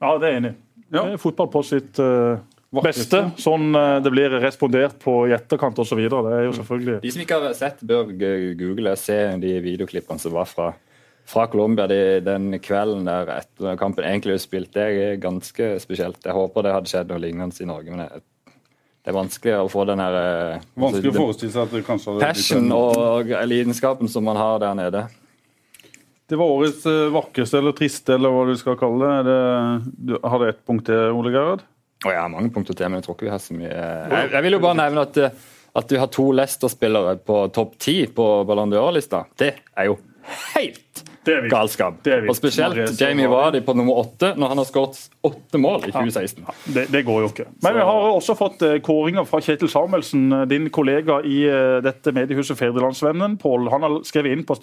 Ja, 0.00 0.16
det 0.16 0.28
er 0.28 0.34
jeg 0.34 0.42
enig 0.42 0.52
i. 0.52 0.58
Ja. 0.90 1.04
Fotball 1.18 1.48
på 1.52 1.62
sitt 1.66 1.98
uh, 2.02 2.40
beste. 2.82 3.22
Sånn 3.40 3.70
uh, 3.76 3.98
det 4.02 4.12
blir 4.12 4.34
respondert 4.42 4.98
på 5.02 5.22
i 5.30 5.34
etterkant 5.36 5.78
osv. 5.78 6.00
Det 6.02 6.36
er 6.36 6.46
jo 6.48 6.54
selvfølgelig 6.58 7.00
De 7.04 7.12
som 7.14 7.24
ikke 7.24 7.40
har 7.40 7.58
sett, 7.58 7.84
bør 7.86 8.10
google 8.58 8.94
se 8.98 9.18
de 9.42 9.56
videoklippene 9.64 10.22
som 10.22 10.34
var 10.34 10.50
fra, 10.50 10.72
fra 11.30 11.46
Colombia 11.52 11.86
de, 11.90 12.02
den 12.26 12.58
kvelden 12.62 13.06
der 13.08 13.30
etter 13.38 13.78
kampen 13.80 14.08
egentlig 14.08 14.36
ble 14.36 14.42
spilt. 14.42 14.74
Det 14.74 14.88
er 14.88 15.22
ganske 15.22 15.72
spesielt. 15.82 16.20
Jeg 16.26 16.36
håper 16.36 16.66
det 16.66 16.74
hadde 16.78 16.92
skjedd 16.92 17.14
noe 17.14 17.22
lignende 17.22 17.62
i 17.62 17.70
Norge. 17.70 17.94
men 17.94 18.04
det, 18.04 18.24
det 19.00 19.14
er 19.14 19.16
vanskelig 19.16 19.56
å 19.62 19.68
få 19.72 19.86
den 19.88 20.02
her 20.02 20.16
eh, 20.18 20.64
Vanskelig 20.76 21.14
å 21.14 21.16
forestille 21.16 21.54
seg 21.54 21.62
at 21.62 21.72
det 21.72 21.86
kanskje 21.86 22.12
hadde 22.12 22.26
Passion 22.26 22.66
og 22.76 23.30
lidenskapen 23.48 24.10
som 24.12 24.26
man 24.28 24.36
har 24.36 24.60
der 24.60 24.76
nede. 24.76 25.06
Det 26.30 26.36
var 26.38 26.46
årets 26.46 26.84
eh, 26.86 27.08
vakreste 27.10 27.58
eller 27.58 27.74
triste, 27.74 28.14
eller 28.14 28.30
hva 28.30 28.44
du 28.46 28.54
skal 28.58 28.76
kalle 28.78 29.08
det. 29.26 29.38
det 30.06 30.20
har 30.22 30.38
du 30.38 30.46
ett 30.46 30.60
punkt 30.66 30.86
til, 30.86 31.08
Ole 31.10 31.32
Gerhard? 31.34 31.64
Oh, 32.04 32.12
jeg 32.14 32.20
har 32.22 32.30
mange 32.30 32.52
punkter 32.54 32.76
til, 32.78 32.86
men 32.86 33.00
jeg 33.00 33.08
tror 33.08 33.16
ikke 33.16 33.26
vi 33.26 33.32
har 33.34 33.40
så 33.42 33.56
mye 33.56 33.70
Jeg, 33.72 34.28
jeg 34.32 34.44
vil 34.46 34.56
jo 34.56 34.60
bare 34.62 34.78
nevne 34.78 35.02
at, 35.08 35.18
eh, 35.18 35.48
at 35.80 35.90
vi 35.90 35.98
har 35.98 36.12
to 36.14 36.28
Leicester-spillere 36.38 37.16
på 37.26 37.40
topp 37.56 37.74
ti 37.82 37.96
på 38.14 38.28
Ballon 38.46 38.70
d'Or-lista. 38.70 39.24
Det 39.42 39.50
er 39.74 39.90
jo 39.90 39.98
helt 40.54 41.02
galskap. 41.50 41.98
Og 42.06 42.32
spesielt 42.38 42.94
Jamie 43.00 43.26
Vardy 43.28 43.64
på 43.66 43.74
nummer 43.74 43.98
åtte, 44.04 44.30
når 44.38 44.54
han 44.54 44.62
har 44.62 44.70
skåret 44.70 45.02
åtte 45.26 45.58
mål 45.60 45.90
i 45.90 45.92
2016. 45.92 46.46
Ja, 46.46 46.58
det, 46.78 46.88
det, 46.94 47.04
går 47.10 47.24
jo 47.26 47.34
ikke. 47.34 47.50
Men 47.66 47.74
vi 47.74 47.90
har 47.90 48.10
også 48.14 48.38
fått 48.38 48.62
eh, 48.70 48.78
kåringer 48.86 49.26
fra 49.26 49.42
Kjetil 49.42 49.74
Samuelsen, 49.74 50.30
din 50.50 50.70
kollega 50.70 51.18
i 51.26 51.42
dette 51.82 52.14
mediehuset 52.14 52.58
Fedrelandsvennen. 52.62 53.34
Pål, 53.42 53.66
han 53.74 53.88
har 53.88 54.02
skrevet 54.06 54.38
inn 54.38 54.46
på 54.46 54.62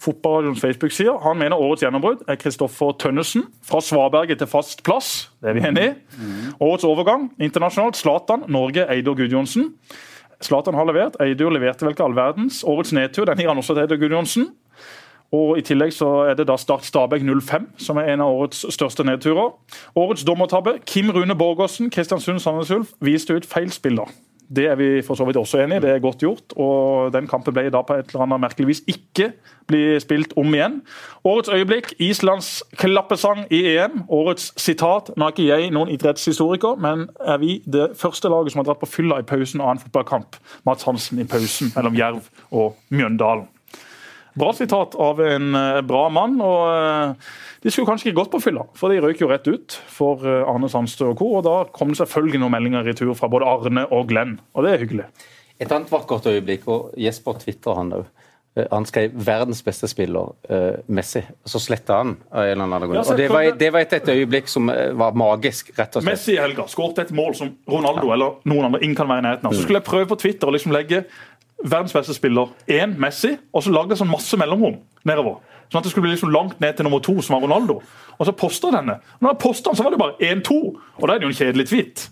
Fotballradioens 0.00 0.60
Facebook-side. 0.62 1.14
Han 1.22 1.38
mener 1.38 1.58
årets 1.58 1.82
gjennombrudd 1.82 2.22
er 2.28 2.38
Kristoffer 2.38 2.92
Tønnesen. 3.02 3.48
Fra 3.66 3.80
svaberget 3.82 4.38
til 4.38 4.46
fast 4.46 4.84
plass. 4.86 5.30
Det 5.42 5.50
er 5.50 5.58
vi 5.58 5.64
enig 5.66 5.88
i. 5.88 5.94
Årets 6.60 6.86
overgang 6.86 7.32
internasjonalt 7.42 7.98
Zlatan, 7.98 8.46
Norge, 8.48 8.86
Eidor 8.94 9.18
Gudjonsen. 9.18 9.72
Zlatan 10.42 10.74
har 10.74 10.86
levert. 10.86 11.18
Eidur 11.20 11.50
leverte 11.50 11.84
vel 11.84 11.96
ikke 11.96 12.06
all 12.06 12.14
verdens. 12.16 12.62
Årets 12.64 12.92
nedtur 12.94 13.26
den 13.26 13.40
gir 13.40 13.50
han 13.50 13.58
også 13.58 13.74
til 13.74 13.88
Eidur 13.88 13.98
Gudjonsen. 14.04 14.52
Og 15.34 15.58
I 15.58 15.64
tillegg 15.66 15.92
så 15.92 16.06
er 16.30 16.38
det 16.38 16.46
da 16.48 16.56
Start 16.56 16.86
Stabæk 16.88 17.26
05 17.26 17.66
som 17.84 17.98
er 18.00 18.14
en 18.14 18.22
av 18.24 18.32
årets 18.32 18.62
største 18.72 19.04
nedturer. 19.04 19.50
Årets 19.98 20.24
dommertabbe, 20.24 20.78
Kim 20.86 21.10
Rune 21.12 21.36
Borgersen, 21.36 21.90
Kristiansund 21.90 22.40
Sandnes 22.40 22.70
Ulf, 22.70 22.94
viste 23.04 23.36
ut 23.36 23.46
feil 23.46 23.68
spiller. 23.74 24.08
Det 24.48 24.64
er 24.70 24.78
vi 24.80 25.02
for 25.04 25.18
så 25.18 25.26
vidt 25.28 25.36
også 25.36 25.60
enig 25.62 25.76
i. 25.76 25.80
Det 25.84 25.90
er 25.90 25.98
godt 26.00 26.22
gjort. 26.24 26.54
og 26.56 27.12
Den 27.12 27.26
kampen 27.28 27.54
ble 27.54 27.66
da 27.70 27.82
på 27.84 27.98
et 27.98 28.08
eller 28.12 28.24
annet 28.24 28.40
merkelig 28.40 28.68
vis 28.70 28.82
ikke 28.88 29.32
bli 29.68 29.82
spilt 30.00 30.32
om 30.40 30.54
igjen. 30.54 30.80
Årets 31.28 31.52
øyeblikk, 31.52 31.92
Islands 32.00 32.62
klappesang 32.80 33.44
i 33.52 33.60
EM. 33.74 34.02
Årets 34.08 34.52
sitat. 34.56 35.12
Nå 35.16 35.28
er 35.28 35.36
ikke 35.36 35.48
jeg 35.50 35.74
noen 35.76 35.92
idrettshistoriker, 35.92 36.80
men 36.80 37.08
er 37.20 37.38
vi 37.42 37.58
det 37.66 37.90
første 38.00 38.32
laget 38.32 38.54
som 38.54 38.62
har 38.62 38.70
dratt 38.70 38.80
på 38.80 38.88
fylla 38.88 39.20
i 39.20 39.28
pausen 39.28 39.60
av 39.60 39.74
en 39.74 39.84
fotballkamp? 39.84 40.40
Mats 40.64 40.88
Hansen 40.88 41.20
i 41.20 41.28
pausen 41.28 41.74
mellom 41.76 41.98
Jerv 41.98 42.24
og 42.50 42.76
Mjøndalen. 42.88 43.48
Bra 44.38 44.52
sitat 44.54 44.94
av 44.94 45.20
en 45.20 45.54
eh, 45.54 45.80
bra 45.86 46.08
mann. 46.12 46.38
og 46.44 46.66
eh, 46.70 47.32
De 47.64 47.72
skulle 47.72 47.88
kanskje 47.88 48.10
ikke 48.10 48.20
gått 48.20 48.34
på 48.34 48.42
fylla, 48.42 48.66
for 48.78 48.92
de 48.92 49.00
røyk 49.02 49.22
jo 49.24 49.30
rett 49.32 49.48
ut 49.48 49.78
for 49.92 50.22
eh, 50.26 50.44
Arne 50.48 50.70
Sandstø 50.70 51.10
og 51.12 51.18
co. 51.22 51.32
Og 51.40 51.46
da 51.46 51.56
kom 51.74 51.92
det 51.92 52.00
selvfølgelig 52.02 52.42
noen 52.44 52.54
meldinger 52.54 52.86
i 52.86 52.92
retur 52.92 53.16
fra 53.18 53.30
både 53.32 53.48
Arne 53.48 53.88
og 53.94 54.06
Glenn, 54.12 54.38
og 54.54 54.66
det 54.66 54.74
er 54.74 54.84
hyggelig. 54.84 55.10
Et 55.58 55.72
annet 55.72 55.90
vakkert 55.90 56.28
øyeblikk, 56.30 56.68
og 56.70 56.94
Jesper 57.00 57.42
twitter 57.42 57.78
han 57.78 57.92
òg. 57.98 58.06
Han 58.72 58.86
skrev 58.88 59.12
'verdens 59.14 59.60
beste 59.62 59.86
spiller', 59.86 60.32
Messi. 60.88 61.20
Så 61.46 61.60
sletta 61.62 62.00
han 62.00 62.16
av 62.32 62.42
en 62.42 62.50
eller 62.50 62.64
annen 62.64 62.90
grunn. 62.90 63.04
Og 63.04 63.16
det 63.16 63.28
var, 63.30 63.50
det 63.54 63.68
var 63.72 63.84
et, 63.84 63.92
et, 63.92 64.08
øyeblikk 64.08 64.48
som 64.50 64.66
var 64.98 65.14
magisk, 65.14 65.70
rett 65.78 65.94
og 65.94 66.02
slett. 66.02 66.10
Messi 66.10 66.32
i 66.34 66.40
helga 66.40 66.66
skåret 66.66 66.98
et 67.04 67.12
mål 67.14 67.36
som 67.38 67.52
Ronaldo 67.70 68.08
ja. 68.08 68.16
eller 68.16 68.34
noen 68.50 68.66
andre 68.66 68.82
ingen 68.82 68.96
kan 68.98 69.06
være 69.06 69.22
i 69.22 69.26
nærheten 69.28 69.46
av. 69.46 69.54
Så 69.54 69.62
skulle 69.62 69.78
jeg 69.78 69.86
prøve 69.86 70.10
på 70.10 70.18
Twitter 70.24 70.50
å 70.50 70.56
liksom 70.56 70.74
legge 70.74 71.04
verdens 71.64 71.94
beste 71.94 72.14
spiller 72.14 72.52
én 72.70 72.96
Messi, 72.98 73.36
og 73.52 73.64
så 73.64 73.72
lagde 73.74 73.94
jeg 73.94 74.02
sånn 74.02 74.10
masse 74.12 74.38
mellomrom 74.40 74.78
nedover. 75.08 75.38
Sånn 75.68 75.80
at 75.80 75.86
det 75.86 75.92
skulle 75.92 76.06
bli 76.06 76.14
liksom 76.14 76.32
langt 76.32 76.60
ned 76.62 76.76
til 76.76 76.86
nummer 76.86 77.00
to, 77.04 77.18
som 77.22 77.36
var 77.36 77.44
Ronaldo. 77.44 77.80
Og 78.18 78.26
så 78.26 78.32
posta 78.32 78.70
denne. 78.72 78.98
Og 79.18 79.24
når 79.24 79.34
jeg 79.34 79.40
posta 79.42 79.70
den, 79.70 79.78
så 79.78 79.84
var 79.84 79.94
det 79.94 80.00
bare 80.00 80.30
1-2. 80.32 80.60
Og 80.98 81.08
da 81.08 81.14
er 81.14 81.20
det 81.20 81.28
jo 81.28 81.32
en 81.34 81.40
kjedelig 81.40 81.66
tweet. 81.68 82.04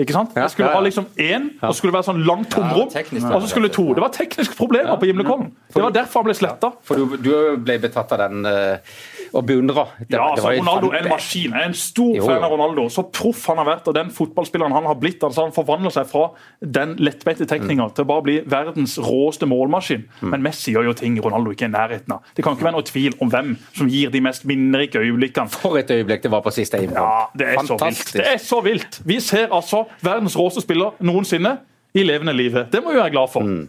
Ikke 0.00 0.14
sant? 0.16 0.32
Jeg 0.34 0.50
skulle 0.50 0.70
ha 0.72 0.80
liksom 0.82 1.04
én, 1.22 1.50
og 1.60 1.68
så 1.68 1.78
skulle 1.78 1.92
det 1.92 1.98
være 2.00 2.08
sånn 2.08 2.24
langt 2.26 2.48
tomrom. 2.50 2.88
Og 2.88 3.44
så 3.44 3.50
skulle 3.50 3.70
to. 3.74 3.84
Det 3.94 4.02
var 4.02 4.14
tekniske 4.14 4.56
problemer 4.58 4.96
på 4.98 5.10
Gimlekollen. 5.10 5.52
Det 5.74 5.84
var 5.84 5.94
derfor 5.94 6.24
han 6.24 6.30
ble 6.30 6.38
sletta. 6.38 6.72
For 6.82 6.98
du, 6.98 7.18
du 7.22 7.60
ble 7.62 7.78
betatt 7.84 8.16
av 8.16 8.24
den 8.24 8.48
uh 8.48 8.96
og 9.34 9.46
beundra. 9.48 9.84
Ja, 10.08 10.30
altså, 10.30 10.52
Ronaldo 10.54 10.90
er 10.94 11.02
en 11.02 11.10
maskin. 11.10 11.52
Jeg 11.52 11.62
er 11.62 11.70
en 11.70 11.76
stor 11.78 12.12
jo, 12.16 12.26
fan 12.28 12.44
av 12.46 12.52
Ronaldo. 12.54 12.86
Så 12.92 13.04
proff 13.14 13.44
han 13.50 13.58
har 13.60 13.68
vært, 13.68 13.88
og 13.90 13.96
den 13.96 14.12
fotballspilleren 14.14 14.74
han 14.74 14.86
har 14.88 14.96
blitt. 15.00 15.22
altså 15.26 15.46
Han 15.48 15.54
forvandler 15.56 15.94
seg 15.94 16.08
fra 16.10 16.28
den 16.60 16.94
lettbeinte 17.02 17.48
tekninga 17.50 17.88
mm. 17.88 17.94
til 17.96 18.06
å 18.06 18.10
bare 18.12 18.24
bli 18.26 18.36
verdens 18.54 18.96
råeste 19.02 19.48
målmaskin. 19.50 20.06
Mm. 20.22 20.30
Men 20.32 20.46
Messi 20.46 20.74
gjør 20.74 20.90
jo 20.90 20.96
ting 21.02 21.18
Ronaldo 21.24 21.54
ikke 21.54 21.66
er 21.66 21.72
i 21.72 21.74
nærheten 21.74 22.16
av. 22.16 22.32
Det 22.36 22.46
kan 22.46 22.56
ikke 22.56 22.68
være 22.68 22.76
noe 22.78 22.88
tvil 22.88 23.18
om 23.24 23.32
hvem 23.34 23.54
som 23.74 23.90
gir 23.90 24.14
de 24.14 24.22
mest 24.24 24.46
minnerike 24.48 25.02
øyeblikkene. 25.02 25.50
For 25.54 25.80
et 25.80 25.90
øyeblikk 25.94 26.26
det 26.26 26.32
var 26.34 26.44
på 26.46 26.54
siste 26.54 26.80
innbrudd. 26.82 27.02
Ja, 27.02 27.28
det 27.34 27.50
er 27.50 27.60
Fantastisk. 27.62 28.08
så 28.08 28.14
vilt. 28.14 28.24
Det 28.24 28.32
er 28.32 28.42
så 28.46 28.60
vilt. 28.64 29.00
Vi 29.04 29.20
ser 29.24 29.54
altså 29.54 29.84
verdens 30.04 30.38
råeste 30.38 30.62
spiller 30.64 30.94
noensinne 31.04 31.58
i 31.94 32.06
levende 32.06 32.34
livet. 32.36 32.70
Det 32.72 32.82
må 32.82 32.94
vi 32.94 33.02
være 33.02 33.14
glad 33.14 33.34
for. 33.34 33.46
Mm. 33.46 33.66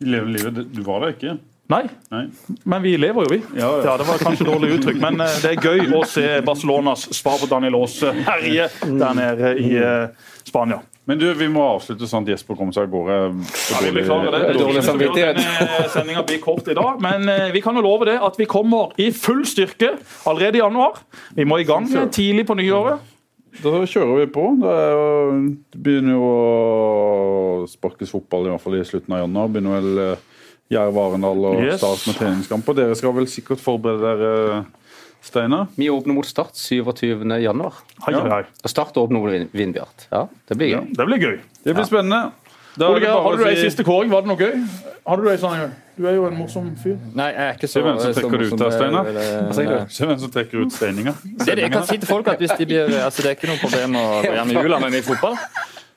I 0.00 0.10
levende 0.14 0.38
livet, 0.38 0.66
du 0.74 0.82
var 0.86 1.04
der 1.04 1.14
ikke? 1.16 1.38
Nei. 1.70 1.84
Nei. 2.10 2.24
men 2.64 2.82
vi 2.82 2.96
lever 2.98 3.26
jo, 3.26 3.30
vi. 3.30 3.40
Ja, 3.54 3.60
ja. 3.60 3.82
ja, 3.84 3.96
Det 4.00 4.06
var 4.08 4.18
kanskje 4.18 4.46
dårlig 4.48 4.72
uttrykk, 4.78 4.96
men 5.04 5.22
uh, 5.22 5.34
det 5.42 5.52
er 5.52 5.68
gøy 5.68 5.92
å 5.94 6.02
se 6.08 6.24
Barcelonas 6.46 7.06
spar 7.14 7.38
på 7.38 7.46
Daniel 7.50 7.78
Aase 7.78 8.10
herje 8.26 8.66
der 8.82 9.14
nede 9.14 9.52
i 9.62 9.76
uh, 9.78 10.32
Spania. 10.42 10.80
Men 11.06 11.18
du, 11.18 11.28
vi 11.34 11.46
må 11.50 11.62
avslutte 11.76 12.06
sånn 12.10 12.26
at 12.26 12.34
Jesper 12.34 12.58
kommer 12.58 12.74
seg 12.74 12.86
av 12.86 12.92
gårde. 12.92 13.14
Ja, 13.70 13.78
vi 13.82 13.92
beklager 13.94 14.34
det. 14.34 14.40
Dårlig 14.58 14.82
samvittighet. 14.86 15.40
Sendinga 15.94 16.22
blir 16.26 16.42
kort 16.42 16.68
i 16.70 16.76
dag, 16.76 17.00
men 17.02 17.26
vi 17.54 17.62
kan 17.64 17.78
jo 17.78 17.82
love 17.82 18.06
det 18.06 18.18
at 18.22 18.38
vi 18.38 18.46
kommer 18.50 18.92
i 19.00 19.08
full 19.14 19.42
styrke 19.48 19.96
allerede 20.30 20.60
i 20.60 20.62
januar. 20.62 21.00
Vi 21.34 21.46
må 21.48 21.58
i 21.58 21.66
gang 21.66 21.88
tidlig 22.14 22.46
på 22.46 22.58
nyåret. 22.60 23.02
Da 23.58 23.80
kjører 23.82 24.20
vi 24.20 24.28
på. 24.30 24.44
Det, 24.60 24.74
begynner 25.82 26.14
jo 26.14 26.28
å 26.28 27.66
sparkes 27.70 28.12
fotball 28.14 28.46
i 28.46 28.52
hvert 28.52 28.62
fall 28.62 28.78
i 28.78 28.84
slutten 28.86 29.16
av 29.16 29.24
januar. 29.24 29.50
Begynner 29.50 29.80
vel 29.80 30.20
Jerv 30.70 30.98
Arendal 31.02 31.46
og 31.48 31.62
yes. 31.64 31.80
Start 31.80 32.04
med 32.06 32.18
treningskamper. 32.20 32.76
Dere 32.78 32.98
skal 32.98 33.14
vel 33.16 33.26
sikkert 33.30 33.62
forberede 33.62 34.12
dere, 34.20 34.60
Steinar? 35.26 35.66
Vi 35.76 35.90
åpner 35.90 36.14
mot 36.14 36.26
Start 36.26 36.54
27.1. 36.54 37.34
Ja. 37.42 37.52
Og 37.52 38.70
Start 38.70 38.96
åpner 38.96 39.18
mot 39.18 39.56
Vindbjart. 39.56 40.06
Ja, 40.12 40.28
det 40.48 40.56
blir 40.60 40.70
gøy. 40.70 40.78
Ja, 40.78 40.94
det 41.00 41.08
blir 41.10 41.24
gøy. 41.24 41.36
Det 41.66 41.74
blir 41.74 41.90
spennende. 41.90 42.30
Olga, 42.80 43.16
hadde 43.18 43.42
du 43.42 43.48
ei 43.50 43.56
siste 43.58 43.84
kåring? 43.84 44.12
Var 44.12 44.22
det 44.22 44.30
noe 44.30 44.38
gøy? 44.38 44.54
Hadde 45.10 45.26
Du 45.26 45.28
ei 45.32 45.38
sånn 45.42 45.72
Du 45.98 46.06
er 46.06 46.14
jo 46.14 46.28
en 46.30 46.38
morsom 46.38 46.70
fyr. 46.80 46.94
Nei, 47.18 47.26
jeg 47.34 47.42
er 47.48 47.58
ikke 47.58 47.68
så 47.68 47.80
Se 47.80 47.82
hvem 47.84 47.98
som 47.98 48.14
trekker 48.14 48.46
ut 48.46 48.62
av 48.62 48.74
Steinar. 48.76 49.90
Se 49.90 50.06
hvem 50.06 50.20
som 50.22 50.34
trekker 50.38 50.64
ut 50.64 50.76
steininga. 50.78 51.16
Jeg 51.50 51.72
kan 51.74 51.86
si 51.90 51.98
til 51.98 52.08
folk 52.08 52.30
at 52.30 52.40
hvis 52.40 52.54
de 52.62 52.70
blir 52.70 52.94
Altså, 53.08 53.26
det 53.26 53.34
er 53.34 53.38
ikke 53.40 53.50
noe 53.50 53.60
problem 53.60 53.98
å 53.98 54.06
gå 54.22 54.36
med 54.38 54.54
i 54.54 54.62
jula 54.62 54.78
men 54.86 55.00
i 55.00 55.02
fotball. 55.04 55.34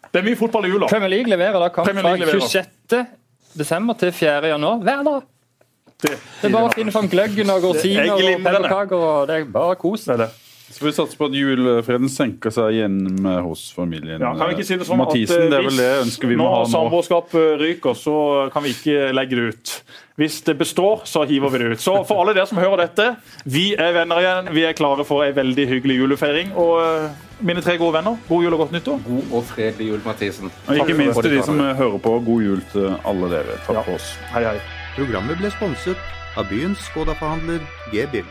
Det 0.09 0.21
er 0.21 0.25
mye 0.27 0.37
fotball 0.37 0.65
i 0.65 0.73
jula. 0.73 0.89
Premier 0.89 1.13
League 1.13 1.29
leverer 1.29 1.61
da 1.61 1.69
kamp 1.73 1.93
fra 1.93 2.17
26 2.17 3.21
desember 3.57 3.97
til 3.99 4.11
4. 4.15 4.47
januar 4.53 4.81
hver 4.83 5.03
dag. 5.07 5.21
Det, 6.03 6.15
det 6.41 6.49
er 6.49 6.53
bare 6.53 6.69
å 6.69 6.73
finne 6.73 6.91
fram 6.91 7.07
gløggen 7.11 7.51
og 7.53 7.63
rosiner 7.63 8.11
og 8.11 8.23
pepperkaker. 8.43 9.05
Det 9.29 9.37
er 9.39 9.45
bare 9.53 9.77
kos. 9.79 10.07
Det 10.07 10.15
er 10.17 10.25
det. 10.25 10.31
Så 10.71 10.85
vi 10.85 10.91
satser 10.95 11.17
på 11.19 11.25
at 11.27 11.33
julefreden 11.35 12.09
senker 12.09 12.49
seg 12.53 12.71
hjemme 12.79 13.33
hos 13.45 13.65
familien 13.75 14.21
Ja, 14.23 14.31
kan 14.37 14.47
vi 14.49 14.55
ikke 14.55 14.65
si 14.65 14.77
det 14.79 14.87
sånn 14.87 14.97
Mathisen. 14.97 15.35
at, 15.35 15.43
eh, 15.43 15.49
det 15.51 15.57
er 15.59 15.67
vel 15.67 15.77
det 15.77 15.89
hvis 15.91 16.05
ønsket 16.07 16.29
vi 16.29 16.35
må 16.39 16.47
ha 16.49 16.61
nå. 16.63 16.69
samboerskapet 16.71 17.59
ryker, 17.61 17.93
så 17.99 18.15
kan 18.53 18.63
vi 18.63 18.69
ikke 18.73 19.13
legge 19.13 19.35
det 19.35 19.53
ut. 19.53 19.73
Hvis 20.17 20.41
det 20.45 20.57
består, 20.57 21.01
så 21.05 21.25
hiver 21.27 21.49
vi 21.51 21.57
det 21.57 21.71
ut. 21.73 21.79
Så 21.81 22.05
for 22.07 22.21
alle 22.21 22.33
dere 22.33 22.47
som 22.47 22.57
hører 22.57 22.77
dette, 22.87 23.17
vi 23.45 23.73
er 23.75 23.93
venner 23.93 24.17
igjen. 24.21 24.53
Vi 24.53 24.63
er 24.63 24.73
klare 24.73 25.05
for 25.05 25.23
ei 25.23 25.31
veldig 25.33 25.67
hyggelig 25.67 25.97
julefeiring. 25.99 26.51
Og 26.55 26.73
eh, 26.81 27.09
mine 27.41 27.61
tre 27.61 27.77
gode 27.77 27.93
venner, 27.93 28.17
god 28.29 28.43
jul 28.43 28.53
og 28.53 28.59
godt 28.59 28.71
nyttår. 28.77 28.99
God 29.07 29.33
og 29.33 29.43
fredelig 29.49 29.87
jul, 29.89 30.01
Mathisen. 30.05 30.51
Og 30.69 30.75
ikke 30.77 30.97
minst 30.97 31.21
til 31.21 31.31
de 31.37 31.41
som 31.43 31.57
hører 31.59 31.97
på. 31.99 32.19
God 32.25 32.41
jul 32.45 32.61
til 32.71 32.93
alle 33.05 33.29
dere. 33.29 33.57
Takk 33.67 33.75
Ja. 33.75 33.81
for 33.81 33.93
oss. 33.95 34.15
Hei, 34.33 34.43
hei. 34.43 34.57
Programmet 34.95 35.37
ble 35.37 35.49
sponset 35.51 35.97
av 36.37 36.45
byens 36.49 36.77
Skoda-forhandler 36.93 37.59
G-Bill. 37.91 38.25